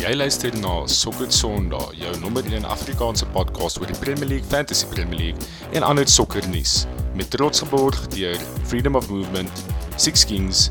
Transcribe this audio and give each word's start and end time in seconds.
Jy 0.00 0.14
luister 0.16 0.54
na 0.62 0.86
Sokker 0.88 1.28
Sondag, 1.28 1.90
jou 1.92 2.08
nommer 2.22 2.40
1 2.48 2.64
Afrikaanse 2.64 3.26
podcast 3.34 3.76
oor 3.82 3.90
die 3.90 3.98
Premier 4.00 4.30
League, 4.30 4.48
Fantasy 4.48 4.86
Premier 4.88 5.18
League 5.18 5.48
en 5.76 5.84
ander 5.84 6.08
sokkernuus 6.08 6.86
met 7.18 7.28
trots 7.28 7.60
geborg 7.60 7.98
deur 8.14 8.40
Freedom 8.70 8.96
of 8.96 9.10
Movement, 9.12 9.52
Six 10.00 10.24
Kings 10.24 10.70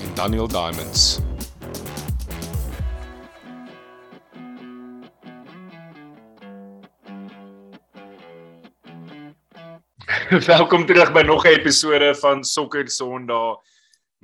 en 0.00 0.14
Daniel 0.16 0.48
Diamonds. 0.48 1.20
Welkom 10.54 10.88
terug 10.88 11.12
by 11.12 11.26
nog 11.28 11.44
'n 11.44 11.52
episode 11.60 12.14
van 12.24 12.40
Sokker 12.44 12.88
Sondag. 12.88 13.60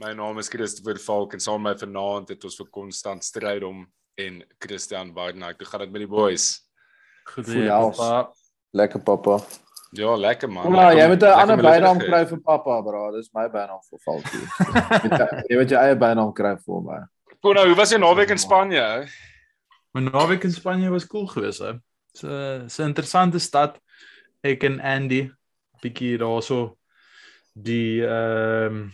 My 0.01 0.17
naam 0.17 0.39
is 0.39 0.49
Christopher 0.49 0.97
Falk 0.97 1.33
en 1.33 1.41
saam 1.41 1.63
met 1.63 1.77
my 1.77 1.79
vanaand 1.85 2.29
het 2.33 2.45
ons 2.45 2.57
vir 2.57 2.71
konstant 2.73 3.25
stryd 3.25 3.63
om 3.63 3.85
en 4.17 4.43
Christian 4.59 5.13
Barnard. 5.13 5.59
Hoe 5.59 5.67
gaan 5.67 5.81
dit 5.81 5.91
met 5.91 6.05
die 6.05 6.11
boys? 6.11 6.49
Goed, 7.25 7.47
papa. 7.69 8.33
Lekker 8.71 9.01
papa. 9.01 9.41
Ja, 9.97 10.17
lekker 10.17 10.51
man. 10.51 10.73
Ja, 10.73 10.91
jy 10.93 11.07
moet 11.09 11.23
'n 11.23 11.39
ander 11.41 11.57
bynaam 11.57 11.99
kry 11.99 12.27
vir 12.27 12.41
pappa, 12.41 12.81
bro. 12.83 13.11
Dis 13.13 13.31
my 13.33 13.49
bynaam 13.49 13.81
vir 13.91 13.99
Falkie. 14.05 14.45
jy 15.49 15.57
moet 15.57 15.71
jou 15.71 15.81
eie 15.81 15.97
bynaam 15.97 16.33
kry 16.33 16.57
vir 16.57 16.83
my. 16.83 17.01
Kona, 17.41 17.65
hoe 17.67 17.75
was 17.75 17.93
jy 17.93 17.99
naweek 17.99 18.31
in 18.31 18.39
Spanje? 18.39 18.85
My 19.95 20.01
naweek 20.01 20.45
in 20.45 20.53
Spanje 20.53 20.91
was 20.91 21.07
cool 21.07 21.27
geweest, 21.27 21.61
hè. 21.61 21.79
So 22.13 22.29
'n 22.29 22.69
so 22.69 22.85
interessante 22.85 23.39
stad. 23.39 23.79
Ek 24.43 24.65
en 24.65 24.81
Andy 24.81 25.31
bietjie 25.83 26.19
daarso 26.19 26.79
die 27.55 28.03
ehm 28.05 28.67
um, 28.67 28.93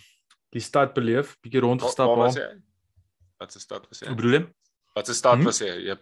die 0.52 0.60
stad 0.60 0.92
beleef, 0.94 1.38
bietjie 1.40 1.60
rondgestap 1.60 2.06
waar. 2.06 2.16
Wat 2.16 2.26
was 2.26 2.36
jy? 2.36 2.50
Wat 3.38 3.54
'n 3.56 3.60
stad 3.60 3.88
was 3.88 4.00
jy? 4.00 4.06
Hoe 4.06 4.16
bedoel 4.16 4.32
jy? 4.38 4.44
Wat 4.92 5.08
'n 5.08 5.14
stad 5.14 5.34
hmm? 5.34 5.44
was 5.44 5.58
jy? 5.58 5.72
Jy 5.88 5.96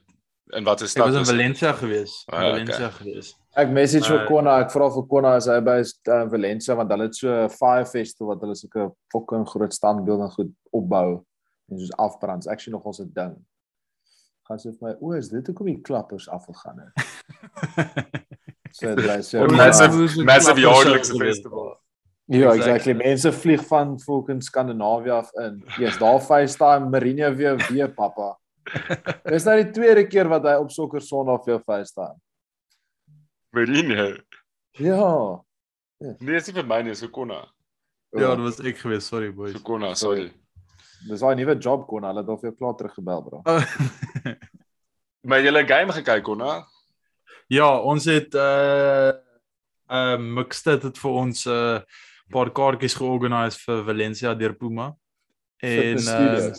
in 0.59 0.65
watter 0.65 0.89
stad 0.89 1.07
was 1.07 1.15
jy? 1.15 1.21
Ek 1.21 1.27
was 1.27 1.29
in 1.29 1.37
Valencia 1.37 1.73
gewees. 1.73 2.15
Ah, 2.27 2.41
Valencia 2.41 2.87
okay. 2.87 2.97
gewees. 2.99 3.35
Ek 3.55 3.69
message 3.74 4.07
vir 4.07 4.23
uh, 4.23 4.27
Konna, 4.27 4.57
ek 4.65 4.73
vra 4.74 4.88
vir 4.95 5.05
Konna 5.10 5.35
as 5.38 5.47
hy 5.51 5.59
by 5.66 5.77
uh, 5.82 6.24
Valencia 6.30 6.77
want 6.79 6.91
hulle 6.95 7.07
het 7.09 7.19
so 7.19 7.30
'n 7.30 7.52
fire 7.55 7.87
festival 7.87 8.35
wat 8.35 8.43
hulle 8.47 8.57
so 8.59 8.69
'n 8.74 8.91
fucking 9.15 9.47
groot 9.47 9.74
standbeeld 9.74 10.27
en 10.27 10.32
goed 10.35 10.52
opbou 10.73 11.23
en 11.71 11.79
soos 11.79 11.95
afbrand. 11.99 12.47
Ek 12.51 12.60
sien 12.60 12.74
nog 12.74 12.85
ons 12.85 13.01
'n 13.01 13.13
ding. 13.15 13.37
Gaan 14.49 14.59
sê 14.59 14.74
vir 14.74 14.88
my, 14.88 14.97
"O, 15.01 15.13
is 15.13 15.29
dit 15.29 15.47
hoekom 15.47 15.66
die 15.66 15.80
klappers 15.80 16.29
afgegaan 16.29 16.82
het?" 16.82 16.95
so 18.79 18.95
dit 18.95 19.04
is 19.04 19.29
so 19.29 19.47
massive 19.47 20.25
massive 20.25 20.60
jaarlikse 20.60 21.15
festival. 21.15 21.79
Ja, 22.30 22.52
exactly. 22.54 22.95
Mense 22.95 23.32
vlieg 23.32 23.63
van 23.66 23.99
fucking 23.99 24.43
Skandinawië 24.43 25.10
af 25.10 25.32
in. 25.35 25.65
Jy's 25.79 25.99
daar 25.99 26.21
FaceTime 26.21 26.88
Marino 26.91 27.35
weer 27.35 27.57
weer 27.71 27.91
pappa. 27.91 28.37
Dis 29.32 29.46
nou 29.46 29.57
die 29.60 29.71
tweede 29.74 30.07
keer 30.09 30.29
wat 30.30 30.45
hy 30.49 30.57
op 30.63 30.71
sokker 30.74 31.02
Sondag 31.04 31.45
vir 31.45 31.57
jou 31.57 31.63
FaceTime. 31.63 32.18
Marino. 33.52 34.10
Ja. 34.79 35.07
Nee, 36.01 36.38
dis 36.38 36.52
vir 36.54 36.66
my 36.66 36.82
nie, 36.87 36.95
so 36.95 37.10
konna. 37.13 37.43
Ja, 38.16 38.35
dit 38.35 38.45
was 38.46 38.60
ek 38.66 38.79
gewees, 38.80 39.07
sorry 39.07 39.30
boys. 39.35 39.54
So 39.54 39.63
konna, 39.66 39.95
sorry. 39.98 40.30
Dis 41.09 41.23
al 41.23 41.35
'n 41.35 41.41
nuwe 41.41 41.57
job 41.59 41.87
konna, 41.88 42.10
hulle 42.10 42.23
het 42.23 42.29
al 42.29 42.38
vir 42.38 42.51
jou 42.51 42.57
klaar 42.59 42.76
teruggebel, 42.76 43.23
bro. 43.24 43.43
maar 45.29 45.41
jy 45.41 45.51
het 45.51 45.65
'n 45.65 45.68
game 45.68 45.93
gekyk 45.93 46.24
konna? 46.24 46.65
Ja, 47.48 47.79
ons 47.79 48.04
het 48.04 48.35
uh 48.35 49.13
uh 49.91 50.18
Mixed 50.18 50.82
het 50.82 50.98
vir 50.98 51.10
ons 51.10 51.46
'n 51.46 51.51
uh, 51.51 51.80
paar 52.30 52.51
kaartjies 52.51 52.95
georganiseer 52.95 53.65
vir 53.66 53.85
Valencia 53.85 54.35
deur 54.35 54.54
Puma. 54.54 54.95
En 55.59 55.98
uh 55.98 56.52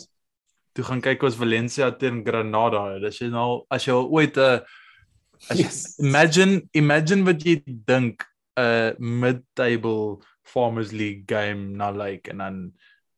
toe 0.72 0.84
gaan 0.84 1.02
kyk 1.04 1.22
ons 1.22 1.36
Valencia 1.36 1.90
teen 1.96 2.22
Granada. 2.26 2.98
Dis 3.02 3.20
jy 3.20 3.28
nou 3.32 3.64
as 3.70 3.86
jy 3.86 3.96
ooit 3.96 4.36
'n 4.36 4.40
uh, 4.40 5.58
yes. 5.58 5.98
imagine 5.98 6.62
imagine 6.72 7.24
wat 7.24 7.44
jy 7.44 7.60
dink 7.66 8.24
'n 8.56 8.62
uh, 8.62 8.90
mid-table 8.98 10.22
Farmers 10.42 10.92
League 10.92 11.24
game 11.26 11.76
na 11.76 11.90
like 11.90 12.30
en 12.30 12.38
dan 12.38 12.72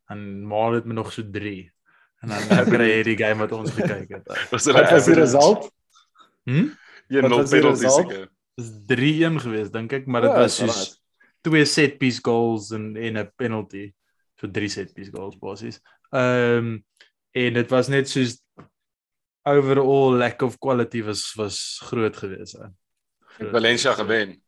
en 0.08 0.46
maar 0.46 0.72
dit 0.72 0.84
met 0.84 0.96
nog 0.96 1.12
so 1.12 1.22
3 1.22 1.70
en 2.22 2.28
dan 2.28 2.48
nou 2.48 2.64
kry 2.68 2.88
jy 2.90 3.02
die 3.02 3.18
game 3.20 3.40
wat 3.42 3.52
ons 3.52 3.72
gekyk 3.76 4.08
het. 4.08 4.28
Was 4.52 4.64
dit 4.64 4.76
'n 4.76 5.18
result? 5.20 5.70
Hm? 6.44 6.68
Jy 7.08 7.20
nog 7.20 7.48
penalties 7.50 7.94
seker. 7.94 8.28
Dis 8.54 8.70
3-1 8.88 9.40
geweest 9.42 9.72
dink 9.72 9.92
ek, 9.92 10.06
maar 10.06 10.22
dit 10.24 10.30
ja, 10.30 10.44
was 10.44 10.56
soos 10.56 11.02
twee 11.44 11.64
set 11.68 11.98
piece 11.98 12.22
goals 12.22 12.70
en 12.70 12.96
en 12.96 13.18
'n 13.18 13.30
penalty. 13.36 13.92
So 14.40 14.50
drie 14.50 14.68
set 14.68 14.92
piece 14.94 15.10
goals 15.10 15.38
basies. 15.38 15.80
Ehm 16.10 16.58
um, 16.58 16.84
en 17.34 17.58
dit 17.58 17.70
was 17.70 17.90
net 17.90 18.10
soos 18.10 18.38
overall 19.44 20.16
lack 20.16 20.42
of 20.42 20.58
quality 20.58 21.02
was 21.02 21.26
was 21.36 21.80
groot 21.84 22.16
geweest. 22.16 22.58
Valencia 23.38 23.92
gewen. 23.92 24.42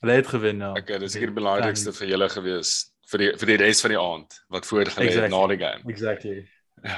Hulle 0.00 0.12
het 0.12 0.26
gewen 0.26 0.58
ja. 0.58 0.70
Okay, 0.70 0.98
dis 0.98 1.12
seker 1.12 1.32
die 1.32 1.40
belangrikste 1.40 1.92
vir 1.92 2.14
julle 2.14 2.28
gewees 2.32 2.76
vir 3.10 3.24
die 3.24 3.30
vir 3.40 3.52
die 3.52 3.58
res 3.64 3.82
van 3.84 3.94
die 3.94 4.00
aand 4.00 4.38
wat 4.54 4.68
voorgelê 4.68 5.08
het 5.08 5.16
exactly. 5.16 5.32
na 5.34 5.42
die 5.52 5.60
game. 5.62 5.92
Exactly. 5.92 6.38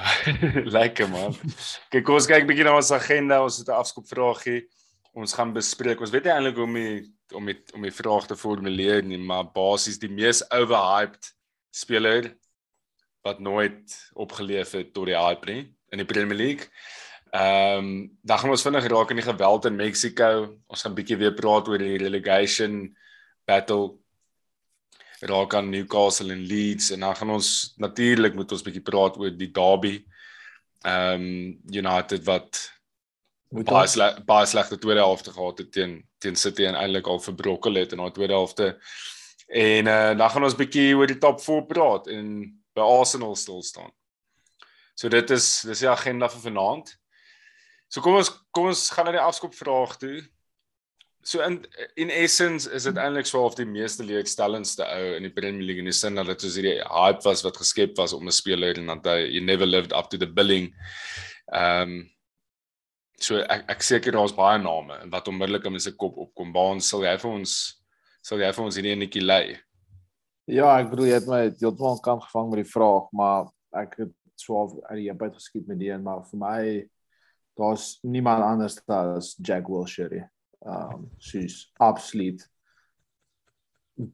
Lekker 0.76 1.08
man. 1.08 1.36
Kyk, 1.90 2.04
kom 2.04 2.18
ons 2.18 2.28
kyk 2.28 2.46
bietjie 2.48 2.66
na 2.66 2.76
ons 2.76 2.92
agenda. 2.92 3.40
Ons 3.44 3.60
het 3.62 3.70
'n 3.70 3.80
afskop 3.80 4.08
vraagie. 4.08 4.66
Ons 5.16 5.34
gaan 5.34 5.52
bespreek. 5.52 6.00
Ons 6.00 6.12
weet 6.14 6.24
nie 6.24 6.34
eintlik 6.34 6.56
hoe 6.60 6.68
om 6.68 6.74
die 6.74 7.00
om 7.34 7.46
die 7.46 7.58
om 7.74 7.82
die 7.86 7.94
vraag 7.94 8.26
te 8.26 8.36
formuleer 8.36 9.02
nie, 9.02 9.18
maar 9.18 9.50
basies 9.54 9.98
die 9.98 10.10
mees 10.10 10.42
overhyped 10.50 11.32
speler 11.70 12.34
wat 13.22 13.40
nooit 13.40 14.10
opgeleef 14.12 14.72
het 14.72 14.92
tot 14.94 15.06
die 15.10 15.18
hype 15.18 15.50
nie 15.50 15.62
in 15.90 16.02
die 16.02 16.08
Premier 16.08 16.36
League. 16.36 16.70
Ehm 17.30 17.78
um, 17.78 18.18
dan 18.22 18.38
gaan 18.38 18.50
ons 18.50 18.62
vinnig 18.66 18.86
raak 18.90 19.10
in 19.10 19.20
die 19.20 19.26
geweld 19.26 19.64
in 19.64 19.76
Mexico. 19.76 20.56
Ons 20.66 20.82
gaan 20.82 20.94
bietjie 20.94 21.18
weer 21.20 21.34
praat 21.34 21.68
oor 21.68 21.78
die 21.78 21.98
relegation 21.98 22.96
battle 23.46 23.98
raak 25.20 25.54
aan 25.54 25.70
Newcastle 25.70 26.32
en 26.32 26.42
Leeds 26.46 26.90
en 26.90 27.00
dan 27.00 27.16
gaan 27.16 27.30
ons 27.30 27.74
natuurlik 27.76 28.34
moet 28.34 28.52
ons 28.52 28.62
bietjie 28.62 28.82
praat 28.82 29.18
oor 29.20 29.30
die 29.30 29.50
derby. 29.50 29.94
Ehm 30.82 31.22
um, 31.22 31.60
United 31.70 32.24
wat 32.24 32.58
moet 33.50 33.66
baie 33.66 33.86
sleg, 33.86 34.24
baie 34.24 34.46
slegte 34.46 34.78
tweede 34.78 35.00
helfte 35.00 35.32
gehad 35.32 35.58
het 35.58 35.72
teen 35.72 36.00
teen 36.18 36.36
City 36.36 36.66
en 36.66 36.74
eintlik 36.74 37.06
al 37.06 37.20
verbrokkel 37.20 37.74
het 37.74 37.92
in 37.92 38.02
daai 38.02 38.12
tweede 38.12 38.32
helfte. 38.32 38.78
En 39.46 39.86
uh, 39.86 40.16
dan 40.18 40.30
gaan 40.30 40.44
ons 40.44 40.56
bietjie 40.56 40.96
oor 40.96 41.06
die 41.06 41.18
top 41.18 41.40
4 41.42 41.66
praat 41.66 42.06
en 42.06 42.26
by 42.80 42.88
Arsenal 42.98 43.36
stil 43.36 43.62
staan. 43.62 43.92
So 44.96 45.08
dit 45.08 45.30
is 45.32 45.46
dis 45.68 45.84
die 45.84 45.88
agenda 45.88 46.28
vir 46.28 46.42
vanaand. 46.50 46.90
So 47.90 48.02
kom 48.04 48.18
ons 48.20 48.30
kom 48.54 48.68
ons 48.70 48.88
gaan 48.94 49.08
na 49.08 49.16
die 49.16 49.22
afskop 49.22 49.54
vraag 49.56 49.96
toe. 50.00 50.20
So 51.22 51.42
in 51.44 51.60
in 52.00 52.12
essence 52.12 52.68
is 52.68 52.86
dit 52.88 53.00
eintlik 53.00 53.28
so 53.28 53.42
half 53.42 53.56
die 53.58 53.68
meeste 53.68 54.04
leerstellendste 54.06 54.86
ou 54.88 55.16
in 55.16 55.26
die 55.26 55.34
Premier 55.34 55.66
League 55.66 55.82
in 55.82 55.90
die 55.90 55.96
sin 55.96 56.16
dat 56.16 56.30
dit 56.30 56.44
soos 56.44 56.56
hierdie 56.56 56.78
hype 56.80 57.24
was 57.26 57.44
wat 57.44 57.60
geskep 57.60 57.98
was 58.00 58.14
om 58.16 58.28
'n 58.28 58.32
speler 58.32 58.78
en 58.78 58.92
dat 58.94 59.08
hy 59.12 59.18
you 59.34 59.44
never 59.44 59.66
lived 59.66 59.92
up 59.92 60.08
to 60.10 60.18
the 60.18 60.26
billing. 60.26 60.72
Ehm 61.52 61.82
um, 61.82 62.10
so 63.20 63.36
ek 63.36 63.68
ek 63.68 63.82
seker 63.84 64.12
daar's 64.12 64.32
baie 64.36 64.58
name 64.58 64.96
wat 65.12 65.28
onmiddellik 65.28 65.66
in 65.66 65.72
my 65.72 65.78
se 65.78 65.92
kop 65.92 66.16
opkom. 66.16 66.52
Waar 66.52 66.80
sal 66.80 67.04
jy 67.04 67.16
vir 67.18 67.30
ons 67.30 67.56
sal 68.22 68.40
jy 68.40 68.52
vir 68.52 68.64
ons 68.64 68.76
hierdie 68.76 68.96
netjie 68.96 69.24
lei? 69.24 69.58
Ja, 70.50 70.72
ek 70.80 70.88
bedoel 70.90 71.06
jy 71.06 71.18
het 71.20 71.28
my 71.30 71.44
heeltemal 71.60 72.00
kan 72.02 72.18
gevang 72.24 72.48
met 72.50 72.64
die 72.64 72.70
vraag, 72.72 73.04
maar 73.14 73.50
ek 73.78 73.92
het 74.00 74.14
swaar 74.40 74.72
uit 74.88 75.04
die 75.04 75.12
buite 75.14 75.38
geskiet 75.38 75.68
met 75.70 75.78
die 75.78 75.92
en 75.94 76.02
maar 76.02 76.24
vir 76.26 76.40
my 76.40 76.62
daar's 77.60 78.00
niemand 78.02 78.42
anders 78.42 78.80
as 78.90 79.36
Jack 79.38 79.68
Wilshere 79.70 80.24
um 80.66 81.06
sy's 81.22 81.70
absoluut 81.78 82.42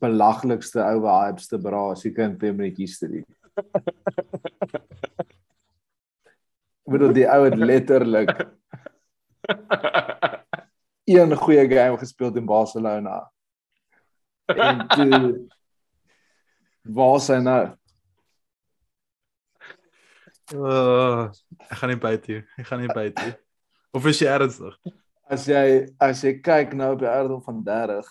belaglikste 0.02 0.82
ou 0.84 1.06
hypeste 1.06 1.58
bra 1.62 1.86
as 1.94 2.04
jy 2.04 2.12
kan 2.12 2.36
Premier 2.36 2.68
League 2.68 2.84
history. 2.84 3.24
Word 6.84 7.16
die 7.16 7.26
ou 7.32 7.42
het 7.46 7.56
letterlik 7.56 8.34
een 11.16 11.36
goeie 11.38 11.68
game 11.70 11.96
gespeel 12.02 12.36
in 12.36 12.50
Barcelona. 12.50 13.22
En 14.52 14.88
toe 14.92 15.46
waar 16.88 17.16
is 17.16 17.28
hy 17.28 17.40
nou? 17.42 17.64
Uh, 20.54 21.26
ek 21.66 21.80
gaan 21.80 21.90
nie 21.90 21.98
byt 21.98 22.26
hier. 22.30 22.46
Ek 22.58 22.66
gaan 22.68 22.80
nie 22.80 22.92
byt 22.92 23.18
hier. 23.18 23.34
Of 23.96 24.06
is 24.06 24.20
jy 24.22 24.30
ernstig? 24.30 24.76
as 25.26 25.46
jy 25.50 25.88
as 26.02 26.22
jy 26.22 26.36
kyk 26.38 26.74
nou 26.78 26.92
op 26.94 27.02
die 27.02 27.10
ouderdom 27.10 27.42
van 27.42 27.58
30 27.66 28.10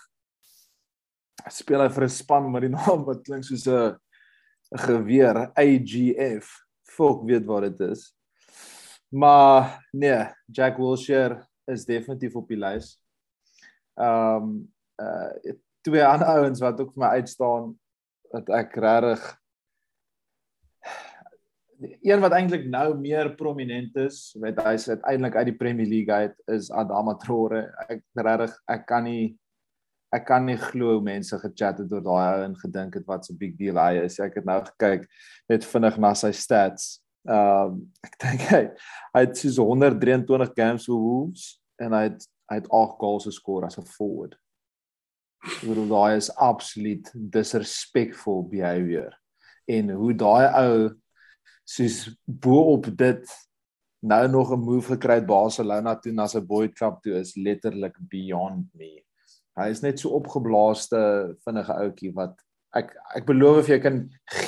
speel 1.52 1.80
hy 1.80 1.88
vir 1.94 2.04
'n 2.04 2.12
span 2.12 2.50
met 2.52 2.66
die 2.66 2.72
naam 2.72 3.06
wat 3.08 3.24
klink 3.24 3.44
soos 3.44 3.66
'n 3.66 3.96
'n 4.74 4.82
geweer 4.84 5.36
AGF 5.56 6.52
fok 6.96 7.24
weet 7.24 7.46
wat 7.48 7.64
dit 7.68 7.80
is 7.88 8.12
maar 9.10 9.80
nee 9.92 10.28
Jack 10.52 10.76
Wilshere 10.76 11.46
is 11.66 11.86
definitief 11.86 12.36
op 12.36 12.48
die 12.48 12.60
lys 12.60 13.00
ehm 13.96 14.44
um, 14.44 14.68
uh 15.00 15.56
twee 15.86 16.02
ander 16.02 16.26
ouens 16.26 16.60
wat 16.60 16.80
ook 16.80 16.92
vir 16.92 17.00
my 17.00 17.10
uitstaan 17.22 17.72
wat 18.36 18.52
ek 18.52 18.76
regtig 18.82 19.24
een 22.00 22.20
wat 22.22 22.32
eintlik 22.36 22.68
nou 22.72 22.94
meer 22.98 23.32
prominent 23.36 23.96
is, 24.00 24.30
weet 24.40 24.60
hy 24.64 24.76
is 24.78 24.86
uiteindelik 24.88 25.34
uit 25.36 25.48
die 25.50 25.56
Premier 25.56 25.88
League 25.88 26.14
uit 26.14 26.54
is 26.54 26.70
Adama 26.72 27.16
Traore. 27.20 27.66
Ek 27.88 28.00
regtig 28.16 28.54
ek 28.72 28.86
kan 28.88 29.04
nie 29.04 29.34
ek 30.14 30.24
kan 30.28 30.46
nie 30.46 30.56
glo 30.56 31.00
mense 31.04 31.36
gechat 31.42 31.82
het 31.82 31.92
oor 31.92 32.04
daai 32.04 32.26
ou 32.30 32.44
en 32.46 32.54
gedink 32.56 32.94
het 32.96 33.08
wat 33.10 33.26
so 33.26 33.36
big 33.36 33.56
deal 33.58 33.80
hy 33.80 34.04
is. 34.04 34.20
Ek 34.22 34.38
het 34.38 34.46
nou 34.48 34.60
gekyk 34.64 35.04
net 35.50 35.66
vinnig 35.66 35.98
na 36.00 36.14
sy 36.16 36.32
stats. 36.36 36.96
Ehm 37.26 37.74
um, 37.74 37.82
ek 38.06 38.16
dink 38.24 38.48
hy 38.52 38.62
hy 39.16 39.26
het 39.26 39.36
soos 39.42 39.60
123 39.60 40.56
games 40.56 40.88
vir 40.88 41.02
Wolves 41.02 41.46
en 41.82 41.96
hy 41.98 42.06
het 42.08 42.28
hy 42.46 42.60
het 42.62 42.68
8 42.70 43.00
goals 43.02 43.28
geskor 43.28 43.66
as 43.66 43.76
'n 43.78 43.88
forward. 43.96 44.38
Ek 45.46 45.62
bedoel 45.62 45.88
daai 45.90 46.16
is 46.16 46.30
absoluut 46.42 47.10
disrespectful 47.14 48.42
behavior 48.50 49.14
en 49.70 49.90
hoe 49.94 50.14
daai 50.14 50.46
ou 50.58 50.78
soos 51.66 51.98
bo 52.26 52.72
op 52.74 52.88
dit 52.98 53.34
nou 54.06 54.28
nog 54.28 54.52
'n 54.52 54.60
move 54.60 54.92
gekry 54.94 55.18
het 55.20 55.26
Barcelona 55.26 55.94
toe 55.96 56.12
na 56.12 56.26
sy 56.26 56.40
Boyd 56.40 56.74
Cup 56.74 57.02
toe 57.02 57.18
is 57.18 57.36
letterlik 57.36 57.96
beyond 58.10 58.66
me. 58.74 59.02
Hy 59.56 59.68
is 59.70 59.82
net 59.82 59.98
so 59.98 60.10
opgeblaaste 60.18 60.98
vinnige 61.44 61.72
ouetjie 61.72 62.12
wat 62.14 62.42
ek 62.74 62.92
ek 63.16 63.26
beloof 63.28 63.62
of 63.62 63.68
jy 63.70 63.78
kan 63.80 63.98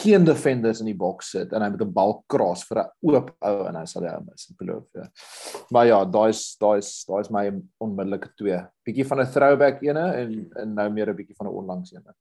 geen 0.00 0.24
defenders 0.26 0.82
in 0.82 0.90
die 0.90 0.98
boks 0.98 1.32
sit 1.34 1.52
en 1.52 1.62
hy 1.62 1.70
met 1.70 1.82
'n 1.82 1.92
bal 1.92 2.24
kras 2.28 2.64
vir 2.68 2.82
'n 2.82 2.90
oop 3.02 3.30
ou 3.40 3.66
en 3.68 3.76
hy 3.76 3.84
sal 3.86 4.02
hy 4.02 4.16
mis. 4.26 4.50
Ek 4.50 4.58
beloof 4.58 4.84
jou. 4.92 5.02
Ja. 5.02 5.08
Maar 5.70 5.86
ja, 5.86 6.04
daai 6.04 6.30
is 6.30 6.56
daai 6.60 6.78
is 6.78 7.04
daai 7.08 7.20
is 7.20 7.30
my 7.30 7.44
onmiddellike 7.80 8.30
twee. 8.36 8.60
Bietjie 8.84 9.06
van 9.06 9.20
'n 9.20 9.32
throwback 9.32 9.82
ene 9.82 10.06
en 10.22 10.50
en 10.56 10.74
nou 10.74 10.90
meer 10.90 11.10
'n 11.10 11.16
bietjie 11.16 11.36
van 11.36 11.46
'n 11.46 11.58
onlangs 11.62 11.92
ene. 11.92 12.14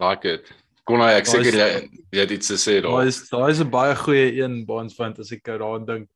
Like 0.00 0.24
it. 0.24 0.52
Kon 0.84 1.00
hy 1.00 1.12
ek 1.14 1.26
seker 1.26 1.54
jy 1.54 1.68
jy 2.10 2.20
het 2.20 2.30
iets 2.30 2.48
te 2.48 2.54
sê 2.54 2.80
daar. 2.80 2.90
Daai 2.90 3.08
is 3.08 3.28
daai 3.28 3.50
is 3.50 3.60
'n 3.60 3.70
baie 3.70 3.94
goeie 3.94 4.42
een 4.42 4.64
baans 4.66 4.94
vind 4.94 5.18
as 5.18 5.32
ek 5.32 5.44
daaraan 5.44 5.86
dink. 5.86 6.08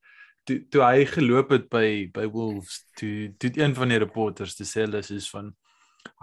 Toe 0.47 0.65
toe 0.71 0.83
hy 0.83 1.05
geloop 1.05 1.51
het 1.51 1.69
by 1.69 2.11
by 2.15 2.27
Wolves, 2.27 2.85
toe 2.97 3.35
toe 3.39 3.51
een 3.55 3.75
van 3.75 3.89
die 3.89 3.99
reporters 3.99 4.55
te 4.55 4.65
sê 4.65 4.87
hulle 4.87 4.99
is 4.99 5.31
van 5.31 5.55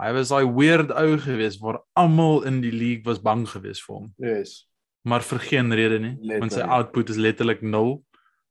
hy 0.00 0.12
was 0.12 0.28
daai 0.32 0.44
weird 0.46 0.90
ou 0.92 1.16
gewees 1.18 1.58
waar 1.62 1.80
almal 1.94 2.42
in 2.48 2.60
die 2.60 2.72
league 2.72 3.04
was 3.04 3.18
bang 3.22 3.46
gewees 3.48 3.80
vir 3.84 3.94
hom. 3.94 4.12
Yes. 4.18 4.66
Maar 5.04 5.20
vir 5.22 5.38
geen 5.38 5.72
rede 5.72 5.98
nie, 6.00 6.14
Letterlik. 6.16 6.40
want 6.40 6.52
sy 6.52 6.60
output 6.60 7.10
is 7.10 7.16
letterlik 7.20 7.62
0. 7.62 8.02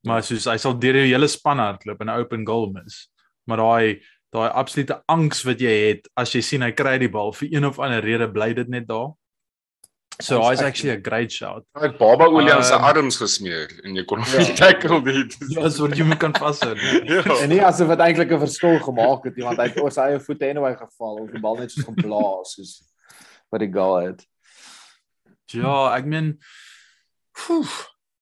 Maar 0.06 0.22
soos 0.24 0.46
hy 0.46 0.58
sal 0.58 0.76
deur 0.78 0.94
die 0.94 1.14
hele 1.14 1.28
span 1.28 1.58
hardloop 1.64 2.02
en 2.02 2.10
'n 2.10 2.20
open 2.20 2.46
goal 2.46 2.72
mis. 2.72 3.10
Maar 3.48 3.58
daai 3.58 4.02
daai 4.34 4.50
absolute 4.50 5.02
angs 5.08 5.44
wat 5.46 5.60
jy 5.62 5.74
het 5.90 6.08
as 6.18 6.32
jy 6.34 6.42
sien 6.42 6.62
hy 6.62 6.72
kry 6.72 6.98
die 6.98 7.10
bal 7.10 7.32
vir 7.34 7.50
een 7.54 7.66
of 7.66 7.80
ander 7.80 8.02
rede 8.02 8.28
bly 8.32 8.54
dit 8.54 8.68
net 8.68 8.88
daar. 8.88 9.14
So 10.22 10.42
hy's 10.44 10.62
actually 10.62 10.94
a 10.96 11.02
great 11.02 11.32
shout. 11.32 11.66
Hy 11.76 11.88
het 11.88 11.98
baba 11.98 12.28
olie 12.30 12.52
aan 12.54 12.64
sy 12.64 12.76
Ehm, 12.78 12.84
arms 12.86 13.18
gesmeer 13.18 13.72
en 13.84 13.96
jy 13.98 14.04
kon 14.06 14.20
hom 14.22 14.30
Ja. 14.34 14.44
nie 14.46 14.56
tackle 14.56 15.00
nie. 15.02 15.24
Dis 15.26 15.80
wat 15.82 15.96
jy 15.98 16.06
moet 16.06 16.20
kan 16.22 16.34
vashou. 16.38 16.76
Ja. 17.10 17.24
En 17.42 17.50
nie 17.50 17.62
asof 17.66 17.88
dit 17.90 18.00
eintlik 18.00 18.32
'n 18.32 18.40
verskil 18.40 18.78
gemaak 18.80 19.26
het 19.26 19.36
nie 19.36 19.44
want 19.44 19.58
hy 19.58 19.68
het 19.72 19.80
oor 19.82 19.92
sy 19.92 20.02
eie 20.12 20.20
voete 20.20 20.50
anyway 20.50 20.76
geval 20.76 21.18
of 21.24 21.32
die 21.32 21.42
bal 21.42 21.58
net 21.58 21.72
soos 21.72 21.86
geblaas 21.90 22.54
soos 22.56 22.76
wat 23.52 23.60
die 23.66 23.72
goal 23.74 24.00
het. 24.06 24.22
Ja, 25.54 25.94
ek 25.98 26.06
meen 26.06 26.38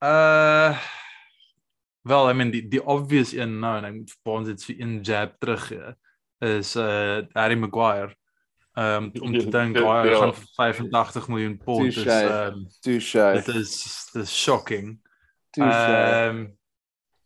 uh 0.04 0.78
wel, 2.04 2.30
I 2.30 2.34
mean 2.34 2.52
die 2.52 2.64
die 2.68 2.82
obvious 2.84 3.34
een 3.34 3.60
nou 3.60 3.76
en 3.78 3.86
ek 3.86 3.94
moet 3.94 4.12
vir 4.24 4.34
ons 4.34 4.48
dit 4.48 4.62
so 4.62 4.74
een 4.74 5.02
jab 5.06 5.36
terug 5.40 5.68
gee 5.68 5.92
is 6.42 6.76
uh 6.76 7.22
Harry 7.36 7.56
Maguire. 7.60 8.16
Um 8.74 9.12
om 9.26 9.34
te 9.34 9.50
dink 9.50 9.76
hy 9.78 10.08
Ja. 10.10 10.18
gaan 10.20 10.34
vir 10.34 10.48
85 10.56 11.28
miljoen 11.28 11.58
pond 11.58 11.86
is 11.88 11.96
Touche. 12.04 12.52
um 12.54 12.68
Touche. 12.82 13.32
dit 13.44 13.56
is 13.56 14.10
dit 14.14 14.24
is 14.24 14.32
shocking. 14.44 15.00
Ehm 15.58 16.30
um, 16.30 16.58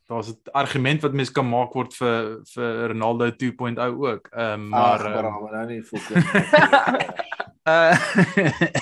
daar's 0.07 0.30
'n 0.30 0.38
argument 0.53 1.01
wat 1.01 1.13
mens 1.13 1.31
kan 1.31 1.50
maak 1.50 1.74
word 1.74 1.94
vir 1.94 2.39
vir 2.53 2.88
Ronaldo 2.88 3.30
2.0 3.31 3.80
ook. 3.80 4.27
Ehm 4.33 4.53
um, 4.53 4.69
maar 4.69 5.03
maar 5.03 5.24
ehm, 5.24 5.25
um, 5.36 5.42
maar 5.42 5.51
nou 5.53 5.65
nie 5.68 5.83
fokus. 5.92 6.24
Uh, 7.68 7.97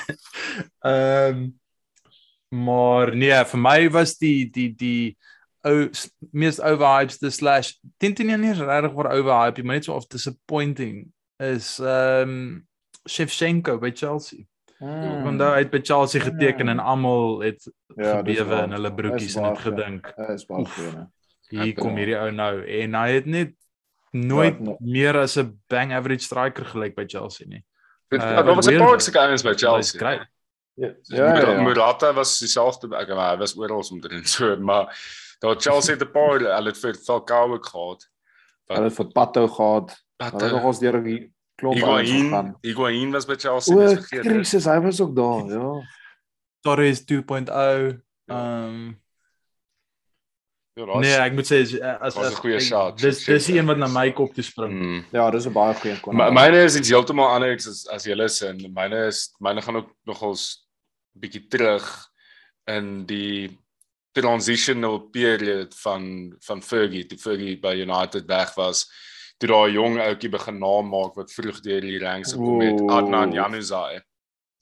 Ehm 0.80 1.48
maar 2.54 3.16
nee, 3.16 3.46
vir 3.50 3.60
my 3.60 3.90
was 3.90 4.18
die 4.18 4.50
die 4.54 4.76
die 4.78 5.18
ou 5.66 5.90
mees 6.32 6.60
overhyped 6.62 7.24
slash 7.34 7.72
teen 7.98 8.14
nie 8.20 8.38
nie 8.38 8.52
regtig 8.54 8.94
waar 8.94 9.10
overhyped, 9.16 9.64
maar 9.64 9.76
net 9.80 9.86
so 9.88 9.96
of 9.96 10.06
disappointing 10.08 11.08
is 11.52 11.80
ehm 11.80 12.30
um, 12.30 12.68
Shevchenko 13.10 13.78
by 13.80 13.92
Chelsea. 13.92 14.46
Hmm. 14.80 15.24
Want 15.24 15.42
hy 15.42 15.58
het 15.64 15.72
by 15.72 15.80
Chelsea 15.84 16.22
geteken 16.24 16.70
en 16.70 16.80
almal 16.80 17.40
het 17.44 17.66
Ja, 17.96 18.18
gebewe 18.18 18.62
in 18.64 18.72
hulle 18.72 18.94
broekies 18.94 19.36
en 19.36 19.44
het 19.44 19.58
ja. 19.58 19.62
gedink, 19.70 20.14
Dit 20.18 20.30
is 20.30 20.46
baie 20.46 20.66
goed. 20.66 20.96
hier 21.50 21.74
kom 21.78 21.96
hierdie 22.00 22.18
ou 22.18 22.32
nou 22.32 22.64
en 22.66 22.96
hy 22.98 23.10
het 23.14 23.26
net 23.26 23.54
nooit 24.12 24.58
Ja, 24.62 24.76
meer 24.80 25.18
as 25.18 25.38
'n 25.38 25.60
bang 25.70 25.94
average 25.94 26.24
striker 26.26 26.66
gelyk 26.66 26.96
by 26.96 27.06
Chelsea 27.08 27.48
nie. 27.48 27.64
Dit 28.10 28.22
Uh, 28.22 28.36
daar 28.36 28.56
was 28.56 28.68
'n 28.68 28.78
paar 28.78 29.02
sulke 29.02 29.20
ouens 29.20 29.44
by 29.44 29.54
Chelsea. 29.54 30.00
great. 30.00 30.28
Ja, 30.76 30.90
Ja, 31.04 31.36
ja, 31.38 31.52
ja. 31.52 31.62
Murata 31.62 32.14
was 32.14 32.40
dieselfde 32.40 32.96
ek 32.98 33.08
maar 33.10 33.32
hy 33.34 33.38
was 33.38 33.56
oral 33.58 33.84
omtrent 33.92 34.28
so 34.36 34.56
maar 34.58 34.86
daar 35.40 35.56
Chelsea 35.60 35.94
het 35.96 36.04
'n 36.04 36.12
paar 36.12 36.40
hulle 36.40 36.70
het 36.70 36.78
vir 36.78 36.94
Falcao 36.96 37.58
gehad. 37.62 38.10
Hulle 38.68 38.84
het 38.84 38.94
vir 38.96 39.12
Pato 39.12 39.48
gehad. 39.48 40.04
Wat 40.18 40.32
Hulle 40.32 40.44
het 40.44 40.52
nog 40.54 40.64
ons 40.64 40.80
deur 40.80 41.04
die 41.04 41.33
klomp 41.56 41.76
Higuain. 41.78 42.56
Higuain 42.62 43.12
was 43.12 43.26
by 43.26 43.36
Chelsea 43.36 43.76
nie 43.76 43.96
vergeet. 43.96 44.22
krisis, 44.28 44.66
hy 44.66 44.80
was 44.82 45.02
ook 45.02 45.16
daar, 45.16 45.46
ja. 45.50 45.88
Torres 46.62 47.04
2.0. 47.06 48.02
Ja. 48.26 48.36
Ehm 48.36 49.02
Ja, 50.76 50.86
daar's- 50.86 51.00
nee, 51.06 51.14
ek 51.22 51.34
moet 51.34 51.46
sê 51.46 51.60
as 52.02 52.16
was 52.16 52.30
'n 52.30 52.32
as- 52.34 52.40
goeie 52.40 52.56
ek- 52.56 52.62
shot. 52.66 52.98
Dis 52.98 53.24
dis 53.26 53.46
die 53.46 53.60
een 53.60 53.66
wat 53.68 53.78
na 53.78 53.86
my 53.88 54.12
kop 54.12 54.34
toe 54.34 54.44
spring. 54.44 54.74
Mm. 54.74 55.06
Ja, 55.12 55.30
dis 55.30 55.46
'n 55.46 55.54
baie 55.54 55.74
goeie 55.76 56.00
kon. 56.02 56.16
My, 56.16 56.32
myne 56.32 56.64
is 56.64 56.76
iets 56.76 56.90
heeltemal 56.90 57.28
anders 57.30 57.68
as 57.68 57.88
as 57.94 58.06
julle 58.06 58.28
se 58.30 58.48
en 58.48 58.58
myne 58.74 59.06
is 59.08 59.36
myne 59.40 59.62
gaan 59.62 59.76
ook 59.76 59.92
nogals 60.08 60.66
bietjie 61.16 61.48
terug 61.48 62.08
in 62.66 63.06
die 63.06 63.60
transitional 64.14 65.00
period 65.12 65.76
van 65.76 66.34
van 66.40 66.62
Fergie, 66.62 67.06
toe 67.06 67.18
Fergie 67.20 67.60
by 67.62 67.76
United 67.76 68.26
weg 68.26 68.56
was. 68.56 68.90
Toe 69.42 69.50
daai 69.50 69.72
jong 69.76 69.98
ouetjie 70.00 70.30
begin 70.32 70.60
naam 70.62 70.90
maak 70.94 71.16
wat 71.20 71.32
vroeg 71.34 71.60
deur 71.66 71.82
die 71.82 72.00
ranks 72.00 72.34
gekom 72.36 72.62
het. 72.64 72.82
Adnan 72.90 73.34
Januzaj. 73.36 74.02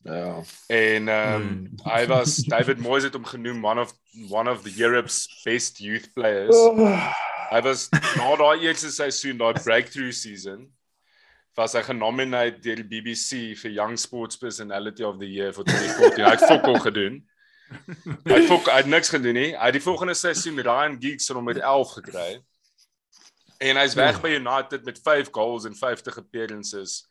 Ja. 0.04 0.42
En 0.68 1.08
ehm 1.08 1.36
um, 1.36 1.48
Hmm. 1.48 1.68
hy 1.86 2.06
was 2.10 2.36
David 2.54 2.80
Moyes 2.82 3.04
het 3.06 3.14
hom 3.14 3.26
genoem 3.26 3.64
one 3.66 3.82
of 3.82 3.92
one 4.32 4.50
of 4.50 4.64
the 4.64 4.74
Europe's 4.82 5.28
best 5.46 5.78
youth 5.80 6.08
players. 6.14 6.56
Oh, 6.56 6.78
Hy 7.52 7.60
was 7.62 7.90
na 8.16 8.30
daai 8.40 8.62
eerste 8.64 8.88
seisoen, 8.96 9.38
daai 9.38 9.54
breakthrough 9.64 10.14
season, 10.16 10.70
was 11.58 11.74
hy 11.76 11.82
genomineer 11.84 12.54
deur 12.64 12.80
die 12.80 12.88
BBC 12.88 13.42
vir 13.60 13.74
Young 13.76 13.98
Sports 14.00 14.38
Personality 14.40 15.04
of 15.04 15.18
the 15.20 15.28
Year 15.28 15.52
vir 15.54 15.66
2014. 15.68 16.24
Hy 16.24 16.32
het 16.32 16.46
fokol 16.48 16.80
gedoen. 16.80 17.18
Hy 18.24 18.38
het 18.40 18.48
fok 18.48 18.70
hy 18.72 18.78
het 18.80 18.88
niks 18.88 19.12
gedoen 19.12 19.36
nie. 19.36 19.50
Hy 19.52 19.66
het 19.68 19.76
die 19.76 19.84
volgende 19.84 20.16
seisoen 20.16 20.60
Ryan 20.64 20.96
Giggs 21.04 21.28
hom 21.36 21.44
met 21.52 21.60
11 21.60 21.92
gekry. 22.00 22.30
En 23.62 23.78
hy's 23.78 23.94
weg 23.98 24.18
by 24.24 24.34
United 24.34 24.86
met 24.88 25.00
5 25.04 25.30
goals 25.32 25.66
en 25.70 25.76
50 25.78 26.18
appearances. 26.18 27.02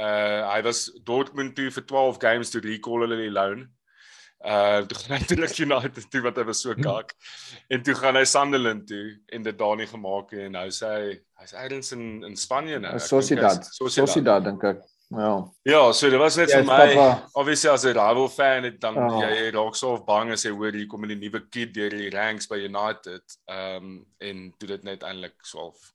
Uh 0.00 0.48
hy 0.48 0.62
was 0.64 0.86
Dortmund 1.04 1.54
toe 1.56 1.68
vir 1.70 1.84
12 1.84 2.20
games 2.20 2.50
toe 2.50 2.62
recall 2.64 3.04
hulle 3.04 3.18
die 3.20 3.32
loan. 3.32 3.66
Uh 4.40 4.80
toe 4.88 4.96
gaan 5.02 5.18
hy 5.18 5.26
terug 5.28 5.52
United 5.60 6.08
toe 6.10 6.22
wat 6.24 6.40
hy 6.40 6.46
was 6.48 6.62
so 6.64 6.74
kak. 6.80 7.12
En 7.68 7.84
toe 7.84 7.94
gaan 7.98 8.16
hy 8.16 8.24
Sunderland 8.24 8.86
toe 8.88 9.18
en 9.28 9.44
dit 9.44 9.58
daar 9.58 9.76
nie 9.76 9.90
gemaak 9.90 10.32
nie 10.32 10.46
en 10.48 10.56
nou 10.56 10.64
sê 10.72 10.94
hy 10.96 11.12
hy's 11.42 11.52
elders 11.66 11.92
in 11.98 12.06
in 12.30 12.40
Spanje 12.40 12.80
nou. 12.80 12.96
Sociedad. 12.98 13.68
Sociedad 13.76 14.48
dink 14.48 14.64
ek. 14.72 14.80
Ja. 15.16 15.44
Ja, 15.64 15.92
so 15.92 16.10
dit 16.10 16.18
was 16.18 16.36
net 16.36 16.50
Ja, 16.50 16.56
vir 16.56 16.64
my 16.64 16.94
papa. 16.94 17.28
obviously 17.34 17.70
as 17.70 17.84
'n 17.84 17.88
rival 17.96 18.28
fan 18.28 18.64
het 18.64 18.80
dan 18.80 18.94
Ja. 18.94 19.28
jy 19.30 19.50
raak 19.52 19.74
so 19.76 19.92
of 19.92 20.04
bang 20.06 20.30
as 20.32 20.42
jy 20.44 20.50
hoor 20.50 20.72
hier 20.72 20.86
kom 20.86 21.04
'n 21.04 21.18
nuwe 21.20 21.40
kid 21.50 21.74
deur 21.74 21.90
die 21.90 22.10
ranks 22.10 22.46
by 22.46 22.56
United. 22.56 23.22
Ehm 23.48 23.76
um, 23.84 24.06
en 24.20 24.52
toe 24.58 24.68
dit 24.68 24.82
net 24.84 25.02
eintlik 25.02 25.34
swaalf. 25.42 25.92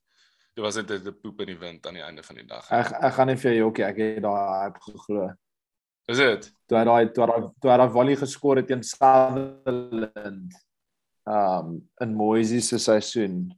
Dit 0.55 0.63
was 0.65 0.75
net 0.75 0.89
'n 0.91 1.15
poep 1.21 1.39
in 1.41 1.47
die 1.47 1.57
wind 1.59 1.85
aan 1.87 1.93
die 1.93 2.03
einde 2.03 2.23
van 2.23 2.35
die 2.35 2.45
dag. 2.45 2.71
Ek 2.71 2.91
ek 3.03 3.13
gaan 3.13 3.27
nie 3.27 3.35
vir 3.35 3.51
jou 3.53 3.59
jokkie, 3.65 3.83
ek 3.85 3.97
het 3.97 4.21
daai 4.23 4.63
hype 4.63 4.79
geglo. 4.81 5.33
Is 6.07 6.17
dit? 6.17 6.51
Toe 6.67 6.77
hy 6.77 6.83
daai 6.85 7.11
toe 7.13 7.25
hy 7.25 7.41
toe 7.61 7.71
hy 7.71 7.77
daai 7.77 7.89
volley 7.91 8.15
geskor 8.15 8.55
het 8.55 8.67
teen 8.67 8.83
Sutherland. 8.83 10.53
Um 11.27 11.89
in 12.01 12.13
Moises 12.15 12.67
se 12.69 12.77
seisoen. 12.79 13.51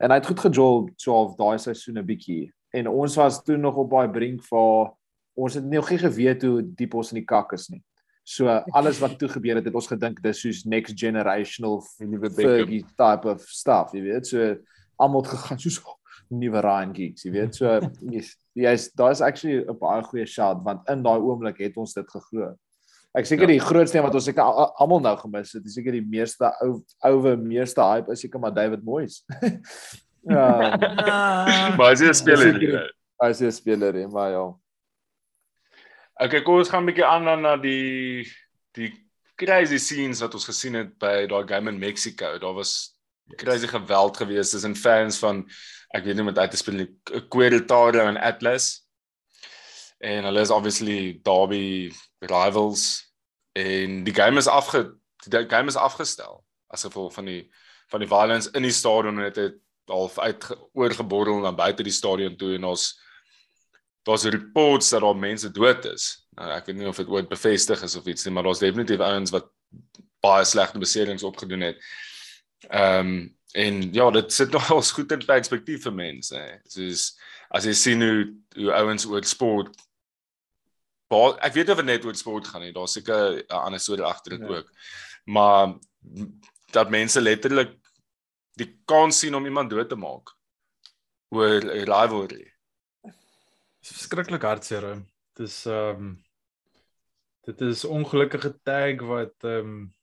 En 0.00 0.10
hy 0.10 0.16
het 0.18 0.26
goed 0.26 0.40
gejol 0.40 0.88
so 0.96 1.14
of 1.14 1.36
daai 1.38 1.58
seisoen 1.58 1.98
'n 1.98 2.06
bietjie. 2.06 2.52
En 2.76 2.88
ons 2.92 3.16
was 3.16 3.42
toe 3.44 3.56
nog 3.56 3.76
op 3.80 3.90
daai 3.90 4.08
brink 4.12 4.44
vir 4.44 4.92
ons 5.36 5.56
het 5.56 5.64
nog 5.68 5.90
nie 5.92 6.00
geweet 6.00 6.44
hoe 6.44 6.62
diep 6.76 6.96
ons 6.96 7.12
in 7.12 7.20
die 7.20 7.28
kak 7.28 7.52
is 7.56 7.68
nie. 7.72 7.82
So 8.26 8.50
alles 8.74 8.98
wat 8.98 9.18
toe 9.20 9.28
gebeur 9.30 9.60
het, 9.60 9.68
het 9.68 9.76
ons 9.78 9.86
gedink 9.86 10.18
dis 10.24 10.40
soos 10.42 10.64
next 10.66 10.96
generational. 10.98 11.78
Fergie 12.34 12.82
type 12.98 13.28
of 13.30 13.44
stuff, 13.46 13.94
jy 13.94 14.02
weet. 14.08 14.26
So 14.26 14.56
almal 14.98 15.22
het 15.22 15.30
gegaan 15.36 15.60
soos 15.62 15.78
oh, 15.84 15.94
nuwe 16.34 16.62
Ryan 16.64 16.94
Giggs, 16.96 17.26
jy 17.26 17.32
weet. 17.36 17.58
So 17.58 17.76
jy's 18.10 18.34
jy's 18.56 18.88
daar's 18.98 19.22
actually 19.22 19.62
'n 19.62 19.78
baie 19.78 20.02
goeie 20.02 20.26
shout 20.26 20.64
want 20.64 20.88
in 20.90 21.04
daai 21.04 21.20
oomblik 21.20 21.60
het 21.62 21.76
ons 21.76 21.94
dit 21.94 22.08
geglo. 22.10 22.56
Ek 23.16 23.24
seker 23.24 23.46
die 23.48 23.60
grootste 23.60 23.96
een 23.96 24.04
wat 24.04 24.14
ons 24.14 24.26
seker 24.28 24.42
almal 24.76 25.00
nou 25.00 25.14
gemis 25.16 25.52
het, 25.52 25.64
is 25.64 25.74
seker 25.78 25.92
die 25.92 26.04
meeste 26.04 26.50
ou 26.60 26.82
ouwe 27.00 27.36
meeste 27.36 27.80
hype 27.80 28.12
is 28.12 28.20
seker 28.20 28.40
maar 28.40 28.52
David 28.52 28.82
Moyes. 28.84 29.22
ja, 30.26 30.76
Maar 31.76 31.92
as 31.92 32.00
jy 32.00 32.08
'n 32.10 32.14
speler 32.14 32.94
as 33.18 33.40
'n 33.40 33.52
speler, 33.52 34.08
maar 34.08 34.30
ja. 34.30 34.46
Okay, 36.14 36.42
kom 36.42 36.58
ons 36.58 36.68
gaan 36.68 36.82
'n 36.82 36.86
bietjie 36.86 37.04
aan 37.04 37.24
dan 37.24 37.40
na 37.40 37.56
die 37.56 38.24
die 38.72 38.92
crazy 39.36 39.78
scenes 39.78 40.20
wat 40.20 40.34
ons 40.34 40.48
gesien 40.48 40.74
het 40.74 40.98
by 40.98 41.26
daai 41.26 41.46
game 41.48 41.70
in 41.70 41.78
Mexico. 41.78 42.38
Daar 42.38 42.54
was 42.54 42.96
crazy 43.36 43.66
geweld 43.66 44.16
geweest 44.16 44.50
tussen 44.50 44.76
fans 44.76 45.18
van 45.18 45.44
ek 45.94 46.04
weet 46.04 46.16
nie 46.16 46.24
met 46.24 46.38
uit 46.38 46.50
te 46.50 46.56
speel 46.56 46.74
nie, 46.74 46.88
Querétaro 47.28 48.06
en 48.06 48.16
Atlas. 48.16 48.86
En 49.98 50.24
hulle 50.24 50.40
is 50.40 50.50
obviously 50.50 51.20
derby 51.22 51.92
rivals 52.20 53.12
en 53.52 54.04
die 54.04 54.14
game 54.14 54.38
is 54.38 54.48
afge 54.48 54.96
die 55.26 55.48
game 55.48 55.68
is 55.68 55.76
afgestel 55.76 56.44
as 56.68 56.84
gevolg 56.84 57.12
van 57.12 57.24
die 57.24 57.52
van 57.88 58.00
die 58.00 58.08
violence 58.08 58.50
in 58.52 58.62
die 58.62 58.74
stadion 58.74 59.18
en 59.18 59.28
dit 59.30 59.36
het 59.36 59.56
half 59.86 60.18
uit 60.18 60.46
oorgeborrel 60.72 61.40
na 61.40 61.52
buite 61.52 61.82
die 61.82 61.92
stadion 61.94 62.36
toe 62.36 62.54
en 62.54 62.64
ons 62.64 62.86
daar's 64.06 64.24
reports 64.30 64.90
dat 64.90 65.00
daar 65.02 65.16
mense 65.18 65.50
dood 65.50 65.84
is. 65.84 66.26
Nou 66.38 66.50
ek 66.54 66.66
weet 66.66 66.76
nie 66.76 66.88
of 66.88 66.96
dit 66.96 67.08
ooit 67.08 67.28
bevestig 67.28 67.82
is 67.82 67.96
of 67.96 68.06
iets 68.06 68.24
nie, 68.24 68.32
maar 68.34 68.46
daar's 68.46 68.62
definitief 68.62 69.00
ouens 69.00 69.30
wat 69.34 69.48
baie 70.22 70.44
slegte 70.44 70.78
beserings 70.78 71.22
opgedoen 71.26 71.60
het. 71.60 71.82
Ehm 72.70 73.06
um, 73.06 73.34
en 73.56 73.92
ja, 73.92 74.10
dit 74.10 74.32
sit 74.32 74.50
nogal 74.56 74.82
goed 74.82 75.12
in 75.12 75.22
perspektief 75.24 75.82
vir 75.86 75.92
mense. 75.96 76.40
Soos 76.68 77.16
as 77.50 77.64
jy 77.64 77.72
sien 77.72 78.02
hoe 78.02 78.34
hoe 78.56 78.72
ouens 78.74 79.06
oor 79.06 79.24
sport 79.24 79.76
baie 81.08 81.36
ek 81.46 81.54
weet 81.54 81.70
of 81.70 81.80
dit 81.80 81.86
net 81.86 82.04
oor 82.04 82.14
sport 82.18 82.48
gaan 82.50 82.62
nie. 82.66 82.72
Daar's 82.74 82.92
seker 82.98 83.38
'n 83.42 83.44
ander 83.48 83.80
storie 83.80 84.04
agter 84.04 84.38
dit 84.38 84.48
Ja. 84.48 84.56
ook. 84.56 84.70
Maar 85.24 85.74
dat 86.72 86.90
mense 86.90 87.20
letterlik 87.20 87.72
die 88.56 88.70
kans 88.88 89.20
sien 89.20 89.34
om 89.34 89.44
iemand 89.44 89.70
dood 89.70 89.88
te 89.88 89.96
maak 89.96 90.32
oor 91.34 91.60
'n 91.60 91.84
rivalry. 91.84 92.44
Verskriklik 93.86 94.42
hartseer. 94.42 94.82
hè. 94.82 94.96
Dis 95.36 95.66
ehm 95.66 96.00
um, 96.00 96.24
dit 97.46 97.60
is 97.60 97.84
ongelukkige 97.84 98.58
tag 98.62 99.02
wat 99.06 99.44
ehm 99.44 99.58
um, 99.58 99.94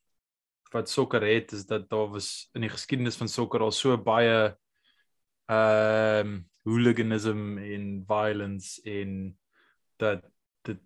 wat 0.74 0.89
sokker 0.89 1.22
het 1.22 1.51
is 1.51 1.65
dat 1.65 1.89
daar 1.89 2.10
was 2.10 2.50
in 2.53 2.62
die 2.62 2.69
geskiedenis 2.69 3.17
van 3.17 3.27
sokker 3.27 3.62
al 3.62 3.72
so 3.72 3.98
baie 3.98 4.55
ehm 5.45 6.27
um, 6.27 6.50
hooliganism 6.63 7.57
en 7.57 8.03
violence 8.07 8.81
en 8.88 9.38
dat 10.00 10.24
dit 10.63 10.79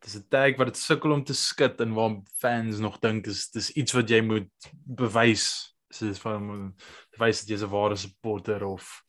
dis 0.00 0.16
'n 0.16 0.28
tag 0.28 0.56
wat 0.56 0.66
dit 0.66 0.76
sukkel 0.76 1.12
om 1.12 1.24
te 1.24 1.34
skud 1.34 1.80
en 1.80 1.94
waar 1.94 2.20
fans 2.38 2.78
nog 2.78 2.98
dink 2.98 3.24
dis 3.24 3.50
dis 3.50 3.70
iets 3.70 3.92
wat 3.92 4.08
jy 4.08 4.20
moet 4.20 4.52
bewys 4.86 5.73
soos 5.94 6.20
van 6.22 6.74
bewys 7.14 7.42
dat 7.42 7.50
jy 7.50 7.58
'n 7.64 7.70
ware 7.70 7.96
supporter 7.96 8.64
of 8.64 9.02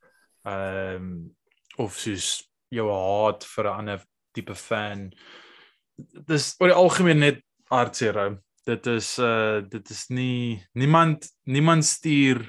ehm 0.45 0.95
um, 0.95 1.35
of 1.77 1.97
soos 1.99 2.45
jou 2.69 2.87
haat 2.89 3.43
vir 3.43 3.65
'n 3.65 3.77
ander 3.79 4.05
tipe 4.33 4.55
fan. 4.55 5.11
Dis 6.27 6.55
oor 6.59 6.71
die 6.71 6.81
algemeen 6.83 7.19
net 7.19 7.41
hartseer. 7.71 8.17
ou. 8.17 8.37
Dit 8.65 8.87
is 8.87 9.19
uh 9.19 9.61
dit 9.61 9.89
is 9.89 10.09
nie 10.09 10.63
niemand 10.73 11.29
niemand 11.45 11.85
stuur 11.85 12.41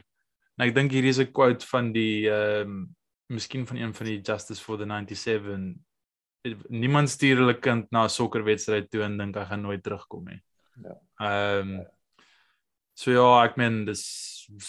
en 0.56 0.66
ek 0.66 0.74
dink 0.74 0.92
hier 0.92 1.04
is 1.04 1.18
'n 1.18 1.32
quote 1.32 1.66
van 1.66 1.92
die 1.92 2.28
ehm 2.30 2.68
um, 2.68 2.96
miskien 3.28 3.66
van 3.66 3.76
een 3.76 3.94
van 3.94 4.06
die 4.06 4.20
Justice 4.20 4.62
for 4.62 4.78
the 4.78 4.86
97 4.86 5.74
niemand 6.68 7.10
stuur 7.10 7.36
hulle 7.42 7.58
kind 7.58 7.90
na 7.90 8.04
'n 8.04 8.08
sokkerwedstryd 8.08 8.90
toe 8.90 9.02
en 9.02 9.18
dink 9.18 9.36
hy 9.36 9.44
gaan 9.44 9.62
nooit 9.62 9.82
terugkom 9.82 10.24
nie. 10.24 10.42
Ja. 10.82 10.94
Ehm 11.18 11.70
um, 11.70 11.86
So 12.96 13.12
ja, 13.12 13.26
ek 13.44 13.58
meen 13.60 13.82
dis 13.84 14.04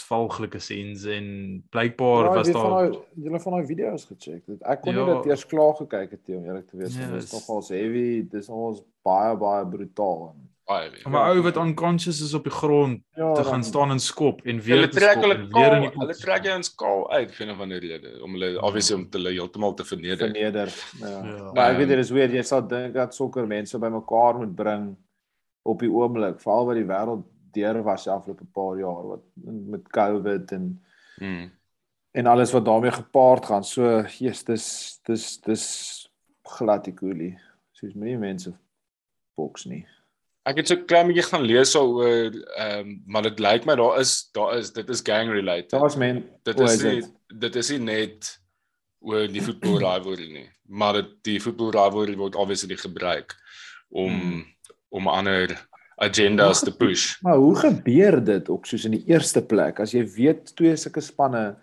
valglike 0.10 0.60
scenes 0.60 1.06
en 1.06 1.28
blykbaar 1.72 2.26
Ja, 2.28 2.34
was 2.36 2.48
jy 2.50 2.54
van 2.58 2.66
daar 2.72 2.90
daai 2.92 3.00
julle 3.24 3.40
van 3.44 3.54
daai 3.56 3.68
video's 3.70 4.06
gecheck. 4.10 4.44
Ek 4.66 4.82
kon 4.82 4.96
nie 4.96 5.04
Ja. 5.06 5.14
dit 5.22 5.30
eers 5.32 5.46
klaar 5.48 5.76
gekyk 5.78 6.12
het 6.12 6.30
om 6.36 6.44
eerlik 6.44 6.68
te 6.68 6.78
wees. 6.82 6.96
Ja, 6.98 7.08
Dit 7.08 7.24
is 7.24 7.32
is- 7.32 7.34
nogal 7.48 7.62
heavy, 7.70 8.28
dis 8.32 8.50
ons 8.50 8.82
baie 9.06 9.36
baie 9.38 9.66
brutaal. 9.66 10.34
En, 10.34 10.50
Baie 10.68 10.90
weer. 10.92 11.06
maar 11.10 11.30
ou 11.32 11.42
wat 11.46 11.56
unconscious 11.56 12.20
is 12.22 12.34
op 12.34 12.44
die 12.44 12.52
grond 12.52 13.00
ja, 13.16 13.34
te 13.34 13.42
dan- 13.44 13.52
gaan 13.52 13.64
staan 13.64 13.92
en 13.92 14.00
skop 14.00 14.42
en 14.44 14.60
weer 14.60 14.76
Hulle 14.76 14.90
te 14.90 15.00
trek 15.00 15.12
skop 15.12 15.24
hulle 15.24 15.48
weer 15.54 15.76
in 15.78 15.82
die 15.84 15.92
hulle 16.00 16.16
trek 16.16 16.44
jou 16.44 16.56
ons 16.58 16.76
kaal 16.76 17.12
uit 17.12 17.32
vir 17.32 17.48
'n 17.48 17.56
van 17.56 17.70
die 17.70 17.80
rede 17.80 18.12
om 18.24 18.32
hulle 18.34 18.60
obviously 18.62 18.96
om 18.98 19.10
te 19.10 19.18
hulle 19.18 19.32
heeltemal 19.32 19.74
te 19.76 19.84
verneder. 19.86 20.18
verneder. 20.28 20.70
Ja. 21.00 21.08
Ja. 21.24 21.52
Maar 21.54 21.72
ek 21.72 21.78
weet 21.78 21.88
dit 21.88 22.00
is 22.00 22.10
weer 22.12 22.30
jy 22.30 22.42
sal 22.44 22.68
dink 22.68 22.94
dat 22.94 23.16
sokker 23.16 23.48
mense 23.48 23.80
bymekaar 23.80 24.36
moet 24.38 24.56
bring 24.56 24.98
op 25.64 25.80
die 25.80 25.90
oomblik, 25.92 26.42
veral 26.42 26.66
wat 26.66 26.76
die 26.76 26.84
wêreld 26.86 27.24
deur 27.58 27.82
was 27.86 28.06
die 28.08 28.14
afgelope 28.14 28.46
paar 28.56 28.78
jaar 28.80 29.04
wat 29.16 29.24
met 29.74 29.90
COVID 29.94 30.52
en 30.58 30.70
Mm. 31.20 31.48
en 32.14 32.26
alles 32.30 32.52
wat 32.54 32.66
daarmee 32.66 32.92
gepaard 32.94 33.46
gaan. 33.46 33.64
So, 33.66 34.04
Jesus, 34.20 34.46
dis 34.46 35.00
dis 35.06 35.40
dis 35.42 35.64
glad 36.58 36.84
die 36.86 36.94
koelie. 36.94 37.32
Soos 37.74 37.94
moenie 37.98 38.18
mense 38.22 38.54
boks 39.38 39.66
nie. 39.66 39.84
Ek 40.48 40.62
het 40.62 40.70
so 40.70 40.78
klein 40.88 41.10
bietjie 41.10 41.26
gaan 41.28 41.44
lees 41.46 41.74
oor 41.76 42.30
ehm 42.30 42.80
um, 42.80 42.92
maar 43.06 43.26
dit 43.28 43.40
lyk 43.44 43.66
my 43.68 43.76
daar 43.76 43.98
is 44.00 44.30
daar 44.38 44.58
is 44.58 44.70
dit 44.74 44.90
is 44.94 45.02
gang 45.06 45.30
related. 45.34 45.74
Daar's 45.74 45.98
men 45.98 46.22
dit 46.48 46.60
is 46.60 46.74
is 46.78 46.84
nie 46.84 47.02
dit? 47.02 47.10
dit 47.42 47.56
is 47.64 47.70
nie 47.74 47.80
net 47.80 48.30
oor 49.00 49.28
die 49.28 49.42
voetbal 49.44 49.78
rivalry 49.82 50.30
nie, 50.38 50.48
maar 50.66 50.94
dit 51.02 51.10
die 51.24 51.40
voetbal 51.42 51.72
rivalry 51.76 52.16
word 52.18 52.36
obviously 52.36 52.78
gebruik 52.78 53.36
om 53.90 54.14
Hmm. 54.14 54.46
om 54.90 55.08
ander 55.08 55.52
agendas 55.98 56.62
te 56.64 56.72
push. 56.72 57.16
Maar 57.26 57.38
hoe 57.38 57.56
gebeur 57.56 58.20
dit 58.24 58.50
ook 58.50 58.66
soos 58.66 58.86
in 58.86 58.92
die 58.98 59.04
eerste 59.10 59.42
plek 59.42 59.80
as 59.84 59.92
jy 59.96 60.04
weet 60.16 60.54
twee 60.56 60.76
sulke 60.78 61.02
spanne 61.02 61.56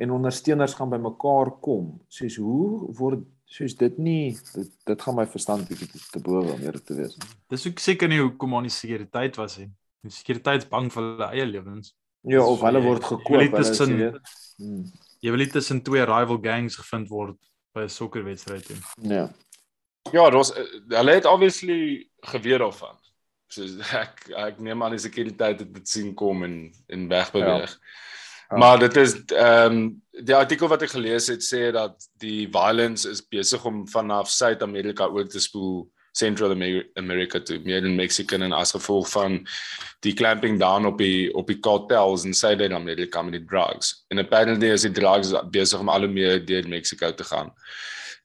en 0.00 0.10
ondersteuners 0.14 0.74
gaan 0.78 0.90
bymekaar 0.90 1.50
kom? 1.60 1.98
Soos 2.08 2.36
hoe 2.40 2.92
word 2.98 3.24
soos 3.50 3.74
dit 3.74 3.96
nie 3.98 4.36
dit, 4.54 4.68
dit 4.86 5.02
gaan 5.02 5.16
my 5.18 5.26
verstand 5.26 5.66
bietjie 5.68 5.88
te, 5.90 5.98
te 6.12 6.20
bowe 6.22 6.52
om 6.54 6.60
eerlik 6.62 6.84
te 6.86 6.94
wees. 6.94 7.16
Dis 7.50 7.66
ook 7.66 7.78
seker 7.82 8.08
nie 8.08 8.20
hoekom 8.22 8.54
aan 8.54 8.68
die 8.68 8.70
sekuriteit 8.74 9.36
was 9.40 9.58
nie. 9.58 9.70
Die 10.06 10.12
sekuriteit 10.14 10.62
is 10.62 10.68
bang 10.70 10.86
vir 10.92 11.02
hulle 11.02 11.26
eie 11.34 11.46
lewens. 11.46 11.94
Ja, 12.22 12.44
of 12.44 12.60
So, 12.60 12.66
hulle 12.66 12.78
jy- 12.80 12.86
word 12.86 13.04
gekoop, 13.04 13.26
hulle 13.34 13.44
is, 13.44 13.50
jy 13.50 13.74
tussen- 13.74 13.96
weet. 13.98 14.34
Hmm, 14.60 14.84
Jy 15.20 15.30
wil 15.34 15.38
nie 15.42 15.50
tussen 15.52 15.82
twee 15.84 16.04
rival 16.08 16.38
gangs 16.40 16.76
gevind 16.76 17.08
word 17.10 17.36
by 17.74 17.82
'n 17.82 17.88
sokkerwedstryd 17.88 18.68
nie. 18.70 19.10
Ja. 19.16 19.26
Ja, 20.12 20.30
daar's 20.30 20.52
eh, 20.54 20.64
hulle 20.88 21.12
het 21.12 21.26
obviously 21.26 22.08
geweet 22.20 22.58
daarvan. 22.62 22.96
So 23.50 23.66
ek 24.04 24.30
ek 24.36 24.62
neem 24.62 24.82
aan 24.82 24.96
die 24.96 25.02
sekuriteit 25.02 25.64
het 25.64 25.74
dit 25.74 25.88
sien 25.88 26.14
kom 26.14 26.44
en 26.46 26.56
en 26.88 27.08
wegbeweeg. 27.10 27.76
Ja. 28.50 28.58
Maar 28.58 28.78
dit 28.78 28.96
is 28.96 29.14
ehm 29.24 29.72
um, 29.72 30.02
die 30.26 30.36
artikel 30.36 30.68
wat 30.68 30.82
ek 30.82 30.92
gelees 30.92 31.30
het 31.30 31.44
sê 31.46 31.70
dat 31.72 31.94
die 32.20 32.48
violence 32.52 33.08
is 33.08 33.22
besig 33.22 33.64
om 33.64 33.86
vanaf 33.88 34.30
Suid-Amerika 34.30 35.06
oor 35.06 35.28
te 35.30 35.40
spoel 35.40 35.88
Central 36.12 36.50
Amer- 36.50 36.88
America 36.98 37.40
toe, 37.40 37.60
meer 37.64 37.84
in 37.86 37.94
Mexico 37.96 38.34
en 38.36 38.52
as 38.52 38.74
gevolg 38.74 39.08
van 39.12 39.38
die 40.02 40.12
clamping 40.18 40.58
down 40.58 40.86
op 40.86 40.98
die 40.98 41.30
op 41.34 41.46
die 41.46 41.60
cartels 41.62 42.26
in 42.26 42.34
Suid-Amerika 42.34 43.22
met 43.22 43.38
die 43.38 43.44
drugs. 43.46 44.04
En 44.10 44.18
apparently 44.18 44.72
is 44.74 44.86
die 44.86 44.94
drugs 44.98 45.32
besig 45.50 45.80
om 45.80 45.88
al 45.88 46.06
hoe 46.06 46.12
meer 46.12 46.42
deur 46.46 46.68
Mexico 46.68 47.14
te 47.14 47.24
gaan. 47.24 47.54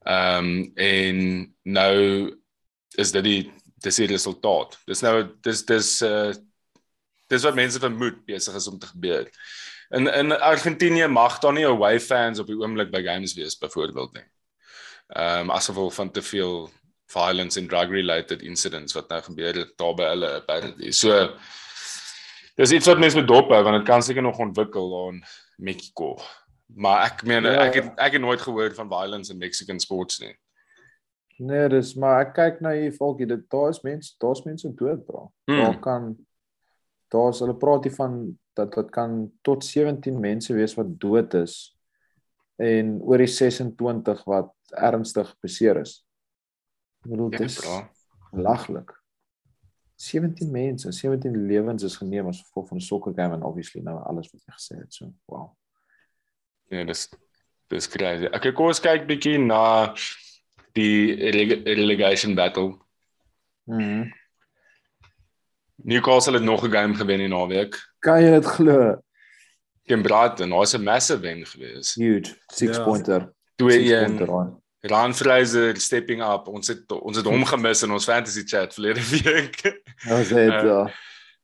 Ehm 0.05 0.49
um, 0.49 0.71
en 0.75 1.55
nou 1.63 1.93
is 2.97 3.11
dit 3.11 3.23
die 3.23 3.41
dis 3.85 4.01
die 4.01 4.09
resultaat. 4.11 4.77
Dis 4.89 5.03
nou 5.05 5.15
dis 5.45 5.63
dis 5.69 5.91
uh 6.05 6.33
dis 7.33 7.41
wat 7.47 7.57
mense 7.57 7.79
vermoed 7.81 8.19
besig 8.29 8.53
is 8.57 8.67
om 8.69 8.77
te 8.79 8.89
gebeur. 8.91 9.29
In 9.97 10.07
in 10.09 10.33
Argentinië 10.35 11.07
mag 11.09 11.39
daar 11.41 11.53
nie 11.57 11.65
away 11.65 11.99
fans 11.99 12.39
op 12.41 12.49
die 12.51 12.57
oomblik 12.57 12.91
by 12.93 13.01
games 13.05 13.33
wees 13.37 13.57
byvoorbeeld 13.57 14.13
nie. 14.19 14.25
Ehm 15.15 15.45
um, 15.49 15.53
as 15.53 15.69
gevolg 15.69 15.93
van 15.93 16.11
te 16.11 16.21
veel 16.21 16.69
violence 17.13 17.59
and 17.59 17.69
drug 17.69 17.89
related 17.93 18.41
incidents 18.41 18.93
wat 18.97 19.09
nou 19.09 19.21
gebeur 19.21 19.53
het 19.61 19.75
daar 19.77 19.93
by 19.97 20.07
hulle 20.13 20.31
apparently. 20.39 20.91
So 20.91 21.33
dis 22.57 22.71
iets 22.71 22.87
wat 22.89 22.99
mense 23.01 23.17
moet 23.19 23.27
dophou 23.29 23.61
want 23.63 23.77
dit 23.81 23.87
kan 23.89 24.03
seker 24.03 24.21
nog 24.25 24.39
ontwikkel 24.41 24.89
daar 24.89 25.13
in 25.13 25.23
Mexico. 25.57 26.15
Maar 26.75 27.05
ek 27.11 27.23
meen 27.23 27.43
Ja. 27.43 27.65
ek 27.67 27.73
het 27.73 27.91
ek 27.97 28.11
het 28.17 28.21
nooit 28.21 28.41
gehoor 28.41 28.73
van 28.73 28.89
violence 28.89 29.31
in 29.31 29.37
Mexican 29.37 29.79
sports 29.79 30.19
nie. 30.19 30.33
Nee, 31.37 31.67
dis 31.69 31.95
maar 31.99 32.21
ek 32.25 32.33
kyk 32.37 32.61
na 32.63 32.71
hier 32.71 32.93
volkie, 32.95 33.27
dit 33.27 33.41
daar 33.51 33.69
is 33.69 33.81
mense, 33.83 34.13
daar's 34.19 34.43
mense 34.45 34.69
dood, 34.73 35.05
bro. 35.05 35.31
Hmm. 35.49 35.57
Daar 35.57 35.79
kan 35.79 36.15
daar's 37.11 37.39
hulle 37.43 37.55
praat 37.55 37.83
hier 37.83 37.93
van 37.95 38.37
dat 38.55 38.73
dit 38.75 38.89
kan 38.91 39.31
tot 39.43 39.63
17 39.65 40.19
mense 40.19 40.53
wees 40.53 40.73
wat 40.75 40.99
dood 40.99 41.33
is 41.33 41.75
en 42.55 43.01
oor 43.03 43.17
die 43.19 43.27
26 43.27 44.23
wat 44.25 44.53
ernstig 44.71 45.33
beseer 45.43 45.81
is. 45.81 46.05
Ek 47.03 47.11
bedoel 47.11 47.31
Ja, 47.31 47.37
dit 47.37 47.49
is 47.49 47.59
bra. 47.59 47.81
belaglik. 48.31 48.93
17 49.95 50.51
mense, 50.51 50.91
17 50.91 51.35
lewens 51.47 51.83
is 51.83 51.97
geneem 51.97 52.27
as 52.27 52.41
gevolg 52.41 52.67
van 52.67 52.77
'n 52.77 52.81
soccer 52.81 53.13
game 53.13 53.35
en 53.35 53.43
obviously 53.43 53.81
nou 53.81 53.99
alles 54.03 54.31
wat 54.31 54.41
jy 54.43 54.53
gesê 54.53 54.79
het 54.79 54.93
so. 54.93 55.11
Wow. 55.27 55.51
Nee, 56.71 56.85
dis 56.85 57.09
dis 57.69 57.87
crazy. 57.87 58.25
Okay, 58.25 58.51
kom 58.51 58.67
ons 58.67 58.79
kyk 58.79 59.07
bietjie 59.07 59.37
na 59.37 59.93
die 60.75 61.15
rele- 61.31 61.61
relegation 61.63 62.35
battle. 62.35 62.75
Mhm. 63.65 64.11
Newcastle 65.75 66.33
het 66.33 66.43
nog 66.43 66.63
'n 66.65 66.71
game 66.71 66.95
gewen 66.95 67.19
in 67.19 67.29
naweek. 67.29 67.75
Kan 67.99 68.21
jy 68.23 68.29
dit 68.31 68.45
glo? 68.45 69.01
Teen 69.85 70.01
Brighton, 70.01 70.49
daar's 70.49 70.73
'n 70.73 70.83
massive 70.83 71.19
wen 71.19 71.45
gewees. 71.45 71.93
Huge. 71.95 72.35
6 72.47 72.77
Ja. 72.77 72.83
pointer. 72.83 73.33
2-1. 73.55 74.17
Ryan. 74.81 75.13
Fraser 75.15 75.77
stepping 75.77 76.21
up. 76.21 76.47
Ons 76.47 76.67
het 76.67 76.91
ons 76.91 77.17
het 77.17 77.25
hom 77.25 77.45
gemis 77.45 77.81
in 77.83 77.91
ons 77.91 78.03
fantasy 78.03 78.43
chat 78.45 78.73
verlede 78.73 79.01
week. 79.23 79.81
Ons 80.09 80.29
het 80.29 80.51
Eh, 80.53 80.63
ja. 80.63 80.91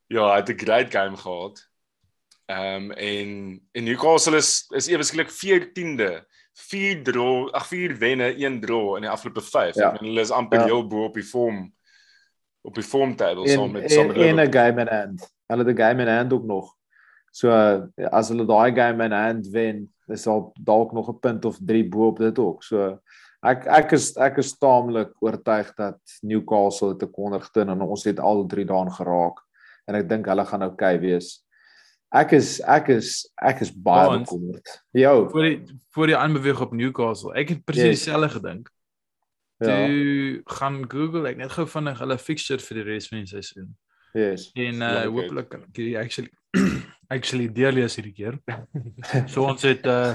ja, 0.07 0.29
hy 0.31 0.35
het 0.35 0.49
'n 0.49 0.59
great 0.59 0.91
game 0.91 1.17
gehad. 1.17 1.69
Ehm 2.45 2.75
um, 2.83 2.91
en 2.91 3.61
en 3.71 3.83
Newcastle 3.83 4.37
is 4.37 4.65
is 4.69 4.87
ewe 4.87 5.03
skielik 5.03 5.29
14de. 5.31 6.25
4 6.61 7.03
draw, 7.03 7.49
ag 7.57 7.67
4 7.67 7.95
wenne, 7.99 8.31
1 8.37 8.59
draw 8.61 8.95
in 8.97 9.01
die 9.01 9.11
afgelope 9.11 9.41
5. 9.41 9.75
Ja. 9.75 9.87
Ek 9.91 9.99
bedoel 9.99 10.13
hulle 10.13 10.21
is 10.21 10.31
amper 10.31 10.59
Ja. 10.59 10.65
heel 10.65 10.87
bo 10.87 11.05
op 11.05 11.13
die 11.13 11.25
vorm 11.27 11.71
op 12.63 12.75
die 12.77 12.85
vorm 12.85 13.15
table 13.17 13.47
saam 13.49 13.71
met 13.73 13.91
saam 13.91 14.07
met 14.07 14.17
en 14.17 14.39
'n 14.39 14.51
game 14.53 14.81
in 14.81 14.87
hand. 14.87 15.25
Hulle 15.47 15.63
het 15.65 15.73
'n 15.73 15.81
game 15.81 16.01
in 16.01 16.07
hand 16.07 16.33
ook 16.33 16.45
nog. 16.45 16.75
So 17.31 17.49
as 18.11 18.29
hulle 18.29 18.45
daai 18.45 18.75
game 18.75 19.03
in 19.03 19.11
hand 19.11 19.47
wen, 19.47 19.93
is 20.07 20.23
daar 20.23 20.41
dalk 20.59 20.91
nog 20.93 21.09
'n 21.09 21.19
punt 21.19 21.45
of 21.45 21.57
3 21.65 21.87
bo 21.89 22.07
op 22.07 22.17
dit 22.17 22.39
ook. 22.39 22.63
So 22.63 22.99
ek 23.41 23.65
ek 23.65 23.91
is 23.91 24.15
ek 24.17 24.37
is 24.37 24.57
taamlik 24.57 25.11
oortuig 25.19 25.73
dat 25.75 25.99
Newcastle 26.21 26.95
te 26.95 27.09
Connerton 27.09 27.69
en 27.69 27.81
ons 27.81 28.03
het 28.03 28.19
al 28.19 28.45
drie 28.45 28.65
daan 28.65 28.91
geraak 28.91 29.39
en 29.87 29.95
ek 29.95 30.09
dink 30.09 30.25
hulle 30.25 30.45
gaan 30.45 30.63
oukei 30.63 30.99
wees. 30.99 31.43
Ek 32.11 32.31
is 32.35 32.59
ek 32.67 32.89
is 32.91 33.11
ek 33.39 33.61
is 33.63 33.69
baie 33.71 34.17
bekommerd. 34.19 34.67
Jou. 34.91 35.29
Voor 35.31 35.45
die 35.47 35.79
voor 35.95 36.07
die 36.11 36.17
aanbeweeg 36.17 36.59
op 36.61 36.73
Newcastle. 36.75 37.31
Ek 37.39 37.49
het 37.53 37.61
presies 37.65 37.85
Yes. 37.85 38.03
dieselfde 38.05 38.29
gedink. 38.35 38.69
Ja. 39.61 39.67
Toe 39.87 40.41
gaan 40.57 40.81
Google 40.91 41.29
ek 41.29 41.37
net 41.37 41.51
gou 41.55 41.65
vinnig 41.67 41.99
hulle 42.01 42.17
fixture 42.17 42.59
vir 42.59 42.75
die 42.81 42.83
res 42.83 43.07
van 43.07 43.19
die 43.23 43.27
seisoen. 43.31 43.69
Yes. 44.13 44.49
En 44.55 44.81
uh 44.81 44.89
Like 44.91 45.07
it. 45.07 45.13
hopelik 45.15 45.49
kan 45.49 45.63
ek 45.69 45.95
actually 46.03 46.31
actually 47.15 47.47
deurlees 47.47 47.95
hierdie 47.95 48.13
keer. 48.17 48.39
So 49.31 49.45
ons 49.47 49.63
het 49.63 49.85
uh 49.87 50.11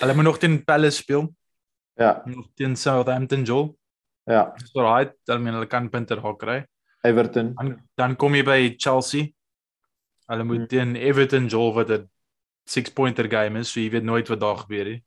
hulle 0.00 0.14
moet 0.16 0.24
nog 0.26 0.38
teen 0.42 0.64
Palace 0.64 0.96
speel, 1.02 1.28
ja, 2.00 2.22
nog 2.26 2.48
teen 2.54 2.76
Southampton 2.76 3.42
Joel. 3.44 3.76
ja. 4.26 4.52
So 4.72 4.80
right, 4.82 5.14
dan 5.26 5.42
men 5.42 5.54
hulle 5.54 5.66
kan 5.66 5.88
punte 5.90 6.14
daar 6.18 6.36
kry. 6.36 6.64
Everton. 7.02 7.52
Dan 7.54 7.76
dan 7.98 8.16
kom 8.16 8.34
jy 8.34 8.42
by 8.46 8.74
Chelsea. 8.78 9.30
Hulle 10.30 10.44
moet 10.44 10.56
Hmm. 10.58 10.66
teen 10.66 10.96
Everton 10.96 11.46
Joel 11.46 11.72
wat 11.74 11.90
'n 11.90 12.08
6 12.66 12.90
pointer 12.92 13.28
game 13.30 13.58
is, 13.58 13.70
so 13.72 13.80
jy 13.80 13.90
weet 13.90 14.04
nooit 14.04 14.28
wat 14.28 14.40
daar 14.40 14.56
gebeur 14.56 14.84
nie. 14.84 15.02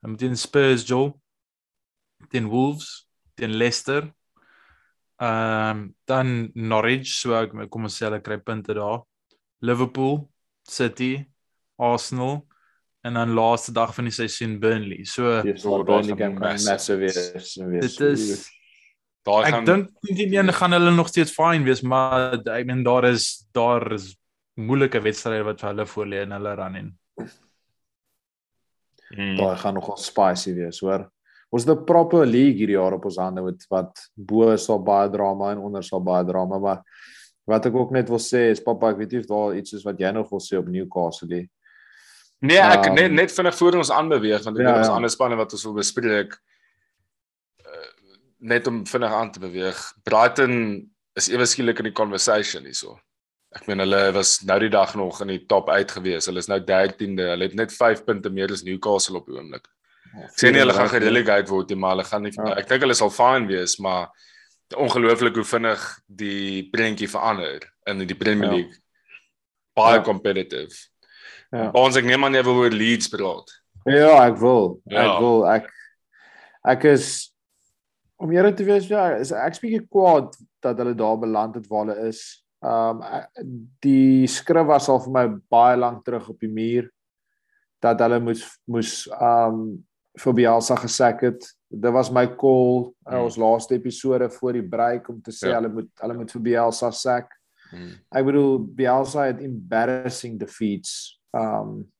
Hulle 0.00 0.10
moet 0.12 0.18
teen 0.18 0.36
Spurs 0.36 0.84
Joel, 0.86 1.20
teen 2.30 2.46
Wolves, 2.48 3.06
teen 3.36 3.50
Leicester. 3.56 4.12
Ehm 5.20 5.70
um, 5.78 5.94
dan 6.06 6.50
Norwich, 6.54 7.06
so 7.06 7.34
ek 7.34 7.52
kom 7.70 7.84
ons 7.84 7.96
sê 7.98 8.06
hulle 8.08 8.20
kry 8.20 8.38
punte 8.38 8.74
daar. 8.74 9.02
Liverpool, 9.60 10.28
City, 10.68 11.26
Arsenal 11.78 12.46
en 13.04 13.14
dan 13.14 13.30
laaste 13.34 13.72
dag 13.72 13.94
van 13.94 14.04
die 14.04 14.12
seisoen 14.12 14.58
Burnley. 14.60 15.04
So 15.04 15.42
Yes, 15.44 15.64
Oh, 15.64 15.84
Burnley 15.84 16.16
gaan 16.16 16.34
massive 16.38 16.98
wees. 16.98 17.32
dit 17.54 18.00
is 18.00 18.50
Daai 19.24 19.44
Ek 19.46 19.52
gaan 19.54 19.64
dink 19.64 19.88
teen 20.02 20.16
die 20.16 20.36
een 20.38 20.52
gaan 20.52 20.72
hulle 20.72 20.90
nog 20.90 21.08
steeds 21.08 21.30
fyn 21.32 21.62
wees, 21.64 21.82
maar 21.82 22.32
ek 22.48 22.66
meen 22.66 22.82
daar 22.82 23.04
is 23.04 23.46
daar 23.52 23.92
is 23.92 24.16
moeilike 24.56 25.00
wedstryde 25.02 25.44
wat 25.44 25.60
vir 25.60 25.68
hulle 25.72 25.86
voorlê 25.86 26.22
in 26.26 26.32
hulle 26.36 26.54
run 26.56 26.76
en 26.76 26.92
Hmm. 29.12 29.36
daai 29.36 29.56
gaan 29.60 29.74
nogal 29.76 29.98
spicy 30.00 30.54
wees, 30.56 30.78
hoor. 30.80 31.02
Ons 31.52 31.66
het 31.66 31.76
'n 31.78 31.84
proper 31.84 32.24
league 32.26 32.56
hierdie 32.56 32.78
jaar 32.78 32.94
op 32.94 33.04
ons 33.04 33.16
hande 33.18 33.42
met 33.42 33.66
wat 33.68 34.08
bo 34.16 34.50
is 34.52 34.66
daar 34.66 34.80
baie 34.82 35.10
drama 35.10 35.50
en 35.52 35.58
onder 35.58 35.82
sal 35.82 36.00
baie 36.00 36.24
drama, 36.24 36.58
maar 36.58 36.82
wat 37.46 37.66
ek 37.66 37.74
ook 37.74 37.90
net 37.90 38.08
wil 38.08 38.18
sê 38.18 38.50
is 38.50 38.60
pappa, 38.60 38.90
ek 38.90 38.96
weet 38.96 39.12
nie 39.12 39.20
of 39.20 39.26
daar 39.26 39.54
iets 39.56 39.72
is 39.74 39.84
wat 39.84 39.98
jy 39.98 40.10
nog 40.12 40.30
wil 40.30 40.40
sê 40.40 40.56
op 40.58 40.66
Newcastle 40.66 41.28
nie. 41.28 41.50
Nee, 42.40 42.58
ek 42.58 42.86
Um, 42.86 42.94
net 42.94 43.12
net 43.12 43.32
vinnig 43.32 43.54
voor 43.54 43.74
ons 43.74 43.90
aanbeweeg 43.90 44.42
want 44.44 44.56
ek 44.58 44.62
ja, 44.64 44.70
weet 44.70 44.78
ons 44.78 44.86
ja. 44.88 44.94
ander 44.94 45.10
spanne 45.10 45.36
wat 45.36 45.52
ons 45.52 45.64
wil 45.64 45.74
bespreek. 45.74 46.38
Uh, 47.66 47.92
net 48.40 48.66
om 48.66 48.86
vinnig 48.86 49.12
aan 49.12 49.30
te 49.32 49.40
beweeg. 49.40 49.92
Brighton 50.04 50.90
is 51.14 51.28
ewe 51.28 51.44
skielik 51.46 51.78
in 51.78 51.84
die 51.84 51.92
conversation 51.92 52.64
hierso. 52.64 52.98
Ek 53.54 53.66
meen 53.68 53.82
hulle 53.84 54.00
was 54.16 54.38
nou 54.48 54.58
die 54.62 54.70
dag 54.72 54.94
nog 54.96 55.20
in 55.20 55.28
die 55.34 55.42
top 55.46 55.68
8 55.68 55.90
gewees. 55.98 56.26
Hulle 56.30 56.40
is 56.40 56.48
nou 56.48 56.58
13de. 56.64 57.26
Hulle 57.34 57.44
het 57.50 57.54
net 57.58 57.72
5 57.76 58.04
punte 58.06 58.30
meer 58.32 58.52
as 58.54 58.62
Newcastle 58.64 59.18
op 59.20 59.26
die 59.28 59.36
oomblik. 59.36 59.66
Ek 60.24 60.36
sê 60.40 60.50
nie 60.52 60.60
hulle 60.62 60.72
gaan 60.76 60.88
gerelegate 60.92 61.50
word 61.52 61.68
nie, 61.72 61.76
maar 61.80 61.94
hulle 61.96 62.04
gaan 62.08 62.22
nie 62.22 62.32
Ja. 62.36 62.54
ek 62.60 62.68
dink 62.68 62.82
hulle 62.84 62.94
sal 62.94 63.10
fyn 63.10 63.46
wees, 63.48 63.78
maar 63.80 64.08
ongelooflik 64.76 65.34
hoe 65.36 65.44
vinnig 65.44 65.82
die 66.08 66.68
prentjie 66.72 67.08
verander 67.08 67.60
in 67.86 67.98
die 68.06 68.14
Premier 68.16 68.48
Ja. 68.50 68.54
League. 68.56 68.76
Baie 69.76 69.98
Ja. 69.98 70.02
competitive. 70.04 70.72
Ja. 71.52 71.70
Ons 71.74 71.96
ek 71.96 72.04
neem 72.04 72.24
aan 72.24 72.34
jy 72.34 72.42
wil 72.44 72.54
oor 72.64 72.70
Leeds 72.70 73.08
praat. 73.08 73.50
Ja, 73.86 74.26
ek 74.28 74.38
wil. 74.38 74.80
Ja. 74.86 75.14
Ek 75.14 75.20
wil 75.20 75.46
ek 75.46 75.70
ek 76.64 76.84
is 76.84 77.32
om 78.18 78.30
eerlik 78.30 78.56
te 78.56 78.64
wees, 78.64 78.86
ja, 78.88 79.16
is 79.16 79.32
ek 79.32 79.60
bietjie 79.60 79.86
kwaad 79.90 80.36
dat 80.62 80.78
hulle 80.78 80.94
daar 80.94 81.18
beland 81.18 81.54
het 81.56 81.66
waar 81.68 81.86
hulle 81.86 82.08
is. 82.08 82.42
Um 82.62 83.02
ek- 83.02 83.42
die 83.82 84.26
skrif 84.30 84.66
was 84.68 84.88
al 84.88 85.00
vir 85.00 85.10
my 85.12 85.26
baie 85.50 85.76
lank 85.76 86.04
terug 86.04 86.28
op 86.30 86.38
die 86.40 86.48
muur 86.52 86.90
dat 87.82 87.98
hulle 88.00 88.20
moes 88.22 88.44
moes 88.70 89.08
um 89.20 89.84
vir 90.18 90.32
Bielsa 90.36 90.76
gesek 90.76 91.22
het. 91.22 91.46
Dit 91.72 91.90
was 91.92 92.10
my 92.12 92.26
call 92.36 92.92
in 93.08 93.16
Hmm. 93.16 93.24
ons 93.24 93.36
laaste 93.36 93.74
episode 93.74 94.28
voor 94.30 94.52
die 94.52 94.62
break 94.68 95.08
om 95.08 95.20
te 95.22 95.30
sê 95.32 95.48
Ja. 95.48 95.54
hulle 95.60 95.68
moet 95.72 95.90
hulle 96.00 96.14
moet 96.14 96.30
vir 96.30 96.42
Bielsa 96.42 96.90
sek. 96.92 97.26
Hmm. 97.70 97.94
Ek 98.14 98.24
bedoel 98.26 98.58
Bielsa 98.76 99.24
het 99.26 99.40
embarrassing 99.40 100.38
defeats 100.38 101.18
um 101.34 101.90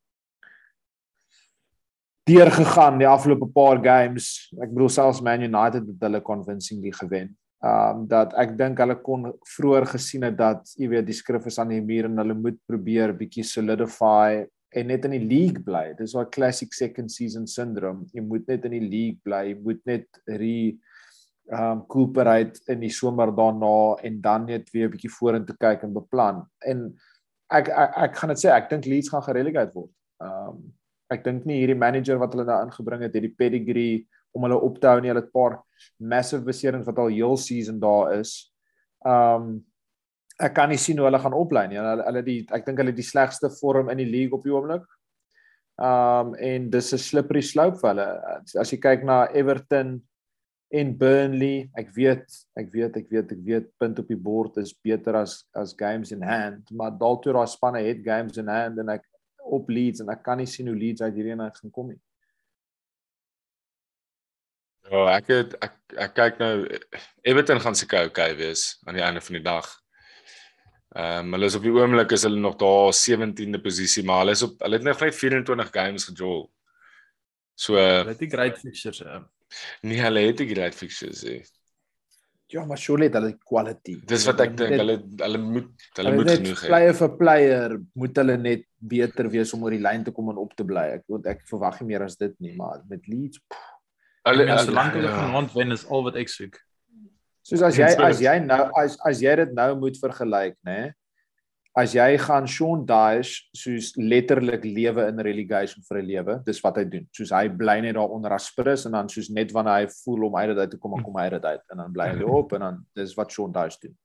deurgegaan 2.28 2.98
die 3.00 3.08
afgelope 3.08 3.48
paar 3.52 3.80
games. 3.82 4.48
Ek 4.62 4.70
bedoel 4.70 4.88
selfs 4.88 5.20
Man 5.20 5.42
United 5.42 5.86
het 5.88 6.00
hulle 6.06 6.20
convincingly 6.22 6.92
gewen. 6.92 7.36
Um 7.62 8.06
dat 8.10 8.32
ek 8.42 8.56
dink 8.58 8.80
hulle 8.82 8.96
kon 9.06 9.28
vroeër 9.46 9.84
gesien 9.92 10.24
het 10.26 10.34
dat 10.38 10.72
jy 10.74 10.88
weet 10.90 11.06
die 11.06 11.14
skrif 11.14 11.44
is 11.46 11.60
aan 11.62 11.70
die 11.70 11.84
muur 11.84 12.08
en 12.08 12.18
hulle 12.18 12.34
moet 12.34 12.58
probeer 12.66 13.14
bietjie 13.14 13.44
solidify 13.46 14.42
en 14.72 14.88
net 14.90 15.04
in 15.06 15.14
die 15.14 15.28
league 15.30 15.62
bly. 15.62 15.92
Dis 15.94 16.16
daai 16.16 16.30
classic 16.34 16.74
second 16.74 17.12
season 17.12 17.46
syndrome. 17.46 18.08
Jy 18.16 18.24
moet 18.26 18.48
net 18.50 18.66
in 18.66 18.74
die 18.74 18.82
league 18.82 19.20
bly. 19.22 19.44
Jy 19.52 19.60
moet 19.62 19.82
net 19.86 20.22
re 20.26 20.56
um 21.52 21.82
Cooperate 21.90 22.62
in 22.72 22.80
die 22.82 22.90
somer 22.90 23.30
daarna 23.34 23.98
en 24.06 24.20
dan 24.22 24.46
net 24.46 24.70
weer 24.74 24.88
'n 24.88 24.92
bietjie 24.96 25.10
vorentoe 25.10 25.56
kyk 25.58 25.84
en 25.84 25.92
beplan. 25.94 26.46
En 26.66 26.94
ek 27.50 27.68
ek, 27.68 27.90
ek 27.96 28.16
gaan 28.16 28.30
dit 28.30 28.38
sê, 28.38 28.48
ek 28.50 28.70
dink 28.70 28.86
Leeds 28.86 29.10
gaan 29.10 29.22
gerelegate 29.22 29.74
word. 29.74 29.90
Um 30.18 30.72
ek 31.10 31.24
dink 31.24 31.44
nie 31.44 31.60
hierdie 31.60 31.78
manager 31.78 32.18
wat 32.18 32.32
hulle 32.32 32.46
nou 32.48 32.58
ingebring 32.64 33.02
het, 33.02 33.14
het 33.14 33.22
die 33.22 33.36
pedigree 33.36 34.06
om 34.32 34.46
hulle 34.46 34.60
op 34.60 34.78
te 34.80 34.88
hou 34.90 35.00
nie. 35.00 35.10
Hulle 35.12 35.22
het 35.22 35.30
'n 35.30 35.38
paar 35.38 35.60
massive 35.98 36.44
beserings 36.44 36.86
wat 36.86 36.98
al 36.98 37.12
heel 37.12 37.36
season 37.36 37.80
daar 37.80 38.18
is. 38.20 38.52
Um 39.04 39.64
ek 40.40 40.54
kan 40.54 40.68
nie 40.68 40.80
sien 40.80 40.98
hoe 40.98 41.06
hulle 41.06 41.18
gaan 41.22 41.36
oplei 41.36 41.68
nie. 41.68 41.78
Hulle 41.78 42.04
hulle 42.06 42.22
die 42.22 42.46
ek 42.50 42.66
dink 42.66 42.78
hulle 42.78 42.92
die 42.92 43.06
slegste 43.06 43.50
vorm 43.60 43.90
in 43.90 43.98
die 43.98 44.10
league 44.10 44.32
op 44.32 44.44
die 44.44 44.52
oomblik. 44.52 44.86
Um 45.78 46.34
en 46.34 46.70
dis 46.70 46.92
'n 46.92 46.98
slippery 46.98 47.42
slope 47.42 47.78
vir 47.80 47.88
hulle. 47.94 48.08
As 48.58 48.72
jy 48.72 48.78
kyk 48.78 49.04
na 49.04 49.26
Everton 49.34 50.02
en 50.72 50.96
Burnley, 50.96 51.70
ek 51.76 51.90
weet, 51.92 52.24
ek 52.56 52.70
weet, 52.72 52.96
ek 52.96 53.08
weet, 53.10 53.32
ek 53.32 53.40
weet 53.44 53.66
punt 53.78 53.98
op 53.98 54.08
die 54.08 54.16
bord 54.16 54.56
is 54.56 54.72
beter 54.72 55.16
as 55.16 55.44
as 55.54 55.74
games 55.76 56.12
in 56.12 56.22
hand, 56.22 56.70
maar 56.72 56.90
dalk 56.90 57.22
toe 57.22 57.32
daai 57.32 57.46
spanne 57.46 57.82
het 57.84 58.00
games 58.04 58.38
in 58.38 58.48
hand 58.48 58.78
en 58.78 58.88
ek 58.88 59.04
op 59.44 59.68
Leeds 59.68 60.00
en 60.00 60.08
ek 60.08 60.22
kan 60.24 60.38
nie 60.38 60.48
sien 60.48 60.70
hoe 60.70 60.76
Leeds 60.76 61.02
uit 61.02 61.14
hierdie 61.14 61.34
een 61.34 61.44
uit 61.44 61.58
gaan 61.58 61.70
kom 61.70 61.92
nie. 61.92 62.00
Ja, 64.90 65.04
ek 65.16 65.30
het 65.30 65.54
ek 65.62 65.78
ek 66.06 66.14
kyk 66.16 66.40
nou 66.42 66.54
Everton 67.22 67.60
gaan 67.62 67.76
seker 67.78 68.08
okay 68.10 68.32
wees 68.38 68.80
aan 68.86 68.98
die 68.98 69.04
einde 69.04 69.22
van 69.24 69.38
die 69.38 69.44
dag. 69.44 69.68
Ehm 70.92 71.28
um, 71.28 71.36
hulle 71.36 71.48
is 71.48 71.56
op 71.56 71.64
die 71.64 71.72
oomblik 71.72 72.12
is 72.12 72.26
hulle 72.26 72.40
nog 72.40 72.58
daar 72.60 72.92
17de 72.96 73.60
posisie, 73.62 74.04
maar 74.04 74.24
hulle 74.24 74.36
is 74.36 74.42
op 74.44 74.58
hulle 74.60 74.80
het 74.80 74.88
nog 74.88 75.00
net 75.00 75.16
24 75.16 75.70
games 75.72 76.04
gejol. 76.10 76.44
So 77.54 77.78
hulle 77.78 78.12
het 78.12 78.20
die 78.20 78.30
great 78.32 78.58
fixtures. 78.60 79.00
Ja. 79.04 79.22
nee, 79.88 80.00
hulle 80.00 80.26
het 80.26 80.42
nie 80.42 80.52
great 80.54 80.76
fixtures 80.76 81.22
nie. 81.28 81.40
Ja, 82.52 82.66
maar 82.68 82.76
surely 82.76 83.08
het 83.08 83.14
hulle 83.16 83.32
quality. 83.48 83.94
Dis 84.08 84.26
wat 84.28 84.42
ek 84.44 84.56
dink, 84.58 84.74
hulle 84.76 84.98
hulle 85.22 85.38
moet 85.40 85.70
hulle 85.96 86.10
hulle 86.10 86.18
moet 86.18 86.32
genoeg 86.34 86.64
hê. 86.66 86.68
player 86.68 86.96
vir 86.98 87.14
player 87.20 87.76
moet 88.02 88.20
hulle 88.20 88.36
net 88.44 88.66
beter 88.92 89.30
wees 89.32 89.54
om 89.56 89.64
oor 89.64 89.72
die 89.72 89.80
lyn 89.80 90.04
te 90.04 90.12
kom 90.12 90.28
en 90.34 90.40
op 90.42 90.52
te 90.58 90.66
bly. 90.68 90.84
Ek 90.98 91.06
wil 91.08 91.22
ek 91.32 91.40
verwag 91.48 91.80
nie 91.80 91.94
meer 91.94 92.04
as 92.04 92.18
dit 92.20 92.34
nie, 92.44 92.52
maar 92.58 92.82
met 92.90 93.08
Leeds 93.08 93.40
pff, 93.40 93.71
Hulle 94.28 94.46
Ja, 94.46 94.58
solank 94.62 94.94
hulle 94.94 95.08
ja. 95.08 95.14
van 95.18 95.32
rond 95.34 95.52
wen 95.52 95.74
is 95.74 95.86
al 95.90 96.04
wat 96.06 96.16
ek 96.20 96.30
soek. 96.30 96.58
Soos 97.42 97.62
as 97.66 97.78
jy 97.78 97.88
as 97.98 98.20
jy 98.22 98.38
nou 98.44 98.64
as 98.78 98.98
as 99.08 99.22
jy 99.22 99.34
dit 99.42 99.54
nou 99.56 99.72
moet 99.80 99.96
vergelyk, 99.98 100.54
nê? 100.66 100.92
As 101.74 101.94
jy 101.96 102.18
gaan 102.20 102.46
Sean 102.46 102.84
Dyche 102.86 103.48
soos 103.56 103.94
letterlik 103.96 104.62
lewe 104.62 105.08
in 105.08 105.18
relegation 105.24 105.82
vir 105.88 105.98
'n 105.98 106.06
lewe, 106.06 106.34
dis 106.46 106.60
wat 106.62 106.76
hy 106.76 106.84
doen. 106.84 107.08
Soos 107.16 107.32
hy 107.32 107.48
bly 107.48 107.80
net 107.80 107.94
daar 107.96 108.12
onder 108.12 108.32
as 108.32 108.46
spris 108.46 108.86
en 108.86 108.92
dan 108.92 109.08
soos 109.08 109.30
net 109.30 109.50
wanneer 109.52 109.80
hy 109.80 109.86
voel 110.04 110.26
om 110.28 110.36
uit 110.36 110.48
dit 110.48 110.58
uit 110.58 110.70
te 110.70 110.78
kom, 110.78 110.94
dan 110.94 111.02
kom 111.02 111.16
hy 111.16 111.24
uit 111.24 111.32
dit 111.32 111.44
uit 111.44 111.62
en 111.72 111.78
dan 111.78 111.92
bly 111.92 112.08
hy 112.12 112.22
op 112.22 112.52
en 112.52 112.60
dan 112.60 112.86
dis 112.94 113.14
wat 113.16 113.32
Sean 113.32 113.52
Dyche 113.52 113.78
doen. 113.82 113.96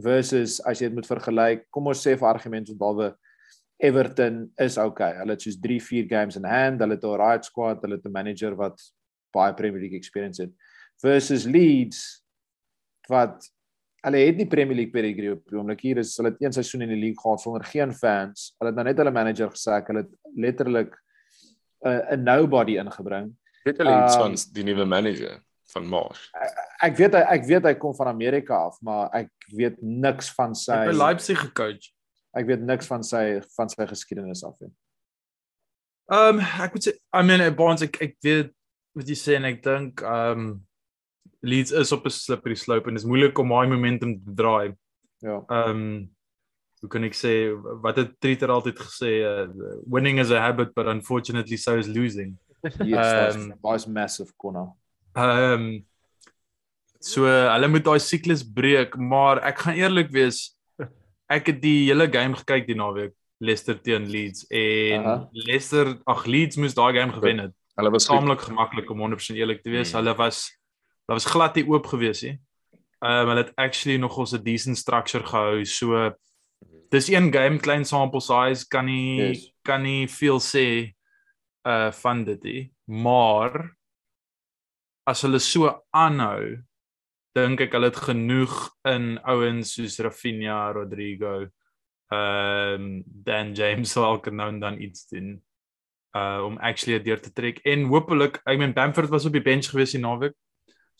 versus 0.00 0.58
as 0.64 0.80
jy 0.80 0.88
dit 0.88 0.94
moet 0.94 1.06
vergelyk, 1.06 1.66
kom 1.70 1.86
ons 1.86 2.00
sê 2.00 2.16
vir 2.18 2.28
argument 2.28 2.66
so 2.66 2.74
dalwe 2.74 3.14
Everton 3.82 4.50
is 4.58 4.78
okay. 4.78 5.12
Hulle 5.18 5.34
het 5.34 5.42
soos 5.42 5.58
3, 5.60 5.80
4 5.82 6.06
games 6.08 6.36
in 6.36 6.44
hand, 6.44 6.80
hulle 6.80 6.94
het 6.94 7.04
'n 7.04 7.18
right 7.18 7.44
squad, 7.44 7.82
hulle 7.82 7.96
het 7.96 8.06
'n 8.06 8.12
manager 8.12 8.54
wat 8.56 8.80
baie 9.32 9.54
Premier 9.58 9.80
League 9.80 9.98
experience 9.98 10.42
het 10.42 10.52
versus 11.02 11.44
Leeds 11.44 12.22
wat 13.10 13.48
hulle 14.02 14.24
het 14.26 14.40
nie 14.40 14.48
Premier 14.50 14.76
League 14.76 14.94
pedigree 14.94 15.36
op 15.36 15.44
die 15.50 15.58
oomblik 15.58 15.84
hier 15.86 16.00
is 16.02 16.16
hulle 16.18 16.32
het 16.32 16.42
een 16.42 16.56
seisoen 16.56 16.86
in 16.86 16.92
die 16.94 17.00
league 17.00 17.20
gehad 17.20 17.42
sonder 17.42 17.64
geen 17.66 17.94
fans. 17.94 18.50
Hulle 18.58 18.72
het 18.72 18.78
nou 18.78 18.86
net 18.88 18.98
hulle 18.98 19.14
manager 19.14 19.52
gesê 19.54 19.78
hulle 19.86 20.04
het 20.04 20.12
letterlik 20.46 20.96
'n 21.82 21.88
uh, 21.88 22.16
'n 22.16 22.22
nobody 22.24 22.78
ingebring. 22.78 23.32
Weet 23.64 23.78
hulle 23.78 23.94
iets 24.04 24.14
um, 24.14 24.20
van 24.20 24.36
die 24.54 24.64
nuwe 24.64 24.84
manager 24.84 25.40
van 25.72 25.86
Mars? 25.86 26.30
Ek 26.82 26.96
weet 26.96 27.14
hy 27.14 27.22
ek 27.36 27.44
weet 27.46 27.64
hy 27.64 27.74
kom 27.74 27.94
van 27.94 28.10
Amerika 28.10 28.54
af, 28.54 28.78
maar 28.80 29.10
ek 29.14 29.30
weet 29.54 29.82
niks 29.82 30.30
van 30.34 30.54
sy 30.54 30.72
Hy 30.72 30.86
het 30.86 30.94
by 30.94 30.98
Leipzig 30.98 31.38
gecoach. 31.38 31.90
Ek 32.34 32.46
weet 32.46 32.60
niks 32.60 32.86
van 32.86 33.04
sy 33.06 33.40
van 33.56 33.68
sy 33.68 33.86
geskiedenis 33.86 34.44
af 34.44 34.58
nie. 34.60 34.72
Ehm 36.10 36.38
um, 36.38 36.42
ek 36.64 36.74
moet 36.74 36.88
sê 36.88 36.96
I 37.14 37.22
mean 37.22 37.54
Bonds 37.54 37.86
ek 37.86 38.00
ek 38.02 38.16
weet 38.26 38.50
wat 38.96 39.08
jy 39.08 39.16
sê 39.18 39.38
en 39.38 39.48
ek 39.48 39.62
dink 39.64 40.04
ehm 40.04 40.46
um, 40.46 40.52
Leeds 41.42 41.72
is 41.74 41.90
op 41.90 42.04
'n 42.06 42.10
slippery 42.14 42.54
slope 42.54 42.86
en 42.86 42.94
dit 42.94 43.02
is 43.02 43.08
moeilik 43.08 43.38
om 43.38 43.48
daai 43.50 43.66
momentum 43.66 44.14
te 44.14 44.34
draai. 44.40 44.74
Ja. 45.18 45.42
Ehm 45.48 45.70
um, 45.70 46.10
hoe 46.82 46.90
kan 46.90 47.04
ek 47.06 47.14
sê 47.14 47.32
wat 47.82 47.96
het 47.96 48.14
Treter 48.20 48.50
altyd 48.50 48.78
gesê 48.78 49.10
uh, 49.22 49.46
winning 49.86 50.18
is 50.18 50.30
a 50.30 50.38
habit 50.38 50.74
but 50.74 50.86
unfortunately 50.86 51.56
so 51.56 51.78
is 51.78 51.88
losing. 51.88 52.38
Yes, 52.84 53.34
um, 53.34 53.54
was 53.62 53.86
massive 53.86 54.32
corner. 54.36 54.70
Ehm 55.14 55.52
um, 55.52 55.84
so 57.00 57.26
hulle 57.26 57.68
moet 57.68 57.84
daai 57.84 57.98
siklus 57.98 58.44
breek, 58.46 58.94
maar 58.96 59.42
ek 59.42 59.58
gaan 59.64 59.74
eerlik 59.74 60.10
wees 60.14 60.54
ek 61.32 61.50
het 61.50 61.58
die 61.62 61.88
hele 61.88 62.06
game 62.10 62.38
gekyk 62.38 62.68
die 62.68 62.78
naweek 62.78 63.14
Leicester 63.42 63.78
teen 63.82 64.06
Leeds 64.06 64.46
en 64.46 65.00
uh 65.00 65.06
-huh. 65.06 65.22
Leicester 65.32 65.96
ag 66.06 66.26
Leeds 66.26 66.56
moes 66.56 66.74
daai 66.74 66.94
game 66.94 67.12
gewen 67.12 67.38
het. 67.38 67.54
Hulle 67.78 67.90
was 67.90 68.06
taamlik 68.06 68.40
gemaklik 68.44 68.90
om 68.90 69.00
100% 69.00 69.36
eerlik 69.36 69.62
te 69.62 69.70
wees. 69.70 69.92
Hmm. 69.92 70.02
Hulle 70.02 70.16
was 70.18 70.50
hulle 71.06 71.18
was 71.18 71.28
glad 71.28 71.56
nie 71.56 71.64
oop 71.68 71.86
gewees 71.92 72.22
nie. 72.26 72.36
Ehm 73.02 73.22
um, 73.22 73.30
hulle 73.32 73.44
het 73.44 73.54
actually 73.56 73.98
nog 73.98 74.18
ons 74.18 74.34
'n 74.34 74.42
decent 74.44 74.78
structure 74.78 75.24
gehou. 75.24 75.64
So 75.64 76.12
dis 76.90 77.08
een 77.08 77.32
game 77.32 77.58
klein 77.58 77.84
sample 77.84 78.20
size 78.20 78.68
kan 78.68 78.84
nie 78.84 79.32
yes. 79.32 79.52
kan 79.62 79.82
nie 79.82 80.08
veel 80.08 80.40
sê 80.40 80.94
uh 81.66 81.90
van 81.92 82.24
dit 82.24 82.42
nie. 82.42 82.72
Maar 82.84 83.76
as 85.06 85.22
hulle 85.22 85.38
so 85.38 85.82
aanhou 85.90 86.62
dink 87.34 87.60
ek 87.60 87.72
hulle 87.72 87.88
het 87.88 87.96
genoeg 87.96 88.70
in 88.84 89.18
ouens 89.24 89.74
soos 89.74 89.98
Rafinha, 89.98 90.72
Rodrigo, 90.72 91.48
ehm 92.12 92.74
um, 92.74 93.02
Dan 93.06 93.54
James 93.54 93.92
sal 93.92 94.20
kan 94.20 94.36
nou 94.36 94.58
dan 94.58 94.80
iets 94.80 95.08
doen 95.08 95.40
uh 96.12 96.44
om 96.44 96.58
actually 96.60 96.98
deur 97.00 97.20
te 97.20 97.32
trek 97.32 97.60
en 97.64 97.86
hopelik 97.88 98.40
I 98.46 98.56
mean 98.56 98.74
Bamford 98.76 99.08
was 99.08 99.26
op 99.26 99.32
die 99.32 99.44
bench 99.44 99.70
gewees 99.72 99.94
die 99.96 100.02
naweek. 100.02 100.34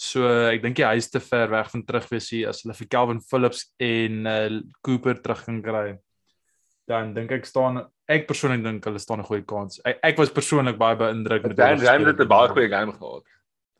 So 0.01 0.27
ek 0.49 0.63
dink 0.63 0.81
hy 0.81 0.97
is 0.97 1.11
te 1.13 1.21
ver 1.21 1.51
weg 1.53 1.69
van 1.71 1.85
terug 1.85 2.09
wees 2.11 2.31
hier 2.33 2.49
as 2.49 2.63
hulle 2.65 2.77
vir 2.79 2.89
Calvin 2.89 3.21
Phillips 3.21 3.67
en 3.79 4.27
uh 4.27 4.61
Cooper 4.83 5.21
terug 5.21 5.45
kan 5.45 5.61
kry. 5.63 5.87
Dan 6.89 7.13
dink 7.15 7.33
ek 7.37 7.47
staan 7.47 7.85
ek 8.09 8.27
persoonlik 8.29 8.65
dink 8.65 8.89
hulle 8.89 9.03
staan 9.03 9.21
'n 9.21 9.29
goeie 9.29 9.45
kans. 9.45 9.81
Ek, 9.85 10.01
ek 10.03 10.19
was 10.19 10.33
persoonlik 10.33 10.81
baie 10.81 10.97
beïndruk 10.97 11.47
met 11.47 11.57
Dan 11.57 11.79
James 11.85 12.09
het 12.09 12.21
'n 12.21 12.29
baie 12.29 12.49
goeie 12.49 12.69
game 12.69 12.93
gehad. 12.93 13.25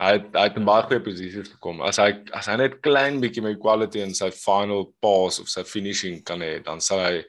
Hy 0.03 0.13
het 0.19 0.35
hy 0.35 0.45
het 0.49 0.57
in 0.57 0.65
baie 0.65 0.83
goeie 0.83 1.01
posisies 1.01 1.49
gekom. 1.49 1.81
As 1.83 1.97
hy 1.97 2.11
as 2.33 2.47
hy 2.47 2.57
net 2.57 2.81
klein 2.83 3.21
bietjie 3.21 3.43
met 3.43 3.59
quality 3.59 4.01
in 4.01 4.15
sy 4.15 4.31
final 4.31 4.93
pass 5.01 5.41
of 5.41 5.49
sy 5.49 5.65
finishing 5.65 6.23
kan 6.25 6.41
hê, 6.41 6.63
dan 6.63 6.81
sal 6.81 7.01
hy 7.01 7.25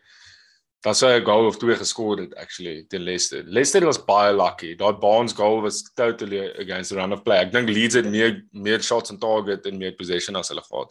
dan 0.83 0.95
sou 0.95 1.09
hy 1.09 1.19
'n 1.19 1.25
goal 1.25 1.47
of 1.47 1.57
twee 1.57 1.75
geskor 1.75 2.19
het 2.19 2.35
actually 2.35 2.83
teen 2.89 3.03
Leicester. 3.03 3.43
Leicester 3.45 3.85
was 3.85 4.05
baie 4.05 4.33
lucky. 4.35 4.75
Daai 4.75 4.99
Barnes 4.99 5.33
goal 5.33 5.61
was 5.61 5.83
totally 5.95 6.51
against 6.59 6.89
the 6.91 6.95
run 6.95 7.13
of 7.13 7.23
play. 7.23 7.39
Ek 7.39 7.51
dink 7.51 7.69
Leeds 7.69 7.95
het 7.95 8.05
meer 8.05 8.43
meer 8.51 8.81
shots 8.81 9.11
on 9.11 9.19
target 9.19 9.65
en 9.65 9.77
meer 9.77 9.95
possession 9.95 10.35
as 10.35 10.49
hulle 10.49 10.61
gehad. 10.61 10.89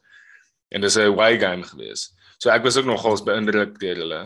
En 0.70 0.80
dis 0.80 0.96
'n 0.96 1.12
away 1.12 1.38
game 1.38 1.62
gewees. 1.62 2.14
So 2.38 2.50
ek 2.50 2.64
was 2.64 2.76
ook 2.76 2.86
nogals 2.86 3.22
beïndruk 3.22 3.78
deur 3.78 3.96
hulle. 3.96 4.22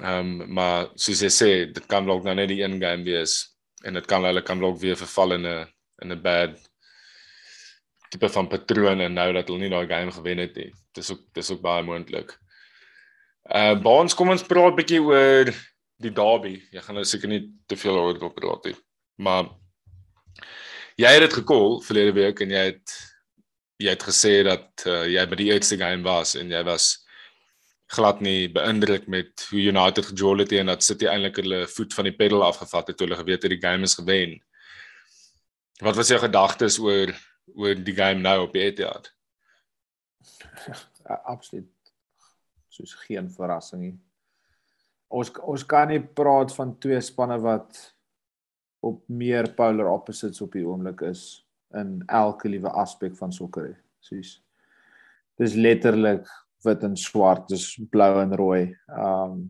Ehm 0.00 0.40
um, 0.40 0.52
maar 0.54 0.88
soos 0.94 1.20
jy 1.20 1.30
sê, 1.30 1.50
dit 1.72 1.86
kan 1.86 2.06
dalk 2.06 2.22
nou 2.24 2.34
net 2.34 2.48
die 2.48 2.62
een 2.62 2.80
game 2.80 3.04
wees 3.04 3.56
en 3.84 3.94
dit 3.94 4.06
kan 4.06 4.24
hulle 4.24 4.42
kan 4.42 4.60
dalk 4.60 4.78
weer 4.80 4.96
verval 4.96 5.32
in 5.32 5.46
'n 5.46 5.66
in 6.02 6.12
'n 6.12 6.22
bad 6.22 6.54
tipe 8.10 8.28
van 8.28 8.48
patroon 8.48 9.00
en 9.00 9.14
nou 9.14 9.32
dat 9.32 9.48
hulle 9.48 9.58
nie 9.58 9.70
daai 9.70 9.88
game 9.88 10.12
gewen 10.12 10.38
het 10.38 10.54
nie. 10.56 10.72
Dis 10.94 11.10
ook 11.10 11.20
dis 11.34 11.50
ook 11.50 11.60
baie 11.60 11.82
moontlik. 11.82 12.38
Uh 13.48 13.78
Baans, 13.80 14.12
kom 14.12 14.28
ons 14.28 14.44
praat 14.44 14.74
'n 14.74 14.76
bietjie 14.76 15.00
oor 15.00 15.48
die 15.96 16.12
derby. 16.12 16.58
Jy 16.70 16.80
gaan 16.84 16.98
nou 17.00 17.04
seker 17.04 17.28
nie 17.28 17.48
te 17.66 17.76
veel 17.80 17.96
oor 17.96 18.18
dit 18.18 18.34
praat 18.34 18.64
nie. 18.68 18.76
Maar 19.16 19.48
jy 21.00 21.12
het 21.14 21.24
dit 21.24 21.36
gekol 21.40 21.80
verlede 21.80 22.12
week 22.12 22.42
en 22.44 22.50
jy 22.50 22.64
het 22.72 22.96
jy 23.80 23.94
het 23.94 24.02
gesê 24.04 24.42
dat 24.44 24.84
uh, 24.86 25.06
jy 25.06 25.24
by 25.30 25.38
die 25.38 25.48
eerste 25.48 25.78
game 25.78 26.02
was 26.04 26.34
en 26.34 26.50
jy 26.50 26.60
was 26.66 27.06
glad 27.88 28.20
nie 28.20 28.50
beïndruk 28.52 29.08
met 29.08 29.46
hoe 29.48 29.64
United 29.70 30.10
gejol 30.10 30.44
het 30.44 30.52
en 30.52 30.66
dat 30.66 30.84
City 30.84 31.06
eintlik 31.08 31.40
hulle 31.40 31.62
voet 31.72 31.94
van 31.94 32.04
die 32.04 32.16
pedal 32.18 32.44
afgevat 32.44 32.88
het 32.88 32.98
toe 32.98 33.06
hulle 33.06 33.20
geweet 33.22 33.42
het 33.42 33.54
die 33.54 33.62
game 33.62 33.88
is 33.88 33.94
gewen. 33.94 34.36
Wat 35.80 35.96
was 35.96 36.12
jou 36.12 36.20
gedagtes 36.20 36.78
oor 36.78 37.14
oor 37.56 37.74
die 37.74 37.96
game 37.96 38.20
nou 38.20 38.42
op 38.44 38.54
Etihad? 38.60 39.08
Absoluut 41.32 41.77
soos 42.78 42.94
geen 43.06 43.30
verrassing 43.34 43.82
nie. 43.82 43.96
Ons 45.08 45.32
ons 45.42 45.64
kan 45.66 45.88
nie 45.90 46.00
praat 46.00 46.52
van 46.54 46.76
twee 46.82 47.00
spanne 47.02 47.38
wat 47.42 47.78
op 48.86 49.02
meer 49.10 49.50
polar 49.58 49.90
opposites 49.90 50.42
op 50.44 50.52
die 50.54 50.66
oomblik 50.66 51.02
is 51.08 51.44
in 51.76 51.98
elke 52.06 52.48
liewe 52.48 52.70
aspek 52.80 53.16
van 53.18 53.32
sokker. 53.34 53.74
Soos 54.04 54.38
dis 55.38 55.54
letterlik 55.58 56.26
wit 56.66 56.82
en 56.86 56.96
swart, 56.98 57.48
dis 57.50 57.66
blou 57.90 58.12
en 58.22 58.34
rooi. 58.38 58.64
Um 58.88 59.48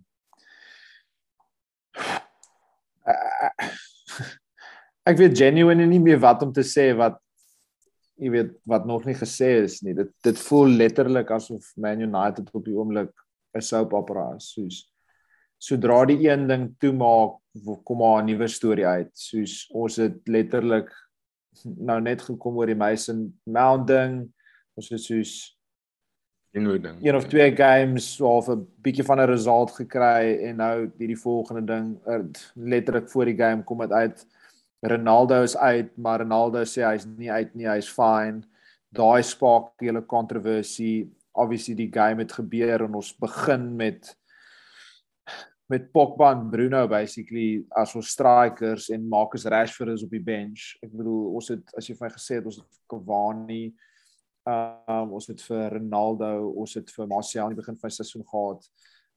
ek 5.09 5.17
weet 5.17 5.39
genuine 5.41 5.87
nie 5.89 6.03
meer 6.03 6.19
wat 6.21 6.43
om 6.45 6.53
te 6.53 6.65
sê 6.67 6.91
wat 6.97 7.17
jy 8.19 8.31
weet 8.35 8.55
wat 8.69 8.87
nog 8.87 9.07
nie 9.07 9.17
gesê 9.17 9.51
is 9.65 9.81
nie. 9.83 9.95
Dit 9.95 10.13
dit 10.27 10.39
voel 10.49 10.77
letterlik 10.83 11.31
asof 11.31 11.73
Man 11.77 12.01
United 12.05 12.51
op 12.53 12.65
die 12.65 12.77
oomblik 12.77 13.13
'n 13.55 13.63
soap 13.63 13.95
opera 13.95 14.35
is. 14.37 14.53
Soos 14.55 14.93
sodra 15.59 16.05
die 16.07 16.29
een 16.29 16.47
ding 16.47 16.75
toemaak, 16.79 17.39
kom 17.85 17.99
maar 17.99 18.23
'n 18.23 18.27
nuwe 18.27 18.49
storie 18.49 18.87
uit. 18.87 19.11
Soos 19.15 19.69
ons 19.73 19.97
het 19.97 20.29
letterlik 20.29 20.91
nou 21.65 22.01
net 22.01 22.23
gekom 22.23 22.57
oor 22.57 22.67
die 22.67 22.75
Mason 22.75 23.33
Mount 23.45 23.87
ding. 23.87 24.33
Ons 24.77 24.89
het 24.89 25.01
soos 25.01 25.59
inwoording. 26.55 26.99
Een 27.03 27.17
of 27.17 27.27
twee 27.27 27.57
games 27.57 28.21
of 28.21 28.49
'n 28.49 28.67
bietjie 28.83 29.05
van 29.05 29.21
'n 29.21 29.27
result 29.27 29.71
gekry 29.71 30.39
en 30.43 30.57
nou 30.57 30.91
hierdie 30.99 31.19
volgende 31.19 31.65
ding 31.65 31.99
er, 32.07 32.25
letterlik 32.55 33.11
voor 33.11 33.25
die 33.25 33.37
game 33.37 33.65
kom 33.65 33.79
dit 33.79 33.93
uit. 33.93 34.27
Ronaldo 34.87 35.43
is 35.43 35.57
uit, 35.57 35.97
maar 35.97 36.21
Ronaldo 36.23 36.63
sê 36.63 36.85
hy's 36.87 37.07
nie 37.07 37.31
uit 37.31 37.55
nie, 37.59 37.67
hy's 37.67 37.89
fine. 37.91 38.45
Daai 38.95 39.23
spark 39.27 39.75
hele 39.83 40.05
kontroversie. 40.07 41.09
Obviously 41.39 41.75
die 41.79 41.91
game 41.93 42.23
het 42.23 42.35
gebeur 42.35 42.87
en 42.87 42.99
ons 42.99 43.13
begin 43.19 43.73
met 43.77 44.15
met 45.69 45.91
Pogba 45.93 46.31
en 46.33 46.47
Bruno 46.49 46.87
basically 46.89 47.67
as 47.77 47.93
ons 47.99 48.09
strikers 48.15 48.87
en 48.89 49.03
Marcus 49.05 49.45
Rashford 49.45 49.93
is 49.93 50.05
op 50.07 50.15
die 50.15 50.23
bench. 50.25 50.79
Ek 50.81 50.95
bedoel 50.95 51.35
ons 51.37 51.51
het 51.53 51.75
as 51.77 51.91
jy 51.91 51.97
vir 51.99 52.07
my 52.07 52.13
gesê 52.15 52.39
het 52.39 52.49
ons 52.49 52.57
het 52.63 52.81
Cavani 52.89 53.67
um 54.49 55.13
ons 55.19 55.27
het 55.29 55.43
vir 55.45 55.75
Ronaldo, 55.75 56.31
ons 56.57 56.73
het 56.79 56.89
vir 56.95 57.11
Martial 57.11 57.45
aan 57.45 57.53
die 57.53 57.61
begin 57.61 57.77
van 57.77 57.93
die 57.93 57.99
seisoen 57.99 58.25
gehad 58.31 58.65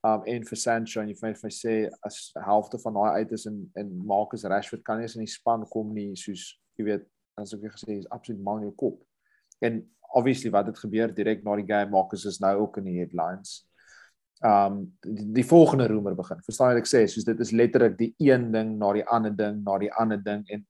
um 0.03 0.23
en 0.25 0.45
vir 0.49 0.57
Sancho 0.57 1.01
en 1.01 1.09
jy 1.11 1.17
vir 1.19 1.35
my 1.43 1.51
sê 1.53 1.75
as 2.07 2.31
helfte 2.41 2.79
van 2.81 2.95
daai 2.97 3.21
uit 3.21 3.33
is 3.37 3.45
en 3.45 3.57
en 3.77 3.89
Marcus 4.07 4.45
Rashford 4.49 4.83
kan 4.83 4.97
nie 4.97 5.05
eens 5.05 5.17
in 5.17 5.25
die 5.25 5.33
span 5.33 5.65
kom 5.69 5.93
nie 5.93 6.15
soos 6.17 6.47
jy 6.79 6.87
weet 6.87 7.09
as 7.41 7.53
ek 7.53 7.67
gesê 7.75 7.97
is 7.99 8.09
absoluut 8.09 8.41
mal 8.43 8.61
in 8.61 8.69
jou 8.69 8.75
kop. 8.85 9.01
En 9.61 9.81
obviously 10.17 10.51
wat 10.51 10.71
het 10.71 10.79
gebeur 10.81 11.13
direk 11.15 11.43
na 11.45 11.55
die 11.59 11.67
game 11.67 11.91
Marcus 11.93 12.25
is 12.25 12.41
nou 12.43 12.55
ook 12.63 12.81
in 12.81 12.89
die 12.89 12.97
headlines. 12.99 13.61
Um 14.45 14.83
die, 15.05 15.27
die 15.37 15.45
volgende 15.45 15.87
roemer 15.91 16.17
begin. 16.17 16.41
Verstaan 16.45 16.73
wat 16.73 16.81
ek 16.81 16.89
sê? 16.89 17.05
Soos 17.07 17.27
dit 17.27 17.45
is 17.45 17.53
letterlik 17.55 17.97
die 17.99 18.11
een 18.19 18.49
ding 18.55 18.75
na 18.81 18.91
die 18.97 19.05
ander 19.05 19.35
ding 19.37 19.61
na 19.65 19.77
die 19.81 19.91
ander 20.01 20.21
ding 20.21 20.43
en 20.49 20.65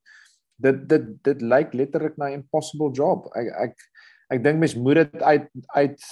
dit 0.61 0.83
dit 0.91 1.07
dit 1.25 1.41
lyk 1.41 1.73
letterlik 1.73 2.19
na 2.19 2.29
'n 2.29 2.41
impossible 2.43 2.91
job. 2.93 3.31
Ek 3.35 3.47
ek 3.69 3.87
ek 4.35 4.43
dink 4.43 4.59
mens 4.59 4.75
moet 4.75 5.01
dit 5.03 5.23
uit 5.23 5.49
uit 5.75 6.03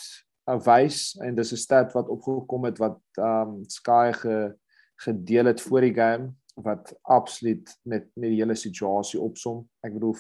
wys 0.58 1.16
en 1.22 1.36
dis 1.36 1.52
'n 1.54 1.58
stat 1.58 1.94
wat 1.94 2.10
opgekom 2.10 2.66
het 2.66 2.78
wat 2.78 3.00
um 3.18 3.64
Sky 3.68 4.12
ge, 4.14 4.56
gedeel 4.96 5.46
het 5.46 5.62
voor 5.62 5.82
die 5.82 5.94
game 5.94 6.34
wat 6.56 6.94
absoluut 7.02 7.80
net 7.84 8.10
net 8.16 8.30
die 8.30 8.42
hele 8.42 8.56
situasie 8.56 9.20
opsom. 9.20 9.70
Ek 9.82 9.94
bedoel 9.94 10.16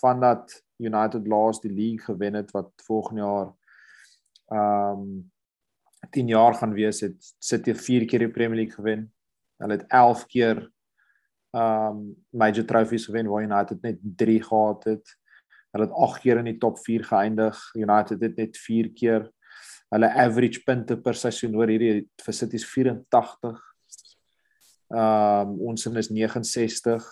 vandat 0.00 0.62
United 0.76 1.26
laas 1.26 1.60
die 1.60 1.72
league 1.72 2.04
gewen 2.04 2.34
het 2.34 2.50
wat 2.50 2.70
volgende 2.86 3.20
jaar 3.20 3.54
ehm 4.48 5.00
um, 5.00 5.30
10 6.10 6.28
jaar 6.28 6.54
gaan 6.54 6.72
wees 6.72 7.00
het 7.00 7.34
City 7.38 7.74
4 7.74 8.06
keer 8.06 8.18
die 8.18 8.30
Premier 8.30 8.56
League 8.56 8.74
gewen. 8.74 9.12
Hulle 9.56 9.72
het 9.72 9.86
11 9.88 10.26
keer 10.26 10.70
ehm 11.50 11.96
um, 11.96 12.26
major 12.30 12.64
trophies 12.64 13.04
gewen 13.04 13.26
waar 13.26 13.42
United 13.42 13.82
net 13.82 13.98
3 14.02 14.42
gehad 14.42 14.84
het. 14.84 15.16
Hulle 15.70 15.84
het 15.84 15.94
8 15.94 16.20
keer 16.20 16.38
in 16.38 16.44
die 16.44 16.58
top 16.58 16.78
4 16.78 17.04
geëindig. 17.04 17.74
United 17.74 18.20
het 18.20 18.36
net 18.36 18.56
4 18.56 18.92
keer. 18.92 19.32
Hulle 19.94 20.10
average 20.12 20.62
punte 20.66 20.98
per 21.00 21.16
seisoen 21.16 21.56
oor 21.56 21.70
hierdie 21.72 22.02
vir 22.24 22.36
City 22.36 22.58
is 22.60 22.66
84. 22.68 23.56
Ehm 24.92 25.54
um, 25.54 25.56
ons 25.70 25.86
is 25.86 26.10
69. 26.12 27.08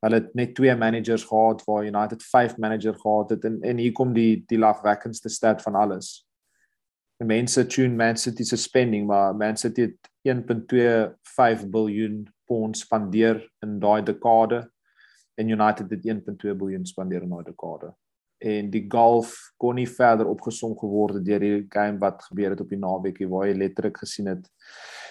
Hulle 0.00 0.16
het 0.16 0.34
net 0.34 0.54
twee 0.56 0.74
managers 0.76 1.26
gehad 1.28 1.62
waar 1.66 1.84
United 1.84 2.22
5 2.24 2.56
manager 2.56 2.96
gehad 2.96 3.30
het 3.30 3.44
en 3.44 3.60
en 3.62 3.78
hier 3.78 3.92
kom 3.92 4.14
die 4.16 4.44
die 4.48 4.58
lagwekkendste 4.58 5.28
stat 5.28 5.62
van 5.62 5.74
alles. 5.74 6.26
Die 7.20 7.28
mense 7.28 7.66
tune 7.66 7.96
Man 7.96 8.16
City 8.16 8.44
se 8.44 8.56
spending 8.56 9.06
maar 9.06 9.36
Man 9.36 9.56
City 9.56 9.90
het 9.90 10.10
1.25 10.28 11.68
biljoen 11.68 12.28
pond 12.44 12.76
spandeer 12.76 13.42
in 13.60 13.78
daai 13.80 14.02
dekade 14.02 14.70
en 15.36 15.48
United 15.48 15.90
het 15.90 16.06
1.2 16.06 16.56
biljoen 16.56 16.86
spandeer 16.86 17.22
in 17.22 17.28
daai 17.28 17.44
dekade. 17.44 17.92
En 18.40 18.70
die 18.72 18.86
golf 18.88 19.34
kon 19.60 19.76
nie 19.76 19.88
verder 19.88 20.28
opgesom 20.30 20.72
geword 20.78 21.18
het 21.18 21.26
deur 21.26 21.42
die 21.44 21.66
game 21.68 22.00
wat 22.00 22.22
gebeur 22.24 22.54
het 22.54 22.62
op 22.64 22.72
die 22.72 22.80
naweekie 22.80 23.28
waar 23.28 23.50
jy 23.50 23.56
letterlik 23.60 24.00
gesien 24.00 24.30
het. 24.32 24.46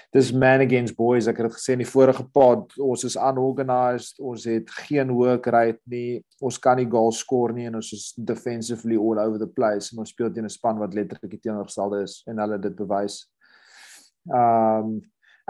Dis 0.10 0.32
man 0.34 0.64
against 0.64 0.96
boys 0.98 1.28
ek 1.30 1.38
het 1.38 1.52
dit 1.52 1.58
gesê 1.60 1.76
in 1.76 1.84
die 1.84 1.90
vorige 1.90 2.24
pod 2.34 2.74
ons 2.82 3.04
is 3.06 3.14
unorganized 3.14 4.18
ons 4.26 4.48
het 4.50 4.72
geen 4.88 5.12
work 5.14 5.46
rate 5.54 5.94
nie 5.94 6.24
ons 6.42 6.58
kan 6.58 6.82
nie 6.82 6.88
goals 6.90 7.20
score 7.22 7.54
nie 7.54 7.68
en 7.70 7.78
ons 7.78 7.92
is 7.94 8.08
defensively 8.18 8.98
all 8.98 9.22
over 9.22 9.38
the 9.38 9.52
place 9.60 9.94
en 9.94 10.02
ons 10.02 10.10
speel 10.10 10.34
teen 10.34 10.50
'n 10.50 10.56
span 10.56 10.82
wat 10.82 10.98
letterlik 10.98 11.38
teenoorgestelde 11.38 12.02
is 12.02 12.24
en 12.26 12.42
hulle 12.42 12.58
dit 12.58 12.76
bewys. 12.76 13.28
Um 14.26 14.98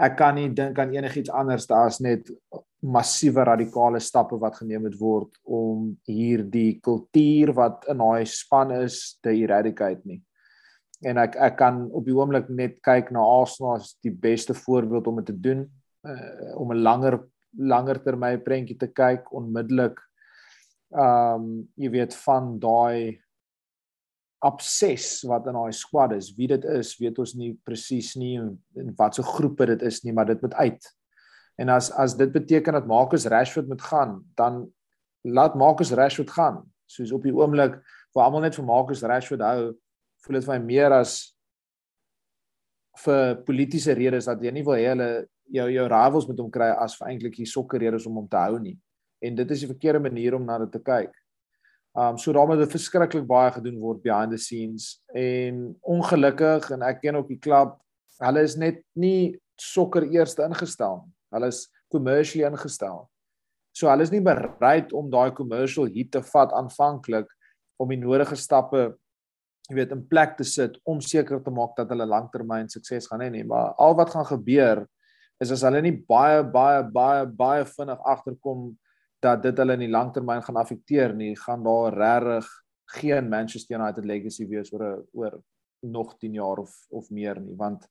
ek 0.00 0.16
kan 0.16 0.34
nie 0.34 0.48
dink 0.48 0.78
aan 0.78 0.92
enigiets 0.92 1.30
anders 1.30 1.70
as 1.70 2.00
net 2.00 2.28
massiewe 2.80 3.44
radikale 3.44 4.00
stappe 4.00 4.38
wat 4.40 4.56
geneem 4.56 4.86
het 4.88 4.96
word 5.00 5.36
om 5.44 5.90
hierdie 6.08 6.80
kultuur 6.80 7.52
wat 7.56 7.84
in 7.92 8.00
daai 8.00 8.24
span 8.26 8.72
is 8.72 9.18
te 9.22 9.34
eradicate 9.36 10.00
nie. 10.08 10.20
En 11.04 11.20
ek 11.20 11.36
ek 11.36 11.56
kan 11.60 11.82
op 11.96 12.04
die 12.04 12.16
oomblik 12.16 12.48
net 12.48 12.78
kyk 12.84 13.12
na 13.12 13.24
Arsenal 13.24 13.78
as 13.78 13.94
die 14.04 14.12
beste 14.12 14.56
voorbeeld 14.56 15.08
om 15.08 15.20
dit 15.20 15.30
te 15.32 15.36
doen 15.36 15.64
uh, 16.08 16.52
om 16.56 16.72
'n 16.72 16.82
langer 16.82 17.20
langer 17.56 17.98
termyn 18.04 18.44
prentjie 18.44 18.78
te 18.78 18.88
kyk 18.88 19.32
onmiddellik 19.32 19.98
ehm 20.90 21.34
um, 21.34 21.68
jy 21.76 21.90
weet 21.90 22.14
van 22.24 22.58
daai 22.58 23.20
obses 24.40 25.22
wat 25.28 25.46
in 25.46 25.54
daai 25.54 25.72
squad 25.72 26.12
is. 26.12 26.32
Wie 26.36 26.48
dit 26.48 26.64
is 26.64 26.96
weet 26.98 27.18
ons 27.18 27.34
nie 27.34 27.52
presies 27.64 28.16
nie 28.16 28.38
en 28.40 28.94
wat 28.96 29.14
so 29.14 29.22
groepe 29.22 29.66
dit 29.66 29.82
is 29.82 30.02
nie 30.04 30.12
maar 30.12 30.26
dit 30.26 30.40
moet 30.42 30.54
uit 30.54 30.88
en 31.58 31.68
as 31.68 31.90
as 31.90 32.16
dit 32.16 32.32
beteken 32.32 32.78
dat 32.78 32.86
Marcus 32.86 33.26
Rashford 33.26 33.68
moet 33.68 33.82
gaan 33.82 34.20
dan 34.34 34.62
laat 35.22 35.54
Marcus 35.54 35.90
Rashford 35.90 36.30
gaan 36.30 36.62
soos 36.86 37.12
op 37.12 37.22
die 37.22 37.34
oomblik 37.34 37.80
waar 38.14 38.28
almal 38.28 38.46
net 38.46 38.56
vir 38.58 38.64
Marcus 38.64 39.02
Rashford 39.02 39.42
hou 39.44 39.74
voel 40.24 40.40
dit 40.40 40.46
vir 40.46 40.58
my 40.58 40.64
meer 40.64 40.92
as 40.92 41.18
vir 43.04 43.36
politieke 43.46 43.94
redes 43.96 44.28
dat 44.28 44.42
jy 44.42 44.52
nie 44.54 44.64
wil 44.66 44.78
hê 44.78 44.88
hulle 44.92 45.10
jou 45.50 45.66
jou 45.72 45.86
rivals 45.90 46.28
moet 46.28 46.42
hom 46.42 46.50
kry 46.52 46.70
as 46.84 46.96
vir 46.98 47.10
eintlik 47.10 47.38
die 47.40 47.48
sokker 47.48 47.82
redes 47.82 48.06
om 48.06 48.20
hom 48.20 48.28
te 48.30 48.38
hou 48.38 48.58
nie. 48.62 48.76
En 49.20 49.36
dit 49.36 49.50
is 49.50 49.64
die 49.64 49.70
verkeerde 49.70 50.02
manier 50.02 50.36
om 50.36 50.46
na 50.46 50.58
dit 50.62 50.72
te 50.72 50.80
kyk. 50.84 51.12
Um 51.98 52.18
so 52.22 52.32
daarmee 52.32 52.60
het 52.60 52.72
verskriklik 52.72 53.26
baie 53.28 53.50
gedoen 53.56 53.80
word 53.82 54.02
behind 54.04 54.32
the 54.32 54.38
scenes 54.38 55.00
en 55.14 55.74
ongelukkig 55.82 56.70
en 56.76 56.84
ek 56.86 57.00
ken 57.02 57.18
ook 57.18 57.32
die 57.32 57.40
klub, 57.42 57.74
hulle 58.22 58.44
is 58.46 58.54
net 58.56 58.84
nie 58.94 59.34
sokker 59.60 60.06
eerste 60.06 60.46
ingestel. 60.46 61.02
Hulle 61.34 61.50
is 61.52 61.66
commercially 61.92 62.44
ingestel. 62.46 63.06
So 63.72 63.88
hulle 63.90 64.06
is 64.06 64.12
nie 64.12 64.22
bereid 64.24 64.92
om 64.96 65.10
daai 65.10 65.30
commercial 65.34 65.86
hit 65.90 66.12
te 66.12 66.22
vat 66.32 66.52
aanvanklik 66.58 67.30
om 67.80 67.92
die 67.92 68.00
nodige 68.00 68.36
stappe 68.36 68.90
jy 69.70 69.76
weet 69.78 69.92
in 69.94 70.02
plek 70.10 70.36
te 70.38 70.44
sit 70.46 70.78
om 70.88 71.00
seker 71.04 71.40
te 71.44 71.52
maak 71.54 71.76
dat 71.78 71.92
hulle 71.94 72.08
langtermyn 72.08 72.70
sukses 72.72 73.06
gaan 73.10 73.22
hê 73.22 73.30
nie 73.30 73.44
maar 73.46 73.76
al 73.78 73.94
wat 73.98 74.10
gaan 74.14 74.26
gebeur 74.26 74.82
is 75.40 75.52
as 75.54 75.62
hulle 75.66 75.82
nie 75.84 75.94
baie 76.10 76.42
baie 76.56 76.82
baie 76.96 77.26
baie 77.42 77.66
vinnig 77.76 78.02
agterkom 78.14 78.70
dat 79.22 79.44
dit 79.44 79.62
hulle 79.62 79.76
in 79.78 79.84
die 79.86 79.92
langtermyn 79.92 80.42
gaan 80.42 80.58
affekteer 80.60 81.14
nie 81.14 81.36
gaan 81.38 81.62
daar 81.64 81.96
regtig 81.96 82.50
geen 82.96 83.30
Manchester 83.30 83.78
United 83.78 84.04
legacy 84.04 84.48
wees 84.50 84.72
oor 84.74 85.04
oor 85.14 85.38
nog 85.86 86.16
10 86.18 86.34
jaar 86.40 86.64
of 86.64 86.74
of 86.90 87.10
meer 87.10 87.38
nie 87.40 87.56
want 87.56 87.86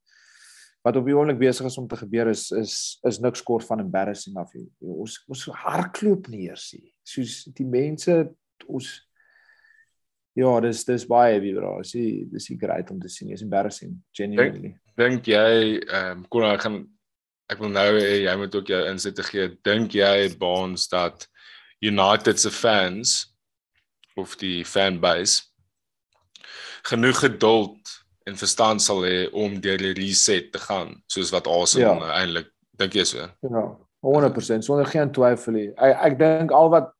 wat 0.85 0.95
op 0.95 1.05
die 1.05 1.15
oomblik 1.15 1.39
besig 1.41 1.67
is 1.67 1.77
om 1.77 1.87
te 1.87 1.99
gebeur 1.99 2.31
is 2.31 2.49
is 2.55 2.73
is 3.07 3.19
niks 3.19 3.43
kort 3.43 3.65
van 3.67 3.83
embarrassing 3.83 4.37
af 4.39 4.53
hier 4.55 4.67
ons 4.79 5.19
ons 5.27 5.45
hardloop 5.65 6.29
nie 6.31 6.47
eers 6.47 6.71
nie 6.77 6.93
soos 7.03 7.43
die 7.55 7.67
mense 7.67 8.21
ons 8.67 8.97
Ja, 10.39 10.51
dis 10.63 10.85
dis 10.87 11.03
baie 11.09 11.33
heavy 11.35 11.51
bro. 11.55 11.79
Dis 11.81 11.91
dis 12.31 12.49
is 12.53 12.59
great 12.61 12.91
om 12.93 12.99
te 13.01 13.09
sien. 13.11 13.31
Is 13.33 13.43
embarrassing 13.43 13.97
genuinely. 14.15 14.75
Dink 14.99 15.27
jy 15.27 15.79
ehm 15.81 16.19
um, 16.19 16.23
kon 16.31 16.45
ek 16.47 16.63
gaan 16.63 16.79
ek 17.49 17.61
wil 17.63 17.73
nou 17.73 17.87
hê 17.97 18.21
jy 18.27 18.35
moet 18.37 18.55
ook 18.55 18.71
jou 18.71 18.79
insig 18.91 19.17
te 19.17 19.25
gee. 19.25 19.49
Dink 19.65 19.97
jy 19.97 20.29
Baans 20.39 20.87
dat 20.91 21.25
United 21.83 22.39
se 22.39 22.51
fans 22.53 23.17
of 24.19 24.35
die 24.39 24.63
fanbase 24.67 25.47
genoeg 26.87 27.19
geduld 27.25 27.95
en 28.29 28.37
verstand 28.39 28.83
sal 28.83 29.03
hê 29.07 29.27
om 29.33 29.57
deur 29.61 29.81
die 29.81 29.95
reset 29.97 30.51
te 30.53 30.61
gaan 30.61 30.93
soos 31.11 31.33
wat 31.33 31.49
Arsenal 31.49 32.03
ja. 32.03 32.13
eintlik 32.21 32.51
dink 32.79 32.95
jy 32.95 33.05
so? 33.07 33.27
Ja, 33.43 33.65
100% 34.05 34.65
sonder 34.65 34.87
geen 34.87 35.11
twyfel 35.11 35.57
nie. 35.57 35.67
Ek 35.75 36.05
ek 36.11 36.17
dink 36.21 36.55
al 36.55 36.71
wat 36.71 36.93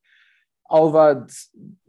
al 0.70 0.92
wat 0.94 1.34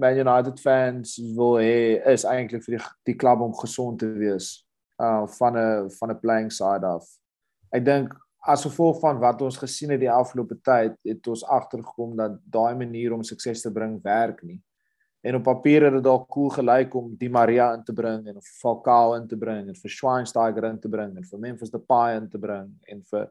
Man 0.01 0.19
United 0.23 0.61
fans 0.63 1.19
wil 1.37 1.59
hê 1.61 1.99
is 2.13 2.25
eintlik 2.29 2.65
vir 2.65 2.79
die 2.79 2.85
die 3.11 3.17
klub 3.21 3.43
om 3.45 3.57
gesond 3.59 4.01
te 4.01 4.09
wees 4.21 4.61
uh 5.03 5.27
van 5.39 5.57
'n 5.59 5.91
van 5.99 6.11
'n 6.11 6.21
playing 6.21 6.53
side 6.53 6.87
af. 6.87 7.05
Ek 7.73 7.85
dink 7.85 8.15
as 8.41 8.65
gevolg 8.65 9.01
van 9.01 9.19
wat 9.19 9.43
ons 9.43 9.57
gesien 9.57 9.91
het 9.91 10.01
die 10.01 10.11
afgelope 10.11 10.57
tyd 10.65 10.97
het 11.05 11.27
ons 11.27 11.45
agtergekom 11.45 12.17
dat 12.17 12.39
daai 12.45 12.75
manier 12.75 13.13
om 13.13 13.23
sukses 13.23 13.63
te 13.63 13.73
bring 13.73 14.01
werk 14.03 14.43
nie. 14.43 14.61
En 15.21 15.35
op 15.35 15.43
papier 15.43 15.85
het 15.85 15.93
dit 15.93 16.05
dalk 16.05 16.29
cool 16.33 16.49
gelyk 16.49 16.95
om 16.97 17.11
Di 17.21 17.29
Maria 17.29 17.75
in 17.77 17.83
te 17.85 17.93
bring 17.93 18.27
en 18.31 18.39
Falcao 18.41 19.15
in 19.19 19.27
te 19.29 19.37
bring 19.37 19.69
en 19.69 19.77
vir 19.77 19.93
Schweinsteiger 19.93 20.65
in 20.65 20.79
te 20.81 20.89
bring 20.89 21.17
en 21.17 21.27
vir 21.29 21.41
Memphis 21.43 21.73
Depay 21.75 22.15
in 22.17 22.29
te 22.33 22.39
bring 22.41 22.71
en 22.89 23.03
vir 23.11 23.27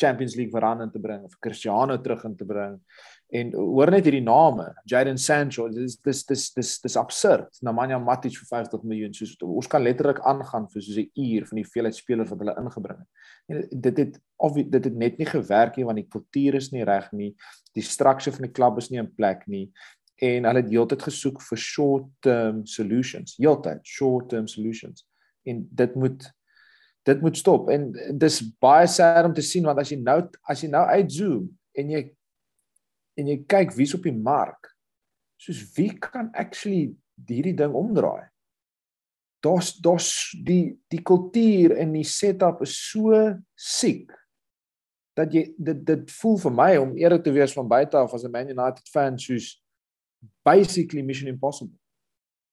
Champions 0.00 0.36
League 0.38 0.52
Varane 0.54 0.86
in 0.86 0.90
te 0.90 0.98
bring 0.98 1.24
of 1.24 1.36
Cristiano 1.44 1.98
terug 2.00 2.24
in 2.24 2.36
te 2.36 2.46
bring. 2.48 2.78
En 3.28 3.52
hoor 3.52 3.92
net 3.92 4.08
hierdie 4.08 4.24
name 4.24 4.70
Jadon 4.88 5.20
Sancho 5.20 5.68
dis 5.68 5.98
dis 6.00 6.22
dis 6.24 6.46
dis 6.56 6.70
dis 6.80 6.96
absurd. 6.96 7.50
Nemanja 7.60 7.98
Matic 8.00 8.38
vir 8.40 8.48
50 8.48 8.86
miljoen 8.88 9.12
soos 9.12 9.34
ons 9.44 9.68
kan 9.68 9.84
letterlik 9.84 10.22
aangaan 10.24 10.64
vir 10.72 10.82
soos 10.86 10.96
'n 11.02 11.10
uur 11.12 11.44
van 11.50 11.60
die 11.60 11.70
veelheid 11.74 11.94
spelers 11.94 12.30
wat 12.30 12.40
hulle 12.40 12.56
ingebring 12.56 13.04
het. 13.04 13.10
En 13.48 13.80
dit 13.80 13.98
het 13.98 14.20
of 14.36 14.54
dit 14.54 14.84
het 14.84 14.96
net 14.96 15.18
nie 15.18 15.28
gewerk 15.28 15.76
nie 15.76 15.84
want 15.84 16.00
die 16.00 16.08
kultuur 16.08 16.56
is 16.58 16.70
nie 16.72 16.84
reg 16.84 17.12
nie 17.12 17.34
die 17.76 17.84
struktuur 17.84 18.32
van 18.32 18.48
die 18.48 18.54
klub 18.56 18.78
is 18.78 18.90
nie 18.90 19.00
in 19.02 19.14
plek 19.14 19.46
nie 19.46 19.70
en 20.22 20.46
hulle 20.46 20.62
het 20.62 20.70
heeltyd 20.70 21.02
gesoek 21.02 21.42
vir 21.42 21.58
short 21.58 22.08
term 22.20 22.64
solutions 22.66 23.36
heeltyd 23.38 23.82
short 23.86 24.28
term 24.30 24.46
solutions 24.48 25.06
en 25.44 25.66
dit 25.70 25.94
moet 25.94 26.28
dit 27.04 27.20
moet 27.20 27.36
stop 27.36 27.68
en 27.68 27.90
dis 28.18 28.40
baie 28.62 28.86
sad 28.88 29.24
om 29.24 29.34
te 29.34 29.44
sien 29.44 29.64
want 29.64 29.78
as 29.82 29.90
jy 29.92 29.98
nou 30.00 30.20
as 30.48 30.62
jy 30.64 30.70
nou 30.72 30.84
uitzoom 30.94 31.48
en 31.74 31.90
jy 31.90 32.04
en 33.20 33.30
jy 33.30 33.40
kyk 33.50 33.74
wie's 33.76 33.94
op 33.96 34.06
die 34.06 34.14
mark. 34.14 34.70
Soos 35.40 35.62
wie 35.76 35.92
kan 36.02 36.30
actually 36.34 36.94
hierdie 37.28 37.54
ding 37.56 37.74
omdraai? 37.78 38.26
Daar's 39.44 39.74
daar's 39.84 40.10
die 40.46 40.74
die 40.92 41.02
kultuur 41.04 41.76
en 41.78 41.92
die 41.94 42.06
setup 42.08 42.62
is 42.64 42.76
so 42.90 43.12
siek 43.54 44.12
dat 45.14 45.34
jy 45.34 45.44
dit 45.58 45.84
dit 45.86 46.14
voel 46.18 46.40
vir 46.46 46.54
my 46.54 46.70
om 46.80 46.96
eerder 46.98 47.20
te 47.22 47.34
wees 47.34 47.54
van 47.54 47.68
buite 47.70 47.98
af 47.98 48.14
as 48.14 48.24
'n 48.24 48.32
Man 48.32 48.50
United 48.50 48.88
fan 48.90 49.18
soos 49.18 49.60
basically 50.44 51.02
mission 51.02 51.28
impossible. 51.28 51.76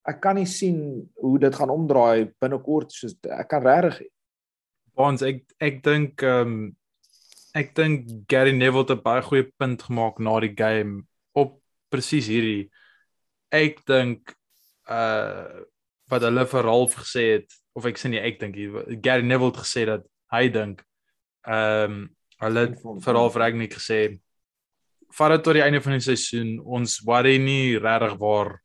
Ek 0.07 0.21
kan 0.23 0.35
nie 0.35 0.49
sien 0.49 0.79
hoe 1.21 1.37
dit 1.39 1.55
gaan 1.55 1.69
omdraai 1.69 2.31
binnekort 2.41 2.93
soos 2.93 3.15
ek 3.29 3.49
kan 3.51 3.65
regtig. 3.65 4.09
Ons 4.97 5.23
ek 5.25 5.43
ek 5.61 5.81
dink 5.85 6.23
ehm 6.25 6.53
um, 6.53 6.69
ek 7.51 7.73
dink 7.75 8.07
Gary 8.31 8.53
Neville 8.55 8.85
het 8.87 8.95
'n 8.95 9.03
baie 9.03 9.21
goeie 9.21 9.43
punt 9.59 9.81
gemaak 9.83 10.19
na 10.19 10.39
die 10.39 10.55
game 10.55 11.03
op 11.35 11.59
presies 11.91 12.27
hierdie. 12.31 12.71
Ek 13.51 13.83
dink 13.85 14.33
uh 14.89 15.67
wat 16.11 16.25
hulle 16.27 16.43
vir 16.45 16.65
Ralph 16.67 16.95
gesê 16.99 17.23
het 17.39 17.53
of 17.75 17.85
ek 17.87 17.99
sê 17.99 18.09
nie 18.11 18.19
ek 18.19 18.39
dink 18.39 18.55
Gary 19.03 19.23
Neville 19.23 19.51
het 19.51 19.63
gesê 19.63 19.85
dat 19.85 20.03
hy 20.31 20.49
dink 20.49 20.83
ehm 21.47 21.91
um, 21.91 22.09
hulle 22.41 22.63
vir 23.05 23.13
Ralph 23.13 23.37
Ragnick 23.37 23.77
gesê 23.77 24.19
vat 25.17 25.31
dit 25.35 25.43
tot 25.43 25.53
die 25.53 25.63
einde 25.63 25.81
van 25.81 25.93
die 25.97 26.03
seisoen 26.05 26.59
ons 26.59 26.99
worry 27.05 27.37
nie 27.37 27.77
regtig 27.77 28.17
waar 28.19 28.55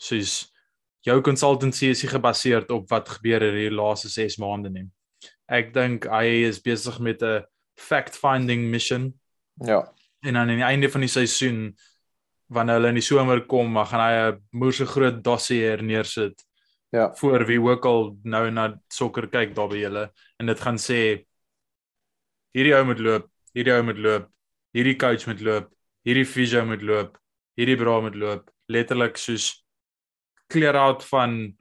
soos 0.00 0.52
jou 1.06 1.20
consultancy 1.24 1.90
is 1.90 2.02
nie 2.04 2.10
gebaseer 2.12 2.66
op 2.70 2.88
wat 2.90 3.08
gebeur 3.08 3.40
het 3.40 3.54
hierdie 3.56 3.76
laaste 3.76 4.08
6 4.08 4.36
maande 4.38 4.70
nie. 4.70 4.86
Ek 5.48 5.72
dink 5.74 6.06
hy 6.06 6.44
is 6.48 6.60
besig 6.60 6.98
met 7.00 7.22
'n 7.22 7.44
fact-finding 7.78 8.70
mission. 8.70 9.14
Ja. 9.66 9.92
En 10.22 10.36
aan 10.36 10.48
die 10.48 10.62
einde 10.62 10.88
van 10.88 11.00
die 11.00 11.08
seisoen 11.08 11.74
wanneer 12.50 12.74
hulle 12.74 12.88
in 12.88 12.94
die 12.94 13.02
somer 13.02 13.46
kom, 13.46 13.74
dan 13.74 13.86
gaan 13.86 14.00
hy 14.00 14.32
'n 14.32 14.40
moerse 14.52 14.86
groot 14.86 15.22
dossier 15.24 15.82
neersit 15.82 16.44
Ja. 16.92 17.14
voor 17.14 17.46
wie 17.46 17.60
ook 17.60 17.84
al 17.84 18.16
nou 18.24 18.50
na 18.50 18.80
sokker 18.88 19.28
kyk 19.28 19.54
daar 19.54 19.68
by 19.68 19.76
julle 19.76 20.10
en 20.40 20.46
dit 20.46 20.60
gaan 20.60 20.76
sê 20.76 21.24
hierdie 22.52 22.74
ou 22.74 22.84
moet 22.84 22.98
loop, 22.98 23.28
hierdie 23.54 23.72
ou 23.72 23.82
moet 23.82 23.98
loop, 23.98 24.28
hierdie 24.74 24.96
coach 24.98 25.26
moet 25.26 25.40
loop, 25.40 25.70
hierdie 26.06 26.26
physio 26.26 26.64
moet 26.66 26.82
loop, 26.82 27.18
hierdie 27.58 27.78
bra 27.80 27.98
moet 28.00 28.16
loop, 28.16 28.50
letterlik 28.68 29.18
soos 29.18 29.52
clear 30.50 30.76
out 30.76 31.04
van 31.10 31.52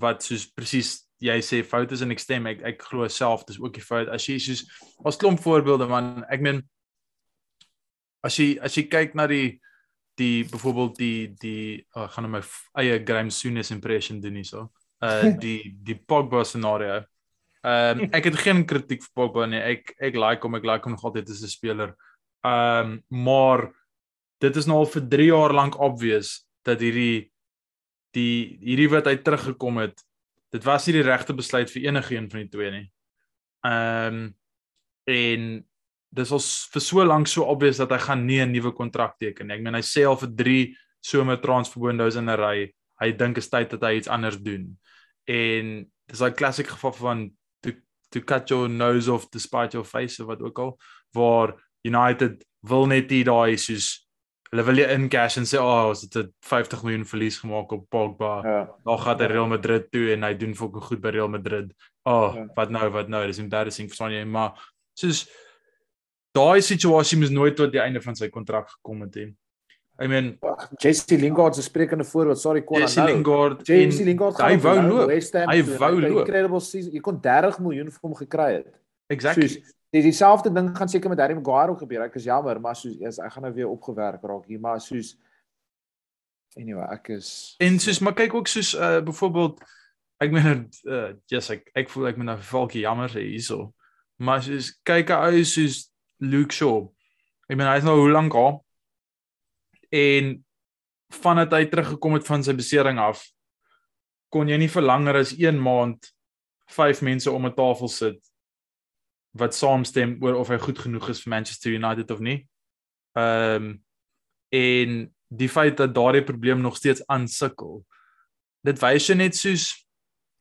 wat 0.00 0.22
soos 0.24 0.46
presies 0.48 1.02
jy 1.22 1.38
sê 1.44 1.62
foute 1.62 1.94
is 1.94 2.02
en 2.02 2.10
ek 2.10 2.22
stem 2.22 2.46
ek 2.50 2.62
ek 2.66 2.86
glo 2.88 3.06
self 3.08 3.44
dis 3.46 3.60
ook 3.60 3.74
die 3.76 3.84
fout 3.84 4.08
as 4.10 4.24
jy 4.26 4.38
soos 4.42 4.64
as 5.06 5.18
klomp 5.20 5.42
voorbeelde 5.44 5.86
man 5.90 6.24
ek 6.32 6.42
meen 6.42 6.62
as 8.26 8.38
jy 8.38 8.56
as 8.62 8.74
jy 8.78 8.88
kyk 8.90 9.14
na 9.18 9.28
die 9.30 9.60
die 10.18 10.44
byvoorbeeld 10.44 10.98
die 10.98 11.34
die 11.40 11.62
oh, 11.94 12.04
ek 12.04 12.14
gaan 12.14 12.26
nou 12.26 12.34
my 12.36 12.42
eie 12.82 12.98
Graham 13.04 13.30
Souness 13.32 13.72
impression 13.74 14.20
doen 14.20 14.38
hierso. 14.40 14.68
Uh 15.02 15.32
die 15.44 15.72
die 15.82 15.96
Pogba 15.96 16.44
scenario. 16.44 17.02
Ehm 17.62 18.02
um, 18.02 18.08
ek 18.12 18.30
het 18.30 18.40
geen 18.44 18.64
kritiek 18.66 19.02
vir 19.04 19.12
Pogba 19.16 19.46
nie. 19.46 19.60
Ek 19.60 19.94
ek 19.98 20.18
like 20.18 20.44
hom, 20.44 20.58
ek 20.58 20.68
like 20.68 20.88
hom 20.88 20.96
nog 20.96 21.04
altyd 21.04 21.30
as 21.30 21.42
'n 21.42 21.52
speler. 21.52 21.94
Ehm 22.42 22.92
um, 22.92 23.24
maar 23.24 23.70
dit 24.42 24.56
is 24.56 24.66
nou 24.66 24.82
al 24.82 24.88
vir 24.90 25.04
3 25.08 25.26
jaar 25.28 25.52
lank 25.54 25.78
obvious 25.78 26.42
dat 26.66 26.80
hierdie 26.82 27.30
die 28.16 28.58
hierdie 28.60 28.90
wat 28.92 29.06
hy 29.06 29.16
teruggekom 29.22 29.78
het, 29.78 30.02
dit 30.52 30.64
was 30.66 30.86
nie 30.86 30.98
die 30.98 31.06
regte 31.06 31.34
besluit 31.34 31.70
vir 31.70 31.86
enige 31.88 32.16
een 32.16 32.30
van 32.30 32.42
die 32.42 32.50
twee 32.52 32.70
nie. 32.70 32.86
Ehm 33.66 34.22
um, 34.22 34.24
en 35.10 35.46
dis 36.14 36.30
al 36.30 36.42
vir 36.74 36.82
so 36.84 37.04
lank 37.04 37.26
so 37.26 37.46
obvious 37.48 37.80
dat 37.80 37.90
hy 37.90 37.98
gaan 37.98 38.26
nie 38.26 38.40
'n 38.42 38.52
nuwe 38.52 38.72
kontrak 38.72 39.16
teken 39.18 39.46
nie. 39.46 39.56
Ek 39.56 39.62
meen 39.62 39.74
hy 39.74 39.82
sê 39.82 40.04
al 40.06 40.16
vir 40.16 40.30
3 40.36 40.76
somer 41.00 41.40
transfer 41.40 41.82
windows 41.82 42.16
in 42.16 42.28
'n 42.28 42.38
ry, 42.38 42.72
hy 43.00 43.12
dink 43.12 43.38
is 43.38 43.48
tyd 43.48 43.70
dat 43.70 43.82
hy 43.82 43.96
iets 43.96 44.08
anders 44.08 44.38
doen. 44.38 44.78
En 45.26 45.90
dis 46.06 46.18
daai 46.18 46.34
klassiek 46.34 46.68
geval 46.68 46.92
van 46.92 47.30
to 47.62 47.72
to 48.10 48.20
cut 48.20 48.50
your 48.50 48.68
nose 48.68 49.08
off 49.08 49.30
despite 49.30 49.72
your 49.72 49.86
face 49.86 50.20
of 50.20 50.26
wat 50.26 50.42
ook 50.42 50.58
al 50.58 50.78
waar 51.12 51.56
United 51.84 52.44
wil 52.68 52.86
net 52.86 53.10
nie 53.10 53.24
daai 53.24 53.56
soos 53.58 54.02
hulle 54.52 54.64
wil 54.66 54.76
jy 54.82 54.86
in 54.92 55.08
cash 55.08 55.38
en 55.40 55.46
sê 55.48 55.56
o, 55.56 55.64
oh, 55.64 55.88
ons 55.94 56.02
het 56.04 56.16
'n 56.16 56.32
50 56.44 56.82
miljoen 56.84 57.06
verlies 57.08 57.38
gemaak 57.40 57.72
op 57.72 57.86
Pogba. 57.88 58.32
Ja. 58.44 58.68
Dan 58.84 58.98
gaan 58.98 59.20
hy 59.20 59.26
Real 59.26 59.46
Madrid 59.48 59.90
toe 59.90 60.12
en 60.12 60.22
hy 60.22 60.34
doen 60.34 60.54
fucking 60.54 60.82
goed 60.82 61.00
by 61.00 61.08
Real 61.08 61.28
Madrid. 61.28 61.72
Oh, 62.04 62.34
Ja. 62.36 62.46
wat 62.54 62.70
nou, 62.70 62.90
wat 62.90 63.08
nou? 63.08 63.26
Dis 63.26 63.38
embarrassing 63.38 63.88
vir 63.88 63.96
Sonny, 63.96 64.24
maar 64.24 64.52
soos 64.94 65.26
daai 66.34 66.60
situasie 66.60 67.18
moes 67.18 67.30
nooit 67.30 67.56
tot 67.56 67.72
die 67.72 67.80
einde 67.80 68.00
van 68.00 68.14
sy 68.14 68.28
kontrak 68.28 68.68
gekom 68.68 69.00
het 69.02 69.14
nie. 69.14 69.34
I 70.02 70.06
mean, 70.08 70.38
Jesse 70.80 71.16
Lingard 71.16 71.54
se 71.54 71.62
sprekende 71.62 72.04
voorbeeld, 72.04 72.38
sorry 72.38 72.64
Jesse 72.68 73.00
nou. 73.00 73.12
Lingard 73.12 73.66
Jesse 73.66 74.00
en 74.00 74.06
Lingard 74.06 74.36
hy 74.40 74.56
wou 74.58 74.76
nou 74.82 74.96
loop. 74.96 75.10
Hy 75.10 75.62
wou 75.78 76.00
loop. 76.00 76.26
Incredible 76.26 76.60
season. 76.60 76.92
Jy 76.92 77.00
kon 77.00 77.20
30 77.20 77.58
miljoen 77.58 77.90
vir 77.90 78.00
hom 78.02 78.14
gekry 78.14 78.52
het. 78.52 78.66
Exactly. 79.08 79.48
Soos 79.48 79.74
dis 79.92 80.06
dieselfde 80.06 80.52
ding 80.52 80.70
gaan 80.76 80.88
seker 80.88 81.10
met 81.12 81.20
Harry 81.20 81.34
Maguire 81.36 81.74
ook 81.74 81.82
gebeur. 81.84 82.06
Ek 82.06 82.16
is 82.16 82.24
jammer, 82.24 82.60
maar 82.60 82.76
soos 82.78 82.96
yes, 83.00 83.20
ek 83.20 83.34
gaan 83.34 83.44
nou 83.46 83.52
weer 83.52 83.68
opgewerk 83.68 84.24
raak 84.24 84.48
hier, 84.48 84.60
maar 84.60 84.80
soos 84.80 85.12
anyway, 86.56 86.86
ek 86.96 87.12
is 87.18 87.28
En 87.60 87.78
soos 87.80 88.00
maar 88.00 88.16
kyk 88.16 88.34
ook 88.34 88.48
soos 88.48 88.72
uh 88.74 89.02
byvoorbeeld 89.04 89.60
ek 90.24 90.32
meen 90.32 90.64
uh 90.88 91.12
yes 91.32 91.50
ek 91.52 91.68
ek 91.76 91.92
voel 91.92 92.08
ek 92.12 92.20
moet 92.20 92.30
nou 92.30 92.38
vir 92.40 92.48
Falkie 92.48 92.86
jammer 92.86 93.12
sê 93.12 93.26
hierso. 93.26 93.74
Maar 94.16 94.40
soos 94.48 94.72
kyk 94.84 95.12
'n 95.12 95.28
ou 95.28 95.44
soos 95.44 95.84
Luke 96.22 96.56
Shaw. 96.56 96.88
Ek 97.50 97.56
meen 97.56 97.68
hy's 97.68 97.84
nou 97.84 97.98
hoe 98.00 98.10
lank 98.12 98.34
al 98.34 98.64
en 99.92 100.38
vandat 101.12 101.52
hy 101.52 101.66
teruggekom 101.68 102.16
het 102.16 102.26
van 102.26 102.42
sy 102.42 102.56
besering 102.56 102.98
af 102.98 103.26
kon 104.32 104.48
jy 104.48 104.56
nie 104.56 104.72
vir 104.72 104.88
langer 104.88 105.20
as 105.20 105.34
1 105.36 105.58
maand 105.60 106.08
vyf 106.72 107.02
mense 107.04 107.28
om 107.28 107.44
'n 107.46 107.52
tafel 107.52 107.88
sit 107.88 108.31
wat 109.38 109.54
saamstem 109.56 110.16
oor 110.22 110.34
of 110.42 110.48
hy 110.52 110.58
goed 110.60 110.78
genoeg 110.78 111.08
is 111.08 111.22
vir 111.24 111.30
Manchester 111.30 111.72
United 111.72 112.10
of 112.10 112.20
nie. 112.20 112.46
Ehm 113.16 113.64
um, 113.64 113.82
en 114.52 114.98
die 115.32 115.48
feit 115.48 115.76
dat 115.80 115.94
daardie 115.96 116.24
probleem 116.28 116.60
nog 116.60 116.76
steeds 116.76 117.00
aansukkel. 117.08 117.78
Dit 118.60 118.78
wys 118.82 119.06
jy 119.08 119.14
net 119.16 119.34
soos 119.36 119.70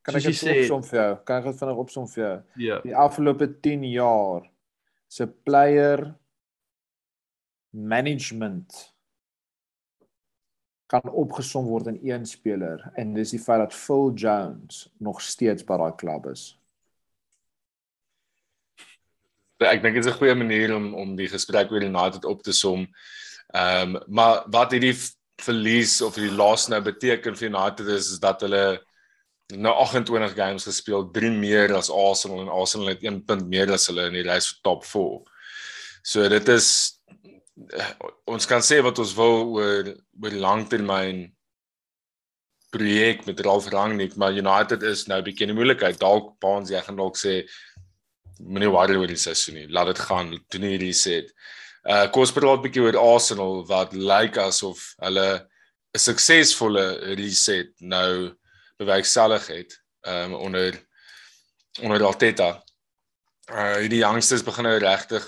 kan 0.03 0.15
ek 0.17 0.25
soos 0.25 0.41
dit 0.41 0.49
jy 0.49 0.51
sê- 0.51 0.63
opsom 0.65 0.83
vir 0.89 0.99
jou? 0.99 1.11
Kan 1.25 1.37
ek 1.39 1.45
dit 1.51 1.59
vinnig 1.61 1.77
opsom 1.85 2.07
vir 2.11 2.23
jou? 2.23 2.33
ja, 2.65 2.79
Die 2.83 2.95
afgelope 2.95 3.47
10 3.63 3.83
jaar 3.93 4.49
se 5.07 5.27
player 5.27 6.03
management 7.71 8.93
kan 10.91 11.07
opgesom 11.07 11.65
word 11.71 11.87
in 11.87 11.99
een 12.03 12.25
speler 12.27 12.83
en 12.99 13.13
dis 13.15 13.31
die 13.31 13.39
feit 13.39 13.61
dat 13.63 13.73
Phil 13.73 14.11
Jones 14.19 14.89
nog 14.99 15.21
steeds 15.23 15.63
by 15.63 15.77
daai 15.79 15.95
klub 15.95 16.25
is. 16.33 16.49
Ek 19.61 19.81
dink 19.83 19.95
dit 19.95 20.05
is 20.05 20.11
'n 20.11 20.17
goeie 20.17 20.35
manier 20.35 20.75
om 20.75 20.93
om 20.95 21.15
die 21.15 21.27
gesprek 21.27 21.71
oor 21.71 21.83
United 21.83 22.25
op 22.25 22.43
te 22.43 22.53
som. 22.53 22.87
Ehm 23.53 23.95
um, 23.95 24.01
maar 24.07 24.43
wat 24.47 24.71
hierdie 24.71 24.95
verlies 25.41 26.01
of 26.01 26.15
die 26.15 26.31
loss 26.31 26.67
nou 26.67 26.81
beteken 26.81 27.35
vir 27.35 27.49
United 27.49 27.87
is, 27.87 28.11
is 28.11 28.19
dat 28.19 28.41
hulle 28.41 28.81
nou 29.51 29.73
28 29.73 30.35
games 30.35 30.63
gespeel, 30.63 31.09
3 31.11 31.31
meer 31.31 31.73
as 31.75 31.91
Arsenal 31.91 32.41
en 32.41 32.53
Arsenal 32.53 32.93
het 32.93 33.03
1 33.03 33.23
punt 33.25 33.47
meer 33.49 33.71
as 33.71 33.87
hulle 33.87 34.07
in 34.07 34.13
die 34.13 34.27
lys 34.27 34.47
vir 34.53 34.59
top 34.63 34.85
4. 34.87 35.19
So 36.03 36.29
dit 36.29 36.47
is 36.49 36.69
eh, 37.73 37.91
ons 38.25 38.47
kan 38.47 38.63
sê 38.63 38.81
wat 38.81 38.99
ons 38.99 39.13
wil 39.17 39.51
oor 39.57 39.91
oor 40.21 40.37
langtermyn 40.45 41.27
projek 42.71 43.25
met 43.27 43.41
Ralf 43.43 43.67
Rangnick, 43.67 44.15
maar 44.15 44.31
United 44.31 44.83
is 44.83 45.07
nou 45.07 45.19
'n 45.19 45.25
bietjie 45.25 45.47
in 45.47 45.51
die 45.51 45.59
moeilikheid. 45.59 45.99
Dalk 45.99 46.39
Baans 46.39 46.71
jy 46.71 46.79
gaan 46.81 46.95
dalk 46.95 47.17
sê 47.17 47.43
moenie 48.39 48.71
worry 48.71 48.95
oor 48.95 49.07
die 49.07 49.19
seisoen 49.19 49.55
nie. 49.55 49.67
Laat 49.69 49.91
dit 49.91 49.99
gaan. 49.99 50.33
Doen 50.49 50.61
nie 50.61 50.77
reset. 50.77 51.31
Uh 51.83 52.05
kom 52.11 52.21
ons 52.21 52.33
praat 52.33 52.59
'n 52.59 52.63
bietjie 52.65 52.83
oor 52.83 52.97
Arsenal 52.97 53.65
wat 53.67 53.93
lyk 53.93 54.37
asof 54.37 54.93
hulle 55.01 55.47
'n 55.93 55.99
suksesvolle 55.99 57.15
reset 57.17 57.73
nou 57.79 58.31
bewerkstellig 58.77 59.47
het 59.47 59.79
um 60.07 60.33
onder 60.33 60.77
onder 61.81 62.05
Arteta. 62.05 62.63
Uh 63.49 63.77
hierdie 63.81 64.03
youngsters 64.05 64.43
begin 64.43 64.63
nou 64.63 64.77
regtig 64.77 65.25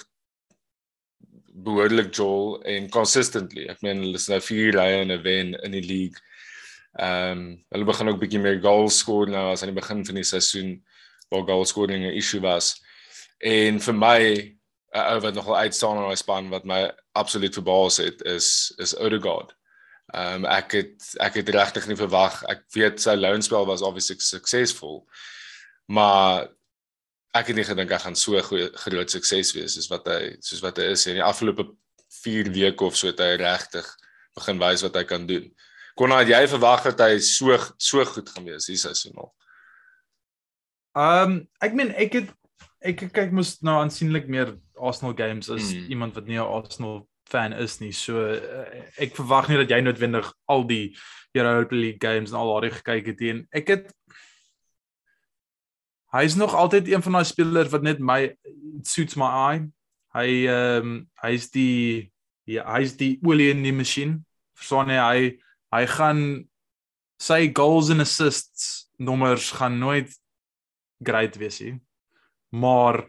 behoorlik 1.54 2.14
jol 2.16 2.62
en 2.66 2.90
consistently. 2.90 3.68
Ek 3.70 3.82
meen 3.86 4.02
hulle 4.02 4.20
is 4.20 4.30
nou 4.30 4.40
vier 4.42 4.74
rye 4.74 5.02
in 5.02 5.12
'n 5.12 5.24
wen 5.24 5.54
in 5.64 5.72
die 5.72 5.86
league. 5.86 6.20
Ehm 7.00 7.32
um, 7.32 7.66
hulle 7.74 7.86
begin 7.86 8.10
ook 8.10 8.20
bietjie 8.22 8.40
meer 8.40 8.60
goals 8.62 9.00
skoor 9.02 9.28
nou 9.28 9.52
as 9.52 9.64
aan 9.64 9.74
die 9.74 9.82
begin 9.82 10.06
van 10.06 10.16
die 10.16 10.24
seisoen 10.24 10.76
waar 11.30 11.46
goal 11.48 11.66
scoring 11.66 12.06
'n 12.06 12.18
issue 12.18 12.42
was. 12.42 12.76
En 13.40 13.80
vir 13.80 13.94
my 13.94 14.20
'n 14.94 15.06
ou 15.14 15.20
wat 15.20 15.34
nogal 15.34 15.58
uitstaan 15.58 15.98
in 15.98 16.08
daai 16.08 16.16
span 16.16 16.50
wat 16.50 16.64
my 16.64 16.92
absoluut 17.12 17.54
verbaas 17.54 17.98
het 17.98 18.22
is 18.22 18.74
is 18.78 18.96
Odegaard. 18.98 19.56
Ehm 20.14 20.44
um, 20.44 20.46
ek 20.46 20.72
het 20.72 21.14
ek 21.20 21.34
het 21.34 21.50
regtig 21.50 21.88
nie 21.88 21.98
verwag. 21.98 22.44
Ek 22.44 22.66
weet 22.76 23.02
sy 23.02 23.16
loanspel 23.16 23.66
was 23.66 23.82
obviously 23.82 24.20
suksesvol. 24.20 25.08
Maar 25.86 26.50
ek 27.34 27.50
het 27.50 27.56
nie 27.58 27.66
gedink 27.66 27.90
hy 27.90 28.00
gaan 28.04 28.16
so 28.16 28.42
groot 28.42 29.12
sukses 29.12 29.54
wees 29.58 29.74
soos 29.74 29.90
wat 29.90 30.06
hy 30.08 30.36
soos 30.40 30.62
wat 30.62 30.78
hy 30.78 30.92
is 30.94 31.08
in 31.10 31.18
die 31.18 31.26
afgelope 31.26 31.66
4 32.22 32.52
weke 32.54 32.86
of 32.86 32.98
so 32.98 33.10
het 33.10 33.20
hy 33.20 33.34
regtig 33.42 33.88
begin 34.38 34.62
wys 34.62 34.86
wat 34.86 35.00
hy 35.00 35.04
kan 35.10 35.26
doen. 35.30 35.50
Kon 35.98 36.10
nou 36.10 36.22
jy 36.26 36.44
verwag 36.50 36.86
dat 36.92 37.02
hy 37.08 37.18
so 37.18 37.58
so 37.78 38.06
goed 38.06 38.30
gaan 38.30 38.46
wees 38.46 38.70
hierdie 38.70 38.84
seisoen 38.86 39.18
al? 39.18 39.34
Ehm 40.94 41.34
um, 41.34 41.36
ek 41.66 41.74
meen 41.80 41.94
ek 41.98 42.20
het 42.20 42.32
ek 42.84 43.08
kyk 43.14 43.32
mos 43.32 43.58
nou 43.62 43.78
aansienlik 43.82 44.28
meer 44.28 44.58
Arsenal 44.80 45.14
games 45.16 45.50
as 45.50 45.72
Mm. 45.74 45.90
iemand 45.92 46.16
wat 46.16 46.26
nie 46.28 46.38
'n 46.38 46.44
Arsenal 46.46 47.08
fan 47.30 47.54
is 47.54 47.80
nie. 47.80 47.92
So 47.92 48.20
uh, 48.20 48.66
ek 48.98 49.16
verwag 49.16 49.48
nie 49.50 49.58
dat 49.58 49.70
jy 49.70 49.82
noodwendig 49.82 50.34
al 50.48 50.64
die 50.68 50.96
Europa 51.34 51.76
League 51.76 52.00
games 52.02 52.32
en 52.32 52.38
al 52.38 52.52
daardie 52.54 52.78
gekyk 52.78 53.06
het 53.06 53.20
nie. 53.20 53.30
En 53.30 53.48
Ek 53.52 53.68
het 53.68 53.94
Hy's 56.14 56.36
nog 56.36 56.54
altyd 56.54 56.88
een 56.88 57.02
van 57.02 57.12
daai 57.18 57.26
spelers 57.26 57.72
wat 57.74 57.82
net 57.82 58.00
my 58.00 58.20
it 58.24 58.88
suits 58.88 59.16
my 59.18 59.30
eye. 59.50 59.64
Hy 60.14 60.28
ehm 60.46 60.86
um, 60.86 61.08
hy's 61.24 61.50
die 61.50 62.12
ja, 62.46 62.66
hy's 62.76 62.94
die 63.00 63.18
olie 63.26 63.50
in 63.50 63.64
die 63.64 63.74
masjien. 63.74 64.20
Verstaan 64.54 64.92
jy 64.94 65.00
hy 65.02 65.24
hy 65.74 65.86
gaan 65.90 66.22
sy 67.18 67.50
goals 67.56 67.90
en 67.90 68.04
assists 68.04 68.92
nommers 69.00 69.52
gaan 69.58 69.80
nooit 69.80 70.14
great 71.04 71.38
wees 71.42 71.60
nie. 71.66 71.80
Maar 72.54 73.02